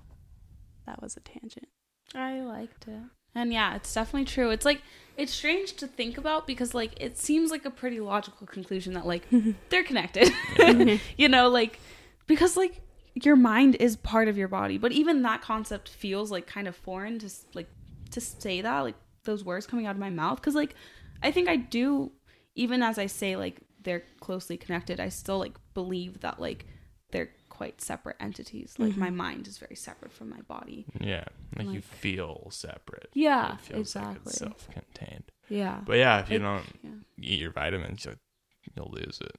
that 0.86 1.02
was 1.02 1.16
a 1.16 1.20
tangent 1.20 1.68
I 2.12 2.40
liked 2.40 2.88
it. 2.88 3.02
And 3.34 3.52
yeah, 3.52 3.76
it's 3.76 3.92
definitely 3.92 4.26
true. 4.26 4.50
It's 4.50 4.64
like 4.64 4.82
it's 5.16 5.32
strange 5.32 5.74
to 5.74 5.86
think 5.86 6.18
about 6.18 6.46
because 6.46 6.74
like 6.74 7.00
it 7.00 7.18
seems 7.18 7.50
like 7.50 7.64
a 7.64 7.70
pretty 7.70 8.00
logical 8.00 8.46
conclusion 8.46 8.94
that 8.94 9.06
like 9.06 9.26
they're 9.68 9.84
connected. 9.84 10.30
you 11.16 11.28
know, 11.28 11.48
like 11.48 11.78
because 12.26 12.56
like 12.56 12.80
your 13.14 13.36
mind 13.36 13.76
is 13.76 13.96
part 13.96 14.28
of 14.28 14.36
your 14.36 14.48
body, 14.48 14.78
but 14.78 14.92
even 14.92 15.22
that 15.22 15.42
concept 15.42 15.88
feels 15.88 16.30
like 16.30 16.46
kind 16.46 16.66
of 16.66 16.74
foreign 16.74 17.18
to 17.18 17.30
like 17.54 17.68
to 18.10 18.20
say 18.20 18.60
that 18.60 18.80
like 18.80 18.96
those 19.24 19.44
words 19.44 19.66
coming 19.66 19.86
out 19.86 19.94
of 19.94 20.00
my 20.00 20.10
mouth 20.10 20.40
cuz 20.42 20.54
like 20.54 20.74
I 21.22 21.30
think 21.30 21.48
I 21.48 21.56
do 21.56 22.12
even 22.54 22.82
as 22.82 22.98
I 22.98 23.06
say 23.06 23.36
like 23.36 23.60
they're 23.82 24.04
closely 24.20 24.56
connected, 24.56 25.00
I 25.00 25.08
still 25.08 25.38
like 25.38 25.56
believe 25.74 26.20
that 26.20 26.40
like 26.40 26.66
they're 27.12 27.30
quite 27.60 27.78
separate 27.82 28.16
entities. 28.20 28.74
Like 28.78 28.96
my 28.96 29.08
mm-hmm. 29.08 29.16
mind 29.18 29.46
is 29.46 29.58
very 29.58 29.76
separate 29.76 30.12
from 30.14 30.30
my 30.30 30.40
body. 30.48 30.86
Yeah. 30.98 31.26
Like, 31.58 31.68
you 31.68 31.82
feel 31.82 32.48
separate. 32.50 33.10
Yeah, 33.12 33.52
it 33.52 33.60
feels 33.60 33.94
like 33.94 34.04
exactly. 34.16 34.30
it's 34.30 34.38
self-contained. 34.38 35.24
Yeah. 35.50 35.80
But 35.84 35.98
yeah, 35.98 36.20
if 36.20 36.30
you 36.30 36.36
It- 36.36 36.38
don't 36.38 36.64
yeah. 36.82 36.90
eat 37.18 37.38
your 37.38 37.50
vitamins, 37.52 38.06
you'll, 38.06 38.14
you'll 38.74 38.90
lose 38.94 39.20
it. 39.20 39.36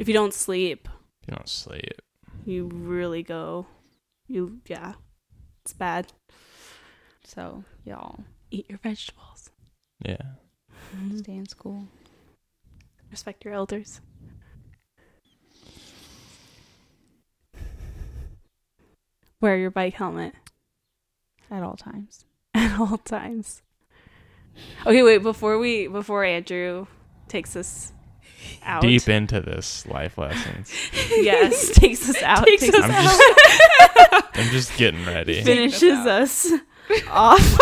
if 0.00 0.08
you 0.08 0.14
don't 0.14 0.34
sleep 0.34 0.88
If 1.22 1.28
you 1.28 1.36
don't 1.36 1.48
sleep. 1.48 2.02
you 2.44 2.66
really 2.66 3.22
go 3.22 3.68
you 4.26 4.60
yeah 4.66 4.94
it's 5.62 5.72
bad 5.72 6.12
So, 7.24 7.62
y'all, 7.84 8.24
eat 8.50 8.66
your 8.68 8.80
vegetables 8.82 9.50
Yeah. 10.04 10.26
stay 11.16 11.36
in 11.36 11.46
school. 11.46 11.86
respect 13.12 13.44
your 13.44 13.54
elders 13.54 14.00
wear 19.42 19.58
your 19.58 19.70
bike 19.70 19.94
helmet 19.94 20.34
At 21.50 21.62
all 21.62 21.76
times. 21.76 22.24
at 22.54 22.78
all 22.80 22.96
times. 22.98 23.60
Okay, 24.86 25.02
wait, 25.02 25.18
before 25.18 25.58
we 25.58 25.88
before 25.88 26.24
Andrew 26.24 26.86
takes 27.28 27.56
us 27.56 27.92
out. 28.62 28.82
Deep 28.82 29.08
into 29.08 29.40
this 29.40 29.86
life 29.86 30.16
lessons. 30.18 30.72
Yes, 31.10 31.70
takes 31.74 32.08
us 32.08 32.22
out. 32.22 32.46
Takes 32.46 32.68
us 32.68 32.74
I'm 32.84 32.90
just 32.90 34.24
I'm 34.34 34.50
just 34.50 34.76
getting 34.76 35.04
ready. 35.04 35.42
finishes 35.42 36.06
us 36.06 36.50
off. 37.10 37.58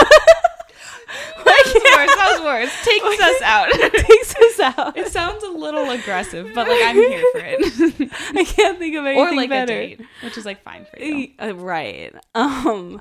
That 2.00 2.38
was 2.38 2.44
worse. 2.44 2.84
Takes 2.84 3.20
us 3.22 3.42
out. 3.42 3.70
takes 3.72 4.34
us 4.36 4.60
out. 4.60 4.96
It 4.96 5.08
sounds 5.08 5.42
a 5.44 5.50
little 5.50 5.88
aggressive, 5.90 6.50
but 6.54 6.68
like 6.68 6.80
I'm 6.82 6.96
here 6.96 7.24
for 7.32 7.40
it. 7.42 8.10
I 8.36 8.44
can't 8.44 8.78
think 8.78 8.96
of 8.96 9.04
anything 9.06 9.26
or 9.26 9.34
like 9.36 9.50
better. 9.50 9.72
a 9.74 9.96
date, 9.96 10.06
which 10.22 10.36
is 10.38 10.44
like 10.44 10.62
fine 10.62 10.84
for 10.86 10.98
you. 11.02 11.28
Uh, 11.40 11.54
right. 11.54 12.14
Um 12.34 13.00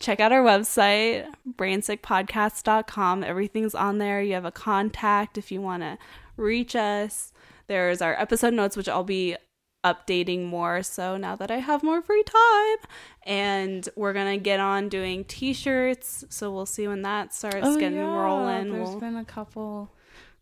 check 0.00 0.20
out 0.20 0.32
our 0.32 0.42
website, 0.42 1.26
brainsickpodcast.com. 1.56 3.24
Everything's 3.24 3.74
on 3.74 3.98
there. 3.98 4.22
You 4.22 4.34
have 4.34 4.44
a 4.44 4.50
contact 4.52 5.38
if 5.38 5.52
you 5.52 5.60
want 5.60 5.82
to 5.82 5.98
reach 6.36 6.74
us. 6.76 7.32
There's 7.66 8.02
our 8.02 8.14
episode 8.14 8.54
notes 8.54 8.76
which 8.76 8.88
I'll 8.88 9.04
be 9.04 9.36
updating 9.84 10.44
more 10.46 10.82
so 10.82 11.16
now 11.16 11.36
that 11.36 11.50
I 11.50 11.58
have 11.58 11.82
more 11.82 12.00
free 12.02 12.22
time. 12.24 12.78
And 13.24 13.88
we're 13.96 14.12
going 14.12 14.38
to 14.38 14.42
get 14.42 14.60
on 14.60 14.88
doing 14.88 15.24
t-shirts, 15.24 16.24
so 16.28 16.50
we'll 16.52 16.66
see 16.66 16.88
when 16.88 17.02
that 17.02 17.34
starts 17.34 17.58
oh, 17.62 17.78
getting 17.78 17.98
rolling. 17.98 18.70
Oh, 18.70 18.72
There's 18.72 18.88
We'll- 18.90 19.00
been 19.00 19.16
a 19.16 19.24
couple 19.24 19.90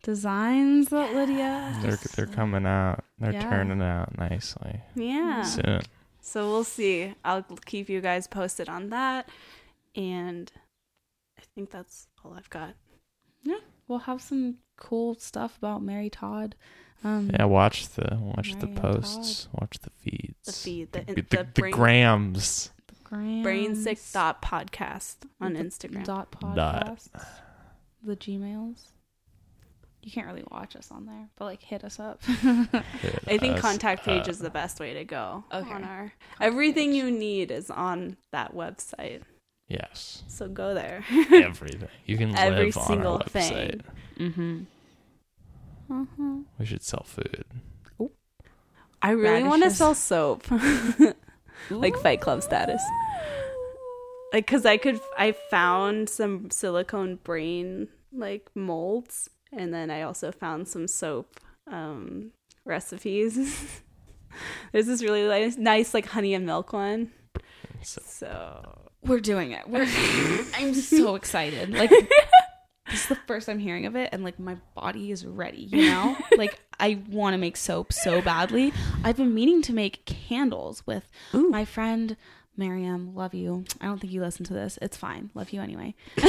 designs 0.03 0.89
that 0.89 1.15
Lydia. 1.15 1.79
They're 1.81 1.99
they're 2.17 2.27
coming 2.27 2.67
out. 2.67 3.05
They're 3.19 3.33
Yeah. 3.33 3.49
turning 3.49 3.81
out 3.83 4.19
nicely 4.19 4.81
yeah. 4.97 5.43
soon. 5.43 5.83
So 6.21 6.51
we'll 6.51 6.65
see. 6.65 7.15
I'll 7.25 7.43
keep 7.65 7.89
you 7.89 8.01
guys 8.01 8.27
posted 8.27 8.69
on 8.69 8.91
that. 8.91 9.29
And 9.95 10.51
I 11.39 11.43
think 11.55 11.71
that's 11.71 12.09
all 12.25 12.35
I've 12.35 12.51
got. 12.51 12.75
Yeah. 13.43 13.59
We'll 13.87 14.01
have 14.01 14.21
some 14.23 14.59
cool 14.77 15.15
stuff 15.17 15.57
about 15.59 15.83
Mary 15.83 16.11
Todd. 16.11 16.55
Um, 17.05 17.31
Yeah, 17.33 17.45
watch 17.47 17.89
the 17.89 18.19
watch 18.21 18.53
the 18.59 18.67
Marion 18.67 18.81
posts, 18.81 19.49
watch 19.53 19.79
the 19.83 19.91
feeds, 19.91 20.37
The 20.47 20.53
feed, 20.53 20.93
the, 20.93 21.01
the, 21.01 21.15
the, 21.15 21.23
the, 21.23 21.37
the 21.37 21.45
brain, 21.61 21.73
grams. 21.73 22.71
Grams 23.05 23.47
brainsick 23.47 24.13
dot 24.13 24.41
podcast 24.41 25.17
on 25.41 25.53
the 25.55 25.61
Instagram. 25.61 26.05
Dot 26.05 26.35
Dot. 26.55 26.87
podcasts. 26.87 27.09
The 28.05 28.17
Gmails. 28.17 28.79
You 30.03 30.11
can't 30.11 30.27
really 30.27 30.45
watch 30.51 30.75
us 30.75 30.91
on 30.91 31.07
there, 31.07 31.29
but 31.37 31.45
like 31.45 31.63
hit 31.63 31.85
us 31.85 32.01
up. 32.01 32.21
I 32.29 33.39
think 33.39 33.57
Us, 33.57 33.61
contact 33.61 34.05
page 34.05 34.27
uh, 34.27 34.31
is 34.33 34.39
the 34.39 34.51
best 34.51 34.81
way 34.81 34.95
to 34.95 35.05
go 35.05 35.45
Okay. 35.53 35.71
on 35.71 35.85
our 35.85 36.13
everything 36.41 36.93
you 36.93 37.11
need 37.11 37.51
is 37.53 37.71
on 37.71 38.17
that 38.33 38.55
website. 38.55 39.23
Yes, 39.69 40.25
So 40.27 40.49
go 40.49 40.75
there. 40.75 41.05
everything 41.33 41.89
you 42.05 42.17
can 42.19 42.35
Every 42.37 42.67
live 42.67 42.77
on 42.79 42.87
single 42.87 43.13
our 43.15 43.23
thing. 43.25 43.81
website. 44.19 44.67
Mm-hmm. 45.93 46.41
We 46.59 46.67
should 46.67 46.83
sell 46.83 47.05
food. 47.05 47.45
I 49.03 49.11
really 49.11 49.43
want 49.43 49.65
to 49.65 49.71
sell 49.71 49.95
soap. 49.95 50.45
like 51.71 51.97
Fight 51.97 52.21
Club 52.21 52.43
status. 52.43 52.83
Like 54.33 54.47
cuz 54.47 54.65
I 54.65 54.77
could 54.77 55.01
I 55.19 55.33
found 55.33 56.09
some 56.09 56.51
silicone 56.51 57.17
brain 57.17 57.89
like 58.13 58.49
molds 58.55 59.29
and 59.53 59.75
then 59.75 59.91
I 59.91 60.03
also 60.03 60.33
found 60.33 60.69
some 60.69 60.89
soap 60.89 61.41
um 61.67 62.33
recipes. 62.65 63.37
There's 64.73 64.87
this 64.87 65.03
really 65.03 65.27
nice, 65.27 65.57
nice 65.57 65.95
like 65.95 66.07
honey 66.07 66.33
and 66.35 66.47
milk 66.47 66.73
one. 66.73 67.11
So, 67.83 68.01
So 68.05 68.91
We're 69.03 69.21
doing 69.21 69.51
it. 69.51 69.69
We're 69.69 69.83
I'm 70.55 70.75
so 70.75 71.17
excited. 71.17 71.71
Like 71.71 71.91
this 72.93 73.03
is 73.03 73.09
the 73.09 73.17
first 73.27 73.49
I'm 73.49 73.59
hearing 73.59 73.87
of 73.87 73.97
it 73.97 74.11
and 74.13 74.23
like 74.23 74.39
my 74.39 74.57
body 74.75 75.11
is 75.11 75.27
ready, 75.27 75.63
you 75.63 75.91
know? 75.91 76.17
like 76.37 76.61
I 76.79 77.01
want 77.09 77.35
to 77.35 77.39
make 77.39 77.57
soap 77.57 77.93
so 77.93 78.23
badly. 78.23 78.73
I've 79.03 79.17
been 79.17 79.35
meaning 79.35 79.63
to 79.63 79.73
make 79.73 80.05
candles 80.05 80.87
with 80.87 81.11
Ooh. 81.35 81.49
my 81.49 81.65
friend 81.65 82.17
Miriam, 82.55 83.15
love 83.15 83.33
you. 83.33 83.65
I 83.81 83.87
don't 83.87 83.99
think 83.99 84.13
you 84.13 84.21
listen 84.21 84.45
to 84.45 84.53
this. 84.53 84.79
It's 84.83 84.97
fine. 84.97 85.31
Love 85.35 85.51
you 85.51 85.63
anyway. 85.63 85.95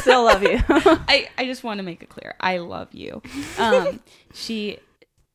still 0.00 0.24
love 0.24 0.42
you. 0.42 0.58
I, 0.68 1.28
I 1.36 1.44
just 1.44 1.62
want 1.62 1.78
to 1.78 1.84
make 1.84 2.02
it 2.02 2.08
clear. 2.08 2.34
I 2.40 2.58
love 2.58 2.94
you. 2.94 3.20
Um, 3.58 4.00
she 4.32 4.78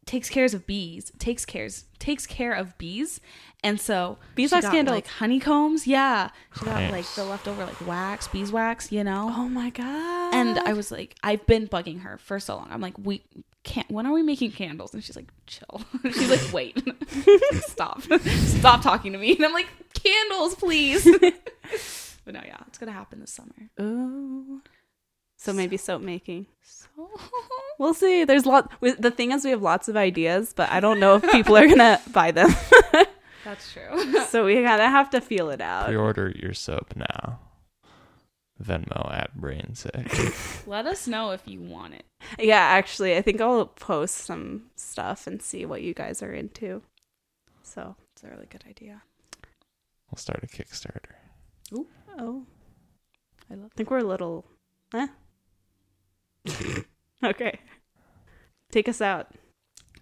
takes 0.05 0.29
cares 0.29 0.53
of 0.53 0.65
bees. 0.67 1.11
Takes 1.19 1.45
cares 1.45 1.85
takes 1.99 2.25
care 2.27 2.53
of 2.53 2.77
bees, 2.77 3.19
and 3.63 3.79
so 3.79 4.17
Beeswax 4.35 4.63
she 4.63 4.67
got, 4.67 4.73
candles. 4.73 4.95
like 4.95 5.07
honeycombs. 5.07 5.87
Yeah, 5.87 6.29
she 6.57 6.65
got 6.65 6.81
Nice. 6.81 6.91
like 6.91 7.05
the 7.15 7.25
leftover 7.25 7.65
like 7.65 7.87
wax, 7.87 8.27
beeswax. 8.27 8.91
You 8.91 9.03
know. 9.03 9.31
oh 9.35 9.49
my 9.49 9.69
god. 9.69 10.33
And 10.33 10.59
I 10.59 10.73
was 10.73 10.91
like, 10.91 11.15
I've 11.23 11.45
been 11.47 11.67
bugging 11.67 12.01
her 12.01 12.17
for 12.17 12.39
so 12.39 12.55
long. 12.57 12.67
I'm 12.71 12.81
like, 12.81 12.97
we 12.97 13.23
can't. 13.63 13.89
When 13.89 14.05
are 14.05 14.13
we 14.13 14.21
making 14.21 14.51
candles? 14.51 14.93
And 14.93 15.03
she's 15.03 15.15
like, 15.15 15.29
chill. 15.47 15.81
she's 16.03 16.29
like, 16.29 16.53
wait, 16.53 16.77
stop, 17.61 18.01
stop 18.01 18.81
talking 18.83 19.11
to 19.13 19.17
me. 19.17 19.35
And 19.35 19.45
I'm 19.45 19.53
like, 19.53 19.67
candles, 19.93 20.55
please. 20.55 21.03
but 22.25 22.33
no, 22.33 22.41
yeah, 22.45 22.57
it's 22.67 22.77
gonna 22.77 22.91
happen 22.91 23.19
this 23.21 23.31
summer. 23.31 23.69
Ooh. 23.81 24.61
So 25.45 25.53
maybe 25.53 25.77
soap 25.77 26.01
making. 26.01 26.47
So 26.63 26.87
We'll 27.77 27.93
see. 27.93 28.23
There's 28.23 28.45
lot. 28.45 28.71
The 28.81 29.11
thing 29.11 29.31
is, 29.31 29.43
we 29.43 29.51
have 29.51 29.61
lots 29.61 29.87
of 29.89 29.97
ideas, 29.97 30.53
but 30.55 30.71
I 30.71 30.79
don't 30.79 30.99
know 30.99 31.15
if 31.15 31.31
people 31.31 31.57
are 31.57 31.67
gonna 31.67 31.99
buy 32.11 32.31
them. 32.31 32.49
that's 33.43 33.71
true. 33.73 34.23
so 34.25 34.45
we 34.45 34.55
kind 34.63 34.81
of 34.81 34.89
have 34.89 35.09
to 35.11 35.21
feel 35.21 35.49
it 35.49 35.61
out. 35.61 35.87
pre-order 35.87 36.31
your 36.35 36.53
soap 36.53 36.95
now. 36.95 37.39
Venmo 38.63 39.11
at 39.13 39.37
brainsick. 39.37 40.65
Let 40.65 40.85
us 40.87 41.07
know 41.07 41.31
if 41.31 41.41
you 41.45 41.59
want 41.59 41.93
it. 41.95 42.05
Yeah, 42.39 42.55
actually, 42.61 43.17
I 43.17 43.21
think 43.21 43.41
I'll 43.41 43.65
post 43.65 44.15
some 44.15 44.67
stuff 44.77 45.27
and 45.27 45.41
see 45.41 45.65
what 45.65 45.81
you 45.81 45.93
guys 45.93 46.23
are 46.23 46.31
into. 46.33 46.81
So, 47.63 47.97
It's 48.13 48.23
a 48.23 48.29
really 48.29 48.45
good 48.49 48.63
idea. 48.69 49.03
we'll 50.09 50.17
start 50.17 50.41
a 50.43 50.47
Kickstarter. 50.47 51.15
oh, 52.17 52.45
I 53.51 53.55
love 53.55 53.71
I 53.73 53.75
think 53.75 53.91
we're 53.91 53.97
a 53.99 54.03
little. 54.03 54.45
Eh. 54.93 55.07
okay. 57.23 57.59
Take 58.71 58.89
us 58.89 59.01
out. 59.01 59.27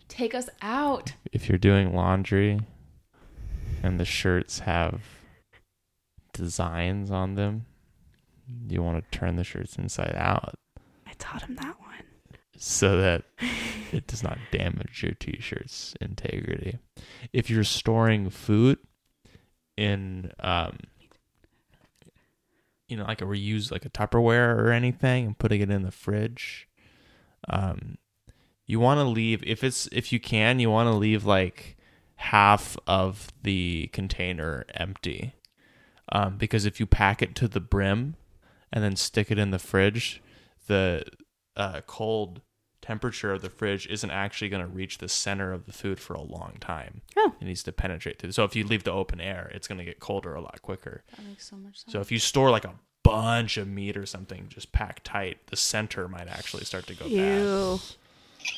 Take 0.08 0.36
us 0.36 0.50
out. 0.62 1.14
If 1.32 1.50
you're 1.50 1.58
doing 1.58 1.94
laundry 1.94 2.60
and 3.82 4.00
the 4.00 4.06
shirts 4.06 4.60
have 4.60 5.02
designs 6.34 7.12
on 7.12 7.36
them, 7.36 7.66
you 8.68 8.82
want 8.84 9.04
to 9.04 9.18
turn 9.18 9.36
the 9.36 9.44
shirts 9.44 9.76
inside 9.78 10.14
out 10.18 10.56
I 11.08 11.14
taught 11.18 11.44
him 11.44 11.56
that 11.56 11.80
one. 11.80 12.04
so 12.58 12.98
that 12.98 13.24
it 13.92 14.08
does 14.08 14.24
not 14.24 14.38
damage 14.52 15.04
your 15.04 15.14
t-shirt's 15.14 15.96
integrity. 16.02 16.80
If 17.32 17.50
you're 17.50 17.64
storing 17.64 18.30
food 18.30 18.80
in 19.78 20.32
um 20.40 20.78
you 22.88 22.98
know 22.98 23.06
like 23.06 23.22
a 23.22 23.26
reuse 23.26 23.72
like 23.72 23.86
a 23.86 23.90
Tupperware 23.90 24.58
or 24.58 24.72
anything 24.72 25.26
and 25.26 25.38
putting 25.38 25.62
it 25.62 25.70
in 25.70 25.84
the 25.84 25.92
fridge. 25.92 26.68
Um 27.50 27.98
you 28.66 28.80
want 28.80 29.00
to 29.00 29.04
leave 29.04 29.44
if 29.44 29.64
it's 29.64 29.88
if 29.92 30.12
you 30.14 30.20
can 30.20 30.60
you 30.60 30.70
want 30.70 30.88
to 30.88 30.94
leave 30.94 31.26
like 31.26 31.78
half 32.16 32.78
of 32.88 33.28
the 33.42 33.90
container 33.94 34.66
empty. 34.74 35.36
Um 36.12 36.38
because 36.38 36.66
if 36.66 36.80
you 36.80 36.86
pack 36.86 37.22
it 37.22 37.36
to 37.36 37.48
the 37.48 37.60
brim 37.60 38.16
and 38.72 38.84
then 38.84 38.96
stick 38.96 39.32
it 39.32 39.40
in 39.40 39.52
the 39.52 39.60
fridge 39.60 40.22
the 40.68 41.04
uh, 41.56 41.82
cold 41.86 42.42
temperature 42.84 43.32
of 43.32 43.42
the 43.42 43.50
fridge 43.50 43.88
isn't 43.88 44.12
actually 44.12 44.50
going 44.50 44.62
to 44.62 44.68
reach 44.68 44.98
the 44.98 45.08
center 45.08 45.54
of 45.54 45.66
the 45.66 45.74
food 45.74 46.00
for 46.00 46.14
a 46.14 46.22
long 46.22 46.58
time. 46.60 47.02
Oh. 47.16 47.34
It 47.40 47.46
needs 47.46 47.64
to 47.64 47.72
penetrate 47.72 48.20
through. 48.20 48.34
So 48.34 48.44
if 48.44 48.56
you 48.56 48.66
leave 48.66 48.84
the 48.84 48.92
open 48.92 49.22
air, 49.22 49.50
it's 49.56 49.68
going 49.68 49.80
to 49.80 49.86
get 49.86 50.00
colder 50.00 50.36
a 50.36 50.42
lot 50.42 50.62
quicker. 50.62 51.04
That 51.16 51.26
makes 51.26 51.50
so 51.50 51.56
much 51.56 51.80
sense. 51.80 51.94
So 51.94 52.02
if 52.02 52.12
you 52.12 52.20
store 52.20 52.52
like 52.52 52.66
a 52.66 52.74
bunch 53.04 53.58
of 53.58 53.68
meat 53.68 53.96
or 53.96 54.06
something 54.06 54.48
just 54.50 54.72
packed 54.72 55.06
tight, 55.06 55.48
the 55.48 55.56
center 55.56 56.08
might 56.08 56.28
actually 56.28 56.66
start 56.66 56.86
to 56.88 56.96
go 56.96 57.06
bad. 57.06 57.12
Ew. 57.12 57.80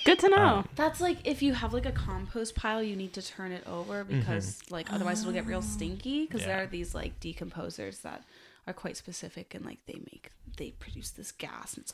Good 0.04 0.18
to 0.20 0.30
know. 0.30 0.38
Um, 0.38 0.70
That's 0.76 1.00
like 1.00 1.18
if 1.24 1.44
you 1.44 1.54
have 1.54 1.72
like 1.72 1.86
a 1.86 1.92
compost 1.92 2.56
pile, 2.56 2.82
you 2.82 2.96
need 2.96 3.14
to 3.14 3.22
turn 3.22 3.52
it 3.52 3.64
over 3.68 4.04
because 4.04 4.60
like 4.72 4.92
otherwise 4.92 5.22
it'll 5.22 5.34
get 5.34 5.46
real 5.46 5.62
stinky. 5.62 6.26
Because 6.26 6.44
there 6.44 6.62
are 6.64 6.66
these 6.66 6.96
like 6.96 7.20
decomposers 7.20 8.02
that 8.02 8.24
are 8.66 8.74
quite 8.74 8.98
specific 8.98 9.54
and 9.54 9.64
like 9.64 9.78
they 9.86 10.00
make 10.12 10.32
they 10.58 10.72
produce 10.72 11.12
this 11.12 11.32
gas 11.32 11.76
and 11.76 11.84
it's 11.84 11.94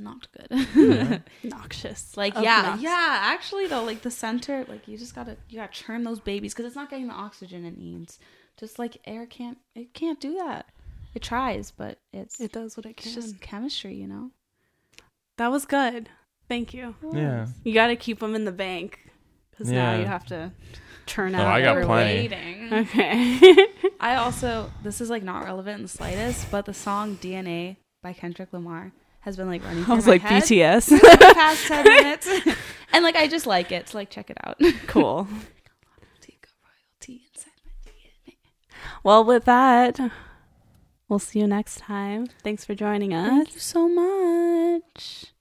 not 0.00 0.28
good. 0.32 0.48
Mm-hmm. 0.50 1.48
Noxious. 1.48 2.16
like 2.16 2.36
Of 2.36 2.42
yeah, 2.42 2.62
nox. 2.62 2.82
yeah. 2.82 3.18
Actually 3.22 3.66
though, 3.66 3.84
like 3.84 4.02
the 4.02 4.10
center, 4.10 4.64
like 4.68 4.86
you 4.88 4.96
just 4.98 5.14
gotta 5.14 5.36
you 5.48 5.58
gotta 5.58 5.72
churn 5.72 6.02
those 6.04 6.20
babies 6.20 6.52
because 6.54 6.66
it's 6.66 6.76
not 6.76 6.90
getting 6.90 7.08
the 7.08 7.14
oxygen 7.14 7.64
it 7.64 7.76
needs. 7.78 8.18
Just 8.58 8.78
like 8.78 8.98
air 9.06 9.26
can't 9.26 9.58
it 9.74 9.94
can't 9.94 10.20
do 10.20 10.36
that. 10.38 10.66
It 11.14 11.22
tries, 11.22 11.70
but 11.70 11.98
it's 12.12 12.40
It 12.40 12.52
does 12.52 12.76
what 12.76 12.86
it 12.86 12.96
can. 12.96 13.06
it's 13.12 13.14
just 13.14 13.40
chemistry, 13.40 13.94
you 13.94 14.06
know. 14.06 14.30
that 15.38 15.50
was 15.50 15.64
good. 15.66 16.08
Thank 16.48 16.74
you. 16.74 16.94
Yeah. 17.12 17.46
You 17.64 17.72
got 17.74 17.88
to 17.88 17.96
keep 17.96 18.18
them 18.20 18.34
in 18.34 18.44
the 18.44 18.52
bank 18.52 18.98
because 19.50 19.70
now 19.70 19.94
you 19.96 20.04
have 20.04 20.26
to 20.26 20.52
churn 21.06 21.34
Oh, 21.34 21.38
out. 21.40 21.46
I 21.46 21.60
got 21.62 21.70
every- 21.76 21.84
plenty. 21.84 22.28
Waiting. 22.28 22.56
Okay. 22.72 23.66
I 24.00 24.14
also 24.16 24.70
this 24.84 25.00
is 25.00 25.10
like 25.10 25.22
not 25.24 25.44
relevant 25.44 25.76
in 25.78 25.82
the 25.82 25.88
slightest, 25.88 26.50
but 26.50 26.64
the 26.66 26.74
song 26.74 27.16
DNA 27.16 27.76
by 28.02 28.12
Kendrick 28.12 28.52
Lamar 28.52 28.92
has 29.20 29.36
been 29.36 29.48
like 29.48 29.64
running. 29.64 29.84
I 29.88 29.94
was 29.94 30.06
like 30.06 30.22
head 30.22 30.42
BTS. 30.42 31.00
past 31.34 31.66
ten 31.66 31.84
minutes, 32.02 32.28
and 32.92 33.04
like 33.04 33.16
I 33.16 33.28
just 33.28 33.46
like 33.46 33.72
it. 33.72 33.88
So 33.88 33.98
like 33.98 34.10
check 34.10 34.30
it 34.30 34.36
out. 34.44 34.60
cool. 34.86 35.28
Take 36.20 36.46
a 36.46 36.52
royalty 36.66 37.22
inside 37.32 37.52
my 37.64 37.72
DNA. 37.92 38.36
Well, 39.02 39.24
with 39.24 39.44
that, 39.44 39.98
we'll 41.08 41.18
see 41.18 41.40
you 41.40 41.46
next 41.46 41.78
time. 41.78 42.26
Thanks 42.42 42.64
for 42.64 42.74
joining 42.74 43.14
us. 43.14 43.28
Thank 43.28 43.54
you 43.54 43.60
so 43.60 43.88
much. 43.88 45.32